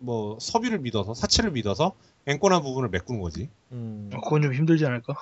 때뭐 0.01 0.39
섭이를 0.39 0.79
믿어서 0.79 1.13
사체를 1.13 1.51
믿어서 1.51 1.93
앵꼬난 2.25 2.63
부분을 2.63 2.89
메꾸는 2.89 3.21
거지. 3.21 3.47
음. 3.71 4.09
어, 4.13 4.21
그건 4.21 4.41
좀 4.41 4.53
힘들지 4.55 4.85
않을까? 4.87 5.13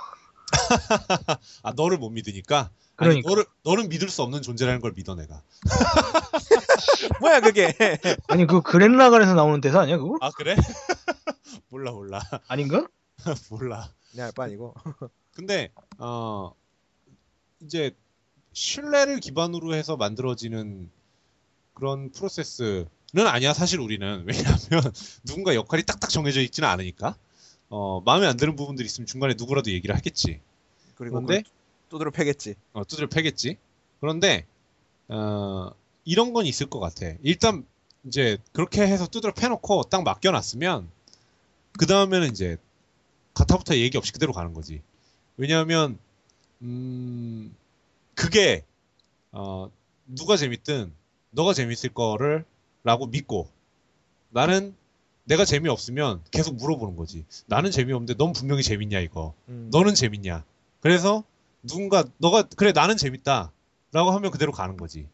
아 1.63 1.71
너를 1.75 1.97
못 1.97 2.09
믿으니까. 2.09 2.69
아니, 2.97 3.21
그러니까. 3.21 3.29
너를 3.29 3.45
너는 3.63 3.89
믿을 3.89 4.09
수 4.09 4.21
없는 4.21 4.41
존재라는 4.41 4.79
걸 4.81 4.93
믿어 4.95 5.15
내가. 5.15 5.41
뭐야 7.19 7.41
그게? 7.41 7.73
아니 8.27 8.47
그 8.47 8.61
그랜라간에서 8.61 9.33
나오는 9.33 9.59
대사 9.61 9.81
아니야 9.81 9.97
그거? 9.97 10.17
아 10.21 10.29
그래? 10.31 10.55
몰라 11.69 11.91
몰라 11.91 12.21
아닌가? 12.47 12.87
몰라. 13.49 13.89
내알바 14.13 14.43
아니고. 14.45 14.75
근데 15.33 15.71
어 15.97 16.53
이제 17.61 17.93
신뢰를 18.53 19.19
기반으로 19.19 19.75
해서 19.75 19.97
만들어지는 19.97 20.89
그런 21.73 22.11
프로세스는 22.13 22.87
아니야 23.27 23.53
사실 23.53 23.81
우리는 23.81 24.23
왜냐하면 24.25 24.93
누군가 25.25 25.53
역할이 25.53 25.83
딱딱 25.83 26.09
정해져 26.09 26.39
있지는 26.41 26.69
않으니까 26.69 27.17
어 27.67 28.01
마음에 28.05 28.25
안 28.25 28.37
드는 28.37 28.55
부분들이 28.55 28.85
있으면 28.85 29.05
중간에 29.05 29.33
누구라도 29.37 29.71
얘기를 29.71 29.93
하겠지. 29.95 30.39
그리고 30.95 31.21
그런데 31.21 31.43
두드려 31.89 32.11
패겠지. 32.11 32.55
어, 32.73 32.83
두드려 32.83 33.07
패겠지. 33.07 33.57
그런데 33.99 34.45
어, 35.07 35.71
이런 36.03 36.33
건 36.33 36.45
있을 36.45 36.67
것 36.67 36.79
같아. 36.79 37.13
일단 37.23 37.65
이제 38.05 38.37
그렇게 38.51 38.81
해서 38.81 39.07
두드려 39.07 39.33
패놓고 39.33 39.83
딱 39.83 40.03
맡겨놨으면 40.03 40.89
그 41.77 41.85
다음에는 41.85 42.29
이제 42.31 42.57
가타부터 43.33 43.77
얘기 43.77 43.97
없이 43.97 44.11
그대로 44.11 44.31
가는 44.33 44.53
거지. 44.53 44.81
왜냐하면 45.37 45.97
음 46.61 47.55
그게 48.13 48.63
어, 49.31 49.69
누가 50.05 50.37
재밌든 50.37 50.93
너가 51.31 51.53
재밌을 51.53 51.89
거를 51.93 52.45
라고 52.83 53.07
믿고 53.07 53.49
나는 54.29 54.75
내가 55.25 55.43
재미없으면 55.43 56.21
계속 56.31 56.55
물어보는 56.55 56.95
거지. 56.95 57.25
나는 57.47 57.71
재미없는데 57.71 58.13
넌 58.15 58.31
분명히 58.31 58.63
재밌냐 58.63 58.99
이거. 58.99 59.33
음. 59.49 59.69
너는 59.71 59.95
재밌냐? 59.95 60.45
그래서 60.85 61.23
누군가 61.63 62.03
너가 62.19 62.43
그래 62.55 62.71
나는 62.71 62.95
재밌다라고 62.95 64.11
하면 64.11 64.29
그대로 64.29 64.51
가는 64.51 64.77
거지. 64.77 65.07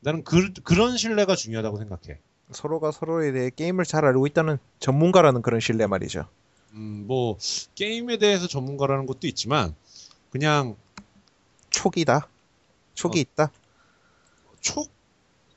나는 0.00 0.24
그, 0.24 0.52
그런 0.64 0.96
신뢰가 0.96 1.36
중요하다고 1.36 1.78
생각해. 1.78 2.18
서로가 2.50 2.90
서로에 2.90 3.30
대해 3.30 3.50
게임을 3.54 3.84
잘 3.84 4.04
알고 4.04 4.26
있다는 4.26 4.58
전문가라는 4.80 5.42
그런 5.42 5.60
신뢰 5.60 5.86
말이죠. 5.86 6.26
음, 6.72 7.04
뭐 7.06 7.38
게임에 7.76 8.18
대해서 8.18 8.48
전문가라는 8.48 9.06
것도 9.06 9.28
있지만 9.28 9.76
그냥 10.30 10.74
촉이다. 11.70 12.26
촉이 12.94 13.18
어. 13.18 13.20
있다. 13.20 13.52
촉 14.60 14.90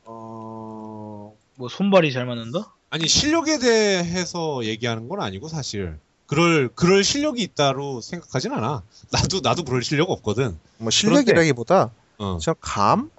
어, 0.05 1.35
뭐 1.55 1.69
손발이 1.69 2.13
잘 2.13 2.27
맞는다? 2.27 2.71
아니 2.91 3.07
실력에 3.07 3.57
대해서 3.57 4.63
얘기하는 4.63 5.09
건 5.09 5.21
아니고 5.21 5.47
사실 5.47 5.97
그럴 6.25 6.69
그럴 6.69 7.03
실력이 7.03 7.41
있다로 7.43 8.01
생각하진 8.01 8.53
않아. 8.53 8.83
나도 9.11 9.41
나도 9.41 9.63
그럴 9.63 9.83
실력 9.83 10.09
없거든. 10.09 10.57
뭐 10.77 10.89
실력이라기보다 10.89 11.91
어. 12.19 12.37
저 12.41 12.53
감. 12.53 13.11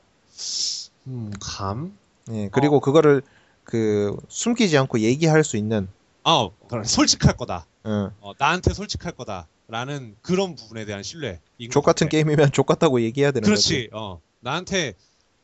음, 1.06 1.32
감. 1.40 1.96
예, 2.30 2.48
그리고 2.50 2.80
그거를 2.80 3.22
그 3.62 4.16
숨기지 4.28 4.76
않고 4.78 5.00
얘기할 5.00 5.44
수 5.44 5.56
있는. 5.56 5.88
아, 6.22 6.48
그래. 6.68 6.84
솔직할 6.84 7.36
거다. 7.36 7.66
어, 7.84 8.10
어, 8.20 8.32
나한테 8.38 8.72
솔직할 8.72 9.12
거다 9.12 9.46
라는 9.68 10.16
그런 10.22 10.54
부분에 10.54 10.84
대한 10.84 11.02
신뢰. 11.02 11.40
족 11.70 11.84
같은 11.84 12.08
게임이면 12.08 12.52
족 12.52 12.66
같다고 12.66 13.00
얘기해야 13.02 13.30
되는 13.30 13.44
그렇지. 13.44 13.88
거지. 13.88 13.90
어, 13.92 14.20
나한테 14.40 14.94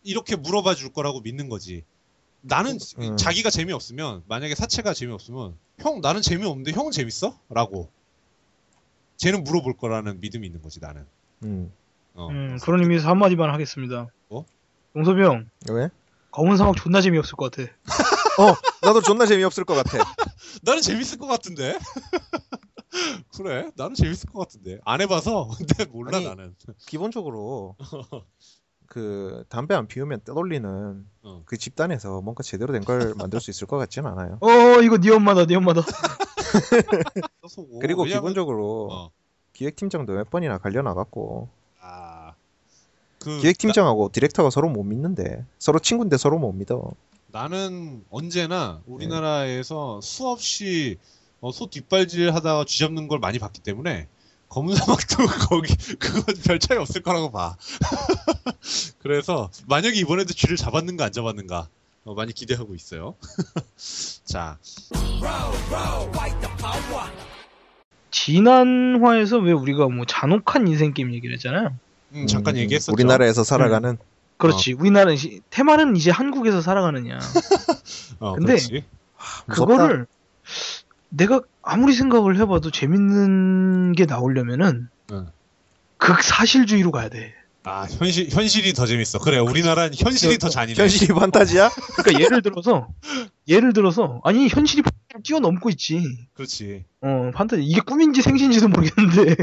이렇게 0.03 0.37
물어봐 0.37 0.75
줄 0.75 0.93
거라고 0.93 1.21
믿는 1.21 1.49
거지. 1.49 1.85
나는 2.43 2.79
음. 2.99 3.17
자기가 3.17 3.51
재미없으면 3.51 4.23
만약에 4.27 4.55
사체가 4.55 4.95
재미없으면 4.95 5.57
형 5.79 6.01
나는 6.01 6.23
재미없는데 6.23 6.73
형은 6.73 6.93
재밌어? 6.93 7.39
라고 7.49 7.91
쟤는 9.17 9.45
물어볼 9.45 9.77
거라는 9.77 10.21
믿음이 10.21 10.47
있는 10.47 10.63
거지 10.63 10.81
나는. 10.81 11.07
음. 11.45 11.73
어. 12.15 12.29
음, 12.29 12.59
그런 12.63 12.81
의미에서 12.83 13.09
한마디만 13.09 13.51
하겠습니다. 13.51 14.09
뭐? 14.29 14.45
용섭이 14.97 15.23
형, 15.23 15.49
왜? 15.71 15.89
검은 16.31 16.57
사막 16.57 16.77
존나 16.77 17.01
재미없을 17.01 17.37
것 17.37 17.51
같아. 17.51 17.71
어, 18.41 18.55
나도 18.83 19.03
존나 19.03 19.27
재미없을 19.27 19.65
것 19.65 19.75
같아. 19.75 19.99
나는 20.63 20.81
재밌을 20.81 21.19
것 21.19 21.27
같은데. 21.27 21.79
그래, 23.37 23.71
나는 23.77 23.95
재밌을 23.95 24.31
것 24.31 24.41
같은데. 24.41 24.79
안 24.85 25.01
해봐서 25.01 25.49
근데 25.57 25.85
몰라 25.87 26.17
아니, 26.17 26.27
나는. 26.27 26.55
기본적으로 26.87 27.77
그 28.91 29.45
담배 29.49 29.77
안 29.77 29.87
피우면 29.87 30.23
떠돌리는 30.25 31.07
어. 31.23 31.43
그 31.47 31.57
집단에서 31.57 32.21
뭔가 32.23 32.43
제대로 32.43 32.73
된 32.73 32.83
걸 32.83 33.15
만들 33.17 33.41
수 33.41 33.49
있을 33.53 33.69
것 33.69 33.79
같지는 33.79 34.11
않아요. 34.11 34.39
어, 34.41 34.83
이거 34.83 34.99
네 34.99 35.11
엄마다, 35.13 35.47
네 35.47 35.55
엄마다. 35.55 35.83
그리고 37.81 38.03
왜냐면- 38.03 38.21
기본적으로 38.23 38.89
어. 38.91 39.11
기획팀장도 39.53 40.13
몇 40.15 40.29
번이나 40.29 40.59
갈려 40.59 40.83
나갔고 40.83 41.49
아, 41.81 42.35
그 43.21 43.39
기획팀장하고 43.39 44.11
디렉터가 44.13 44.51
서로 44.51 44.69
못 44.69 44.83
믿는데 44.83 45.45
서로 45.61 45.79
친구인데 45.79 46.17
서로 46.17 46.41
못 46.41 46.51
믿어. 46.51 46.91
나는 47.29 48.05
언제나 48.11 48.83
우리나라에서 48.87 50.01
수없이 50.03 50.99
어, 51.41 51.53
소 51.53 51.67
뒷발질 51.71 52.35
하다가 52.35 52.65
쥐 52.67 52.81
잡는 52.81 53.07
걸 53.07 53.21
많이 53.21 53.39
봤기 53.39 53.61
때문에 53.61 54.09
검은 54.51 54.75
사막도 54.75 55.17
거기 55.49 55.75
그건 55.99 56.35
별 56.45 56.59
차이 56.59 56.77
없을 56.77 57.03
거라고 57.03 57.31
봐. 57.31 57.57
그래서 59.01 59.49
만약에 59.67 59.97
이번에도 59.97 60.35
쥐를 60.35 60.57
잡았는가 60.57 61.07
안 61.07 61.13
잡았는가 61.13 61.69
어, 62.05 62.15
많이 62.15 62.33
기대하고 62.33 62.75
있어요. 62.75 63.15
자, 64.25 64.59
지난화에서 68.11 69.39
왜 69.39 69.53
우리가 69.53 69.89
뭐 69.89 70.05
잔혹한 70.05 70.67
인생 70.67 70.93
게임 70.93 71.15
얘기를 71.15 71.35
했잖아요. 71.37 71.75
음, 72.15 72.27
잠깐 72.27 72.57
음, 72.57 72.61
얘기했었죠. 72.61 72.93
우리나라에서 72.93 73.45
살아가는 73.45 73.99
그렇지. 74.37 74.73
우리나라는 74.73 75.17
시- 75.17 75.43
테마는 75.51 75.95
이제 75.97 76.11
한국에서 76.11 76.61
살아가느냐. 76.61 77.21
어, 78.19 78.33
근데 78.35 78.55
그렇지. 78.55 78.85
무섭다. 79.47 79.55
그거를 79.77 80.07
내가 81.11 81.41
아무리 81.63 81.93
생각을 81.95 82.39
해봐도 82.39 82.71
재밌는 82.71 83.93
게 83.93 84.07
나오려면은 84.07 84.89
응. 85.13 85.27
극사실주의로 85.99 86.91
가야 86.91 87.09
돼. 87.09 87.35
아 87.63 87.85
현실 87.85 88.29
현실이 88.31 88.73
더 88.73 88.87
재밌어. 88.87 89.19
그래, 89.19 89.39
우리나라는 89.39 89.93
현실이 89.95 90.39
더 90.39 90.49
잔인해. 90.49 90.81
현실이 90.81 91.13
판타지야? 91.13 91.69
그러니까 91.97 92.25
예를 92.25 92.41
들어서 92.43 92.89
예를 93.49 93.73
들어서 93.75 94.21
아니 94.25 94.49
현실이 94.49 94.83
뛰어넘고 95.23 95.69
있지. 95.71 96.03
그렇지. 96.35 96.85
어 97.03 97.31
판타지 97.35 97.63
이게 97.63 97.81
꿈인지 97.83 98.23
생신지도 98.23 98.69
모르겠는데. 98.69 99.37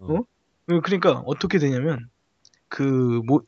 어. 0.00 0.14
어? 0.14 0.80
그러니까 0.80 1.22
어떻게 1.26 1.58
되냐면 1.58 2.08
그 2.68 3.20
뭐 3.26 3.42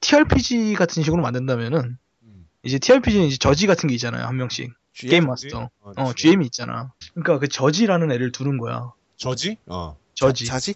TRPG 0.00 0.74
같은 0.74 1.02
식으로 1.02 1.20
만든다면은 1.22 1.98
음. 2.22 2.46
이제 2.62 2.78
TRPG는 2.78 3.26
이제 3.26 3.36
저지 3.36 3.66
같은 3.66 3.86
게 3.86 3.94
있잖아요 3.94 4.24
한 4.26 4.36
명씩 4.36 4.72
게임 4.94 5.26
마스터. 5.26 5.70
어, 5.80 5.92
어 5.96 6.12
GM. 6.12 6.14
GM이 6.16 6.44
있잖아. 6.46 6.92
그러니까 7.14 7.38
그 7.38 7.48
저지라는 7.48 8.10
애를 8.12 8.32
두는 8.32 8.58
거야. 8.58 8.92
저지? 9.16 9.56
어. 9.66 9.96
저지. 10.14 10.46
자 10.46 10.58
지? 10.58 10.74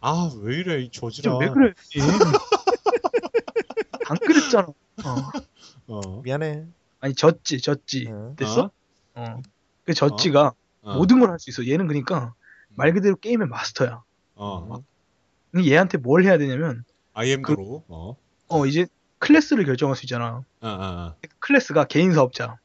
아, 0.00 0.30
왜 0.40 0.58
이래, 0.58 0.80
이 0.82 0.90
저지라. 0.90 1.36
왜 1.38 1.48
그래? 1.48 1.72
안 4.08 4.16
그랬잖아. 4.18 4.68
어. 4.68 5.30
어. 5.88 6.22
미안해. 6.22 6.64
아니 7.00 7.14
졌지 7.14 7.60
졌지. 7.60 8.08
어. 8.10 8.34
됐어? 8.36 8.70
어. 9.14 9.42
그 9.84 9.94
졌지가 9.94 10.52
어. 10.82 10.94
모든 10.96 11.20
걸 11.20 11.30
할 11.30 11.38
수 11.38 11.50
있어. 11.50 11.66
얘는 11.66 11.86
그러니까 11.88 12.34
말 12.74 12.92
그대로 12.92 13.16
게임의 13.16 13.48
마스터야. 13.48 14.02
어. 14.36 14.82
근데 15.50 15.68
얘한테 15.70 15.98
뭘 15.98 16.24
해야 16.24 16.38
되냐면 16.38 16.84
IM도로. 17.14 17.84
어. 17.88 18.16
어 18.48 18.66
이제 18.66 18.86
클래스를 19.18 19.64
결정할 19.64 19.96
수 19.96 20.04
있잖아. 20.04 20.44
아, 20.60 20.68
아, 20.68 20.68
아. 20.68 21.14
클래스가 21.40 21.84
개인 21.84 22.12
사업자. 22.12 22.58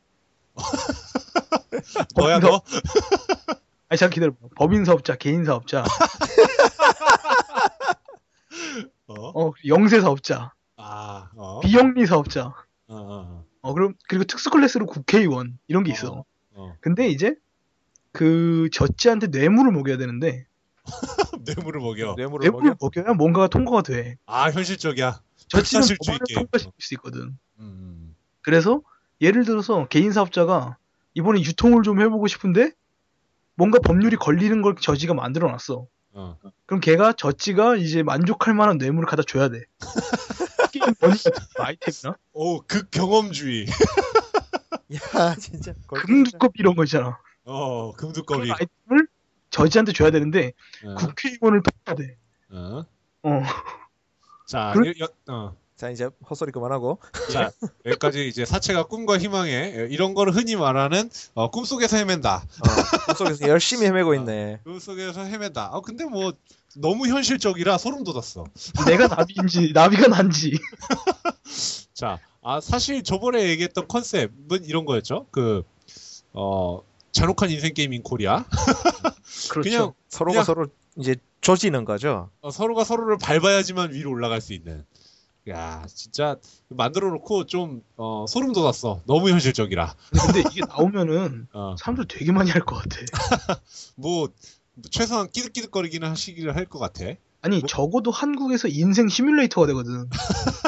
너야, 2.16 2.39
법인 2.39 2.49
너? 2.49 2.62
아니 3.89 3.97
잠깐 3.97 4.14
기다려. 4.14 4.34
법인 4.56 4.86
사업자, 4.86 5.16
개인 5.16 5.45
사업자, 5.45 5.84
어? 9.08 9.14
어 9.14 9.54
영세 9.66 10.02
사업자, 10.02 10.54
아, 10.78 11.30
어. 11.36 11.60
비영리 11.62 12.06
사업자. 12.06 12.54
어, 12.88 12.95
어, 12.95 13.45
어 13.62 13.74
그럼 13.74 13.95
그리고 14.08 14.24
특수 14.26 14.49
클래스로 14.49 14.86
국회의원 14.86 15.58
이런 15.68 15.84
게 15.84 15.91
있어. 15.91 16.26
어. 16.54 16.76
근데 16.82 17.08
이제 17.08 17.36
그 18.12 18.70
젖지한테 18.72 19.28
뇌물을 19.28 19.72
먹여야 19.72 19.97
되는데 19.97 20.45
뇌물을 21.45 21.82
먹여. 21.82 22.16
뇌물을 22.16 22.43
뇌물 22.43 22.64
먹여. 22.64 22.76
먹여 22.80 23.10
야 23.10 23.14
뭔가가 23.14 23.47
통과가 23.47 23.82
돼. 23.84 24.18
아 24.26 24.49
현실적이야. 24.49 25.22
불사실주의 25.52 26.20
법안을. 26.20 26.36
통과시킬 26.36 26.74
수 26.80 26.93
있거든. 26.95 27.38
음. 27.60 28.16
그래서 28.41 28.82
예를 29.22 29.45
들어서 29.45 29.88
개인 29.88 30.11
사업자가 30.11 30.78
이번에 31.13 31.41
유통을 31.41 31.84
좀 31.84 32.01
해보고 32.01 32.28
싶은데 32.28 32.72
뭔가 33.55 33.80
법률이 33.80 34.15
걸리는 34.15 34.61
걸 34.61 34.76
저지가 34.76 35.13
만들어놨어. 35.13 35.86
어. 36.13 36.38
그럼 36.65 36.82
걔가 36.82 37.13
저지가 37.13 37.76
이제 37.76 38.03
만족할 38.03 38.53
만한 38.53 38.78
뇌물을 38.78 39.07
갖다 39.07 39.24
줘야 39.24 39.49
돼. 39.49 39.63
거, 41.55 41.63
아이템이나 41.63 42.17
오, 42.34 42.61
극 42.61 42.89
경험주의. 42.91 43.65
야 45.15 45.36
진짜. 45.36 45.74
금두껍 45.88 46.53
이런 46.55 46.76
거 46.76 46.84
있잖아. 46.86 47.19
어, 47.43 47.91
그런 47.93 48.13
금두꺼비. 48.13 48.51
아이템을 48.51 49.07
저지한테 49.49 49.93
줘야 49.93 50.11
되는데 50.11 50.53
어. 50.86 50.95
국회의원을 50.95 51.61
뽑아야 51.61 51.95
돼. 51.95 52.17
어. 52.51 52.86
어. 53.24 53.41
자, 54.47 54.74
그- 54.76 54.88
여- 54.88 54.93
여- 55.05 55.34
어. 55.34 55.55
자 55.82 55.89
이제 55.89 56.11
헛소리 56.29 56.51
그만하고. 56.51 56.99
자, 57.32 57.51
여기까지 57.88 58.27
이제 58.27 58.45
사체가 58.45 58.84
꿈과 58.84 59.17
희망에 59.17 59.88
이런 59.89 60.13
거를 60.13 60.32
흔히 60.36 60.55
말하는 60.55 61.09
어, 61.34 61.49
꿈속에서 61.49 61.97
헤맨다. 61.97 62.36
어, 62.36 63.05
꿈속에서 63.07 63.47
열심히 63.47 63.88
헤매고 63.88 64.13
있네. 64.13 64.59
꿈속에서 64.63 65.21
헤맨다. 65.23 65.71
아, 65.73 65.82
근데 65.82 66.05
뭐 66.05 66.34
너무 66.75 67.07
현실적이라 67.07 67.79
소름 67.79 68.03
돋았어. 68.03 68.45
내가 68.86 69.07
나비인지 69.07 69.71
나비가 69.73 70.07
난지. 70.07 70.53
자, 71.95 72.19
아 72.43 72.61
사실 72.61 73.01
저번에 73.01 73.49
얘기했던 73.49 73.88
컨셉은 73.88 74.63
이런 74.65 74.86
거였죠. 74.86 75.25
그 75.32 75.63
어, 76.32 76.84
잔혹한 77.11 77.49
인생 77.49 77.73
게임인 77.73 78.03
코리아. 78.03 78.45
그렇죠. 79.49 79.61
그냥 79.67 79.93
서로가 80.09 80.43
그냥- 80.43 80.45
서로 80.45 80.67
이제 80.97 81.15
조지는 81.41 81.86
거죠. 81.86 82.29
어, 82.41 82.51
서로가 82.51 82.84
서로를 82.84 83.17
밟아야지만 83.17 83.93
위로 83.93 84.11
올라갈 84.11 84.41
수 84.41 84.53
있는. 84.53 84.86
야, 85.49 85.85
진짜 85.93 86.35
만들어 86.67 87.09
놓고 87.09 87.45
좀 87.47 87.81
어, 87.97 88.25
소름 88.27 88.53
돋았어. 88.53 89.01
너무 89.05 89.29
현실적이라. 89.29 89.95
근데 90.11 90.43
이게 90.51 90.61
나오면은 90.67 91.47
어, 91.53 91.75
사람들 91.79 92.05
되게 92.07 92.31
많이 92.31 92.51
할 92.51 92.61
것 92.63 92.75
같아. 92.75 92.97
뭐 93.95 94.29
최소한 94.91 95.29
끼득끼득거리기는 95.31 96.07
하시기를 96.07 96.55
할 96.55 96.65
것 96.65 96.77
같아. 96.79 97.05
아니 97.41 97.57
뭐- 97.59 97.67
적어도 97.67 98.11
한국에서 98.11 98.67
인생 98.67 99.09
시뮬레이터가 99.09 99.65
되거든. 99.67 100.07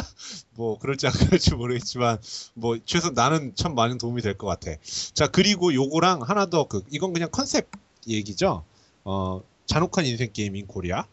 뭐 0.55 0.77
그럴지 0.79 1.05
안 1.07 1.13
그럴지 1.13 1.53
모르겠지만 1.55 2.17
뭐 2.55 2.77
최소 2.85 3.09
나는 3.11 3.53
참 3.55 3.75
많은 3.75 3.97
도움이 3.99 4.21
될 4.23 4.37
것 4.37 4.47
같아. 4.47 4.71
자 5.13 5.27
그리고 5.27 5.73
요거랑 5.73 6.21
하나 6.23 6.47
더 6.47 6.65
그 6.67 6.81
이건 6.89 7.13
그냥 7.13 7.29
컨셉 7.31 7.69
얘기죠. 8.07 8.63
어 9.03 9.41
잔혹한 9.67 10.05
인생 10.05 10.31
게임인 10.33 10.65
코리아. 10.67 11.05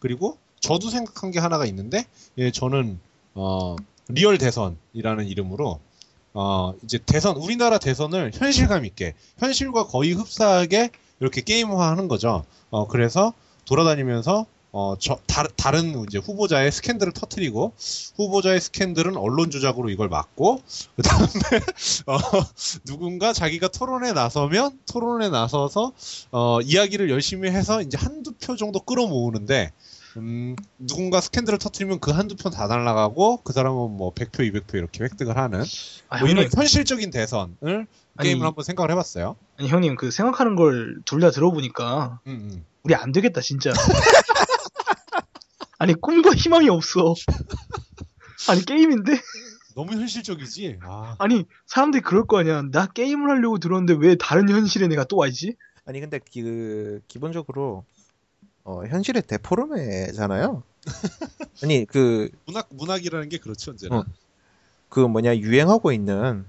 그리고 0.00 0.38
저도 0.60 0.90
생각한 0.90 1.30
게 1.30 1.38
하나가 1.38 1.66
있는데 1.66 2.04
예 2.38 2.50
저는 2.50 2.98
어 3.34 3.76
real 4.08 4.38
대선이라는 4.38 5.26
이름으로 5.26 5.80
어 6.34 6.74
이제 6.84 6.98
대선 7.04 7.36
우리나라 7.36 7.78
대선을 7.78 8.32
현실감 8.34 8.84
있게 8.84 9.14
현실과 9.38 9.86
거의 9.86 10.12
흡사하게 10.12 10.90
이렇게 11.20 11.40
게임화하는 11.40 12.08
거죠. 12.08 12.44
어 12.70 12.86
그래서 12.86 13.32
돌아다니면서 13.64 14.46
어, 14.70 14.96
저, 14.98 15.18
다, 15.26 15.44
다른 15.56 16.04
이제 16.04 16.18
후보자의 16.18 16.70
스캔들을 16.70 17.12
터트리고, 17.12 17.72
후보자의 18.16 18.60
스캔들은 18.60 19.16
언론 19.16 19.50
조작으로 19.50 19.88
이걸 19.88 20.08
막고, 20.08 20.60
그 20.94 21.02
다음에, 21.02 21.26
어, 22.06 22.18
누군가 22.84 23.32
자기가 23.32 23.68
토론에 23.68 24.12
나서면, 24.12 24.78
토론에 24.86 25.30
나서서, 25.30 25.92
어, 26.32 26.60
이야기를 26.60 27.08
열심히 27.08 27.50
해서 27.50 27.80
이제 27.80 27.96
한두 27.96 28.32
표 28.32 28.56
정도 28.56 28.80
끌어모으는데, 28.80 29.72
음, 30.18 30.56
누군가 30.78 31.20
스캔들을 31.20 31.58
터트리면 31.58 32.00
그 32.00 32.10
한두 32.10 32.36
표다 32.36 32.66
날아가고, 32.66 33.42
그 33.42 33.52
사람은 33.52 33.96
뭐 33.96 34.12
100표, 34.14 34.40
200표 34.40 34.74
이렇게 34.74 35.04
획득을 35.04 35.36
하는, 35.36 35.62
아, 36.08 36.18
뭐 36.20 36.28
이런 36.28 36.44
형님, 36.44 36.58
현실적인 36.58 37.10
대선을 37.10 37.86
아니, 38.16 38.28
게임을 38.30 38.46
한번 38.46 38.64
생각을 38.64 38.90
해봤어요. 38.90 39.36
아니 39.58 39.68
형님 39.68 39.96
그 39.96 40.10
생각하는 40.10 40.56
걸 40.56 41.02
둘 41.04 41.20
다 41.20 41.30
들어보니까 41.30 42.20
음, 42.26 42.48
음. 42.52 42.64
우리 42.82 42.94
안 42.94 43.12
되겠다 43.12 43.40
진짜. 43.40 43.72
아니 45.78 45.94
꿈과 45.94 46.34
희망이 46.34 46.68
없어. 46.68 47.14
아니 48.48 48.64
게임인데? 48.64 49.12
너무 49.76 49.92
현실적이지? 49.92 50.80
아, 50.82 51.14
아니 51.18 51.44
사람들이 51.66 52.02
그럴 52.02 52.26
거 52.26 52.38
아니야. 52.38 52.62
나 52.72 52.86
게임을 52.86 53.30
하려고 53.30 53.58
들었는데 53.58 53.94
왜 54.04 54.16
다른 54.16 54.48
현실에 54.48 54.88
내가 54.88 55.04
또 55.04 55.16
와있지? 55.16 55.54
아니 55.84 56.00
근데 56.00 56.18
그 56.34 57.00
기본적으로 57.06 57.84
어, 58.68 58.84
현실의 58.84 59.22
데포르메잖아요. 59.26 60.62
아니 61.64 61.86
그 61.86 62.28
문학, 62.44 62.68
문학이라는 62.70 63.30
게 63.30 63.38
그렇죠, 63.38 63.70
언제나. 63.70 64.00
어. 64.00 64.04
그 64.90 65.00
뭐냐 65.00 65.38
유행하고 65.38 65.90
있는 65.90 66.44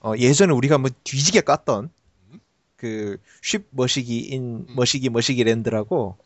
어, 0.00 0.14
예전에 0.16 0.54
우리가 0.54 0.78
뭐 0.78 0.88
뒤지게 1.04 1.42
깠던 1.42 1.90
음? 2.30 2.40
그쉽 2.76 3.66
머시기 3.68 4.20
인 4.32 4.66
음. 4.66 4.74
머시기 4.74 5.10
머시기 5.10 5.44
랜드라고 5.44 6.16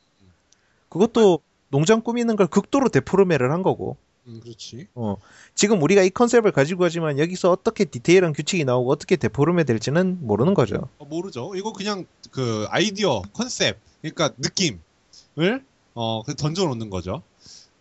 그것도 0.91 1.41
농장 1.71 2.03
꾸미는 2.03 2.37
걸 2.37 2.47
극도로 2.47 2.89
데포르메를 2.89 3.51
한 3.51 3.65
거고 3.65 3.97
음, 4.29 4.39
그렇지. 4.41 4.87
어, 4.95 5.17
지금 5.57 5.83
우리가 5.83 6.03
이 6.03 6.11
컨셉을 6.11 6.53
가지고 6.53 6.85
하지만 6.85 7.19
여기서 7.19 7.51
어떻게 7.51 7.85
디테일한 7.85 8.33
규칙이 8.33 8.65
나오고 8.65 8.93
어떻게 8.93 9.17
데포르메 9.17 9.65
될지는 9.65 10.19
모르는 10.21 10.55
거죠. 10.55 10.89
어, 10.99 11.05
모르죠. 11.05 11.57
이거 11.57 11.73
그냥 11.73 12.07
그 12.31 12.67
아이디어, 12.71 13.23
컨셉, 13.33 13.79
그러니까 14.03 14.33
느낌 14.41 14.81
을 15.39 15.65
어, 15.95 16.23
그 16.23 16.35
던져놓는 16.35 16.91
거죠. 16.91 17.23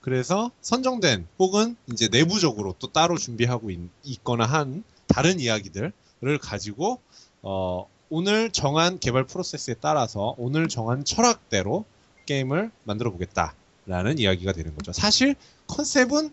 그래서 0.01 0.51
선정된 0.62 1.28
혹은 1.39 1.76
이제 1.91 2.08
내부적으로 2.10 2.76
또 2.80 2.91
따로 2.91 3.18
준비하고 3.18 3.72
있, 3.72 4.24
거나 4.24 4.45
한 4.45 4.84
다른 5.08 5.39
이야기들을 5.39 5.91
가지고 6.41 6.99
어, 7.41 7.88
오늘 8.10 8.51
정한 8.51 8.99
개발 8.99 9.26
프로세스에 9.26 9.76
따라서 9.82 10.36
오늘 10.38 10.68
정한 10.68 11.03
철학대로 11.03 11.86
게임을 12.26 12.72
만들어 12.84 13.12
보겠다라는 13.12 14.20
이야기가 14.20 14.51
되는 14.51 14.76
거죠. 14.76 14.93
사실 14.93 15.36
컨셉은 15.68 16.32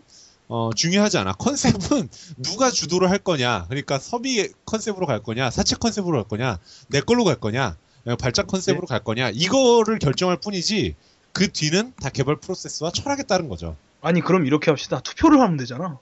어, 0.49 0.69
중요하지 0.75 1.17
않아. 1.17 1.33
컨셉은 1.33 2.09
누가 2.43 2.69
주도를 2.69 3.09
할 3.09 3.17
거냐. 3.17 3.65
그러니까 3.69 3.97
섭이 3.97 4.49
컨셉으로 4.65 5.07
갈 5.07 5.23
거냐, 5.23 5.49
사채 5.49 5.75
컨셉으로 5.77 6.17
갈 6.17 6.27
거냐, 6.27 6.59
내 6.89 7.01
걸로 7.01 7.23
갈 7.23 7.35
거냐, 7.35 7.77
어, 8.05 8.15
발작 8.17 8.47
컨셉으로 8.47 8.85
갈 8.85 9.03
거냐. 9.03 9.31
이거를 9.31 9.99
결정할 9.99 10.37
뿐이지 10.37 10.95
그 11.33 11.51
뒤는 11.51 11.93
다 11.99 12.09
개발 12.09 12.37
프로세스와 12.37 12.91
철학에 12.91 13.23
따른 13.23 13.49
거죠. 13.49 13.75
아니 14.01 14.21
그럼 14.21 14.45
이렇게 14.45 14.71
합시다. 14.71 14.99
투표를 15.01 15.39
하면 15.41 15.57
되잖아. 15.57 15.97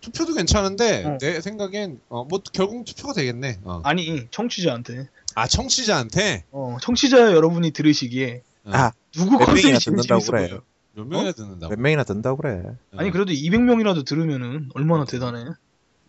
투표도 0.00 0.34
괜찮은데 0.34 1.04
어. 1.04 1.18
내 1.18 1.40
생각엔 1.40 2.00
어, 2.10 2.24
뭐 2.24 2.40
결국 2.52 2.84
투표가 2.84 3.14
되겠네. 3.14 3.60
어. 3.64 3.80
아니 3.84 4.26
청취자한테. 4.30 5.08
아 5.34 5.46
청취자한테 5.48 6.44
어, 6.52 6.76
청취자 6.80 7.32
여러분이 7.32 7.70
들으시기에 7.70 8.42
어, 8.66 8.70
아, 8.72 8.92
누구 9.12 9.38
몇 9.38 9.46
컨셉이 9.46 9.78
듣는다고 9.78 10.20
재밌어 10.20 10.32
그래. 10.32 10.60
몇 10.94 11.06
명이나 11.08 11.32
듣는다고? 11.32 11.70
몇 11.74 11.80
명이나 11.80 12.04
든다고 12.04 12.36
그래. 12.36 12.62
어, 12.92 12.96
아니 12.98 13.10
그래도 13.10 13.32
200명이라도 13.32 14.04
들으면은 14.04 14.68
얼마나 14.74 15.04
대단해. 15.06 15.44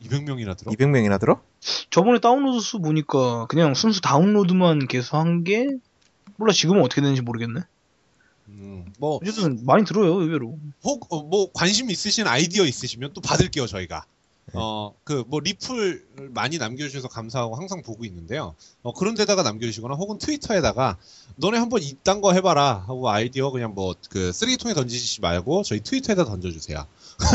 200명이나 0.04 0.58
들어? 0.58 0.72
200명이나 0.74 1.20
들어? 1.20 1.42
저번에 1.90 2.20
다운로드 2.20 2.60
수 2.60 2.80
보니까 2.80 3.46
그냥 3.48 3.74
순수 3.74 4.02
다운로드만 4.02 4.88
계속 4.88 5.16
한 5.18 5.44
게 5.44 5.68
몰라 6.36 6.52
지금은 6.52 6.84
어떻게 6.84 7.02
되는지 7.02 7.22
모르겠네. 7.22 7.62
음, 8.50 8.86
뭐 9.00 9.20
어쨌든 9.22 9.66
많이 9.66 9.86
들어요 9.86 10.14
의외로. 10.22 10.58
혹, 10.84 11.12
어, 11.14 11.24
뭐, 11.24 11.52
관심 11.54 11.90
있으신 11.90 12.28
아이디어 12.28 12.66
있으시면 12.66 13.14
또 13.14 13.22
받을게요, 13.22 13.68
저희가. 13.68 14.06
네. 14.48 14.54
어, 14.56 14.94
그, 15.04 15.24
뭐, 15.28 15.40
리플 15.40 16.06
많이 16.34 16.58
남겨주셔서 16.58 17.08
감사하고 17.08 17.56
항상 17.56 17.82
보고 17.82 18.06
있는데요. 18.06 18.56
어, 18.84 18.94
그런 18.94 19.16
데다가 19.16 19.42
남겨주시거나 19.42 19.96
혹은 19.96 20.20
트위터에다가 20.20 20.98
너네 21.38 21.58
한번 21.58 21.82
이딴 21.82 22.22
거 22.22 22.34
해봐라 22.34 22.84
하고 22.88 23.10
아이디어 23.10 23.50
그냥 23.50 23.74
뭐, 23.74 23.96
그, 24.10 24.32
쓰레기통에 24.32 24.76
던지지 24.76 25.22
말고 25.22 25.64
저희 25.64 25.80
트위터에다 25.82 26.26
던져주세요. 26.26 26.86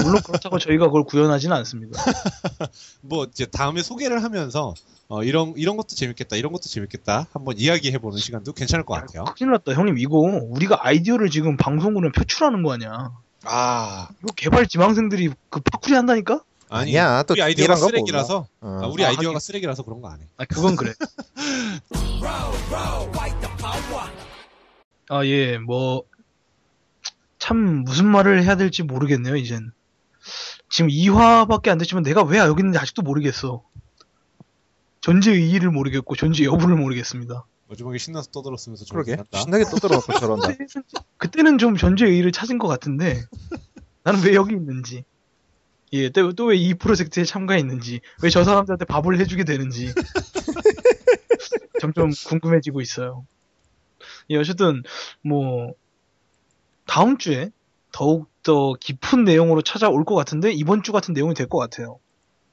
물론 0.05 0.21
그렇다고 0.23 0.59
저희가 0.59 0.87
그걸 0.87 1.05
구현하지는 1.05 1.57
않습니다. 1.59 2.01
뭐, 3.03 3.25
이제 3.31 3.47
다음에 3.47 3.83
소개를 3.83 4.23
하면서 4.23 4.75
어, 5.09 5.25
이런, 5.25 5.55
이런 5.57 5.77
것도 5.77 5.89
재밌겠다, 5.97 6.37
이런 6.37 6.53
것도 6.53 6.65
재밌겠다 6.65 7.27
한번 7.33 7.59
이야기해보는 7.59 8.19
시간도 8.19 8.53
괜찮을 8.53 8.85
것 8.85 8.95
같아요. 8.95 9.25
큰일 9.37 9.51
났다 9.53 9.73
형님 9.73 9.99
이거 9.99 10.19
우리가 10.19 10.87
아이디어를 10.87 11.31
지금 11.31 11.57
방송으로 11.57 12.13
표출하는 12.13 12.63
거 12.63 12.73
아니야. 12.73 13.11
아, 13.45 14.09
이거 14.23 14.33
개발 14.37 14.67
지망생들이 14.69 15.31
그 15.49 15.61
파쿠리 15.61 15.95
한다니까? 15.97 16.43
아니. 16.69 16.97
아니야, 16.97 17.25
또 17.25 17.35
우리 17.35 17.43
아이디어가 17.43 17.75
쓰레기라서. 17.75 18.47
아, 18.61 18.67
어. 18.85 18.89
우리 18.93 19.05
아, 19.05 19.09
아이디어가 19.09 19.31
하긴. 19.37 19.41
쓰레기라서 19.41 19.83
그런 19.83 20.01
거 20.01 20.09
안 20.09 20.21
해. 20.21 20.27
아 20.37 20.45
그건 20.45 20.77
그래. 20.77 20.93
아 25.09 25.25
예, 25.27 25.59
뭐 25.59 26.05
참 27.51 27.83
무슨 27.83 28.07
말을 28.07 28.45
해야 28.45 28.55
될지 28.57 28.85
모르겠네요 28.85 29.35
이젠. 29.35 29.73
지금 30.69 30.89
2화밖에 30.89 31.69
안 31.69 31.79
됐지만 31.79 32.05
내가 32.05 32.23
왜 32.23 32.39
여기 32.39 32.61
있는지 32.61 32.79
아직도 32.79 33.03
모르겠어. 33.03 33.65
존재 35.01 35.33
의의를 35.33 35.73
모르겠고 35.73 36.15
존재 36.15 36.45
여부를 36.45 36.77
모르겠습니다. 36.77 37.45
마지막에 37.69 37.99
신나서 37.99 38.31
떠들었으면서 38.31 38.85
그러게. 38.93 39.17
신나게 39.35 39.65
떠들어놓고 39.65 40.13
저런다. 40.21 40.49
그때는 41.19 41.59
좀 41.59 41.77
전주의 41.77 42.13
의의를 42.13 42.31
찾은 42.31 42.59
것 42.59 42.69
같은데 42.69 43.21
나는 44.05 44.23
왜 44.23 44.35
여기 44.35 44.55
있는지 44.55 45.03
예, 45.93 46.09
또 46.11 46.23
왜 46.47 46.57
이 46.57 46.75
프로젝트에 46.75 47.25
참가했는지 47.25 48.01
왜 48.23 48.31
저 48.31 48.45
사람들한테 48.45 48.85
밥을 48.85 49.19
해주게 49.19 49.43
되는지 49.43 49.93
점점 51.81 52.11
궁금해지고 52.29 52.81
있어요. 52.81 53.27
예, 54.31 54.37
어쨌든 54.37 54.85
뭐 55.25 55.75
다음 56.91 57.19
주에 57.19 57.51
더욱 57.93 58.29
더 58.43 58.75
깊은 58.75 59.23
내용으로 59.25 59.63
찾아올 59.63 60.05
것 60.05 60.17
같은데 60.17 60.51
이번 60.53 60.83
주 60.83 60.91
같은 60.91 61.15
내용이 61.15 61.35
될 61.35 61.47
것 61.47 61.59
같아요. 61.59 62.01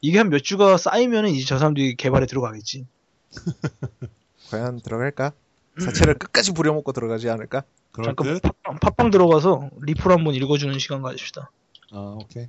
이게 0.01 0.19
한 0.19 0.29
몇 0.29 0.43
주가 0.43 0.77
쌓이면은 0.77 1.31
이제 1.31 1.43
저 1.43 1.57
사람들이 1.57 1.95
개발에 1.95 2.27
들어가겠지. 2.27 2.85
과연 4.51 4.81
들어갈까? 4.81 5.31
사체를 5.79 6.15
끝까지 6.19 6.53
부려먹고 6.53 6.91
들어가지 6.91 7.29
않을까? 7.29 7.63
그럴 7.91 8.05
잠깐 8.05 8.33
듯. 8.35 8.41
팟빵, 8.43 8.79
팟빵 8.79 9.09
들어가서 9.11 9.69
리플 9.81 10.11
한번 10.11 10.35
읽어주는 10.35 10.77
시간 10.77 11.01
가집시다. 11.01 11.49
아 11.91 12.15
오케이. 12.21 12.47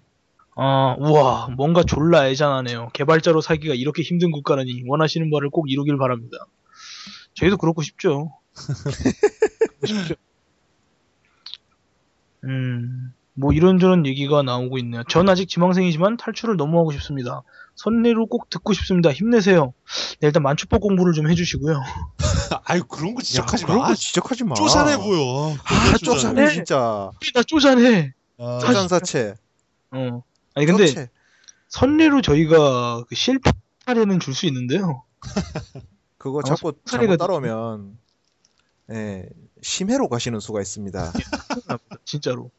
아, 0.56 0.96
우와, 0.98 1.48
뭔가 1.56 1.82
졸라 1.84 2.28
애잔하네요. 2.28 2.90
개발자로 2.92 3.40
살기가 3.40 3.74
이렇게 3.74 4.02
힘든 4.02 4.30
국가라니 4.32 4.82
원하시는 4.86 5.30
바를 5.30 5.48
꼭 5.50 5.70
이루길 5.70 5.96
바랍니다. 5.98 6.36
저희도 7.34 7.56
그렇고 7.56 7.80
싶죠. 7.82 8.32
그렇고 9.80 9.86
싶죠. 9.86 10.14
음, 12.48 13.12
뭐 13.34 13.52
이런저런 13.52 14.06
얘기가 14.06 14.42
나오고 14.42 14.78
있네요. 14.78 15.02
전 15.08 15.28
아직 15.28 15.48
지망생이지만 15.48 16.16
탈출을 16.16 16.56
너무 16.56 16.78
하고 16.78 16.90
싶습니다. 16.92 17.42
선례로 17.76 18.26
꼭 18.26 18.50
듣고 18.50 18.72
싶습니다. 18.72 19.12
힘내세요. 19.12 19.72
네, 20.20 20.26
일단 20.26 20.42
만추법 20.42 20.80
공부를 20.80 21.12
좀 21.12 21.30
해주시고요. 21.30 21.80
아유 22.64 22.82
그런 22.88 23.14
거 23.14 23.22
지적하지 23.22 23.62
야, 23.62 23.66
그런 23.66 23.78
마. 23.80 23.88
거 23.88 23.94
지적하지 23.94 24.44
마. 24.44 24.54
쪼잔해 24.54 24.96
보여. 24.96 25.54
아, 25.64 25.96
쪼잔해 25.98 26.44
네. 26.46 26.52
진짜. 26.52 27.10
나 27.34 27.42
쪼잔해. 27.44 28.12
아, 28.38 28.58
쪼잔 28.60 28.88
사체. 28.88 29.34
어. 29.92 30.22
아니 30.54 30.66
근데. 30.66 31.08
선례로 31.68 32.22
저희가 32.22 33.04
그 33.08 33.14
실패 33.14 33.50
사례는 33.84 34.20
줄 34.20 34.34
수 34.34 34.46
있는데요. 34.46 35.04
그거 36.18 36.40
아, 36.40 36.42
자꾸 36.42 36.72
사례가 36.86 37.16
잘못 37.16 37.16
따라오면 37.18 37.98
예, 38.92 39.28
심해로 39.62 40.08
가시는 40.08 40.40
수가 40.40 40.60
있습니다. 40.60 41.12
진짜로. 42.04 42.50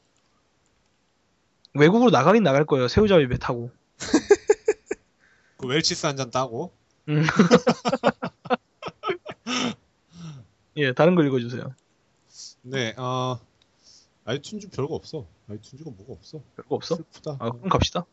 외국으로 1.73 2.09
나가긴 2.11 2.43
나갈 2.43 2.65
거예요. 2.65 2.87
새우잡이 2.87 3.27
배 3.27 3.37
타고. 3.37 3.71
그 5.57 5.67
웰치스 5.67 6.05
한 6.05 6.17
잔 6.17 6.31
따고. 6.31 6.71
예, 10.77 10.93
다른 10.93 11.15
거 11.15 11.23
읽어주세요. 11.23 11.73
네. 12.61 12.93
어 12.97 13.39
아이튠즈 14.25 14.71
별거 14.75 14.95
없어. 14.95 15.25
아이튠즈가 15.49 15.95
뭐가 15.95 16.13
없어. 16.13 16.41
별거 16.55 16.75
없어? 16.75 16.95
슬프다. 16.95 17.37
아, 17.39 17.51
그럼 17.51 17.69
갑시다. 17.69 18.05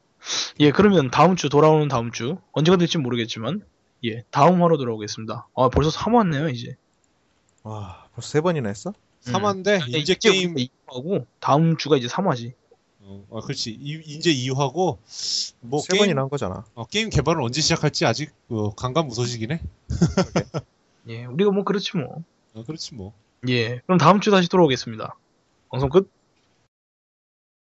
예, 0.61 0.73
그러면 0.73 1.11
다음 1.11 1.37
주 1.37 1.49
돌아오는 1.49 1.87
다음 1.89 2.11
주 2.11 2.39
언제가 2.53 2.77
될지 2.77 2.99
모르겠지만 2.99 3.65
예, 4.05 4.23
다음 4.31 4.63
화로 4.63 4.79
돌아오겠습니다. 4.79 5.49
아, 5.55 5.69
벌써 5.69 5.91
3화 5.91 6.17
왔네요, 6.17 6.49
이제. 6.49 6.77
와, 7.63 8.06
벌써 8.17 8.29
세 8.29 8.41
번이나 8.41 8.69
했어? 8.69 8.95
3화인데 9.25 9.83
음. 9.83 9.97
이제 9.97 10.15
게임 10.15 10.55
2화고 10.55 11.27
다음 11.39 11.77
주가 11.77 11.97
이제 11.99 12.09
3화지. 12.09 12.55
어, 13.01 13.25
아, 13.31 13.41
그렇지. 13.41 13.71
이, 13.71 14.01
이제 14.07 14.33
2화고 14.33 14.97
뭐세 15.61 15.89
게임 15.93 16.01
번이나 16.01 16.23
한 16.23 16.31
거잖아. 16.31 16.65
어, 16.75 16.87
게임 16.87 17.11
개발은 17.11 17.43
언제 17.43 17.61
시작할지 17.61 18.07
아직 18.07 18.33
어, 18.49 18.75
강감무소식이네. 18.75 19.61
예, 21.09 21.25
우리가 21.27 21.51
뭐 21.51 21.63
그렇지 21.65 21.99
뭐. 21.99 22.25
어, 22.55 22.65
그렇지 22.65 22.95
뭐. 22.95 23.13
예, 23.49 23.81
그럼 23.81 23.99
다음 23.99 24.21
주 24.21 24.31
다시 24.31 24.49
돌아오겠습니다. 24.49 25.15
방송 25.71 25.91
끝. 25.91 26.11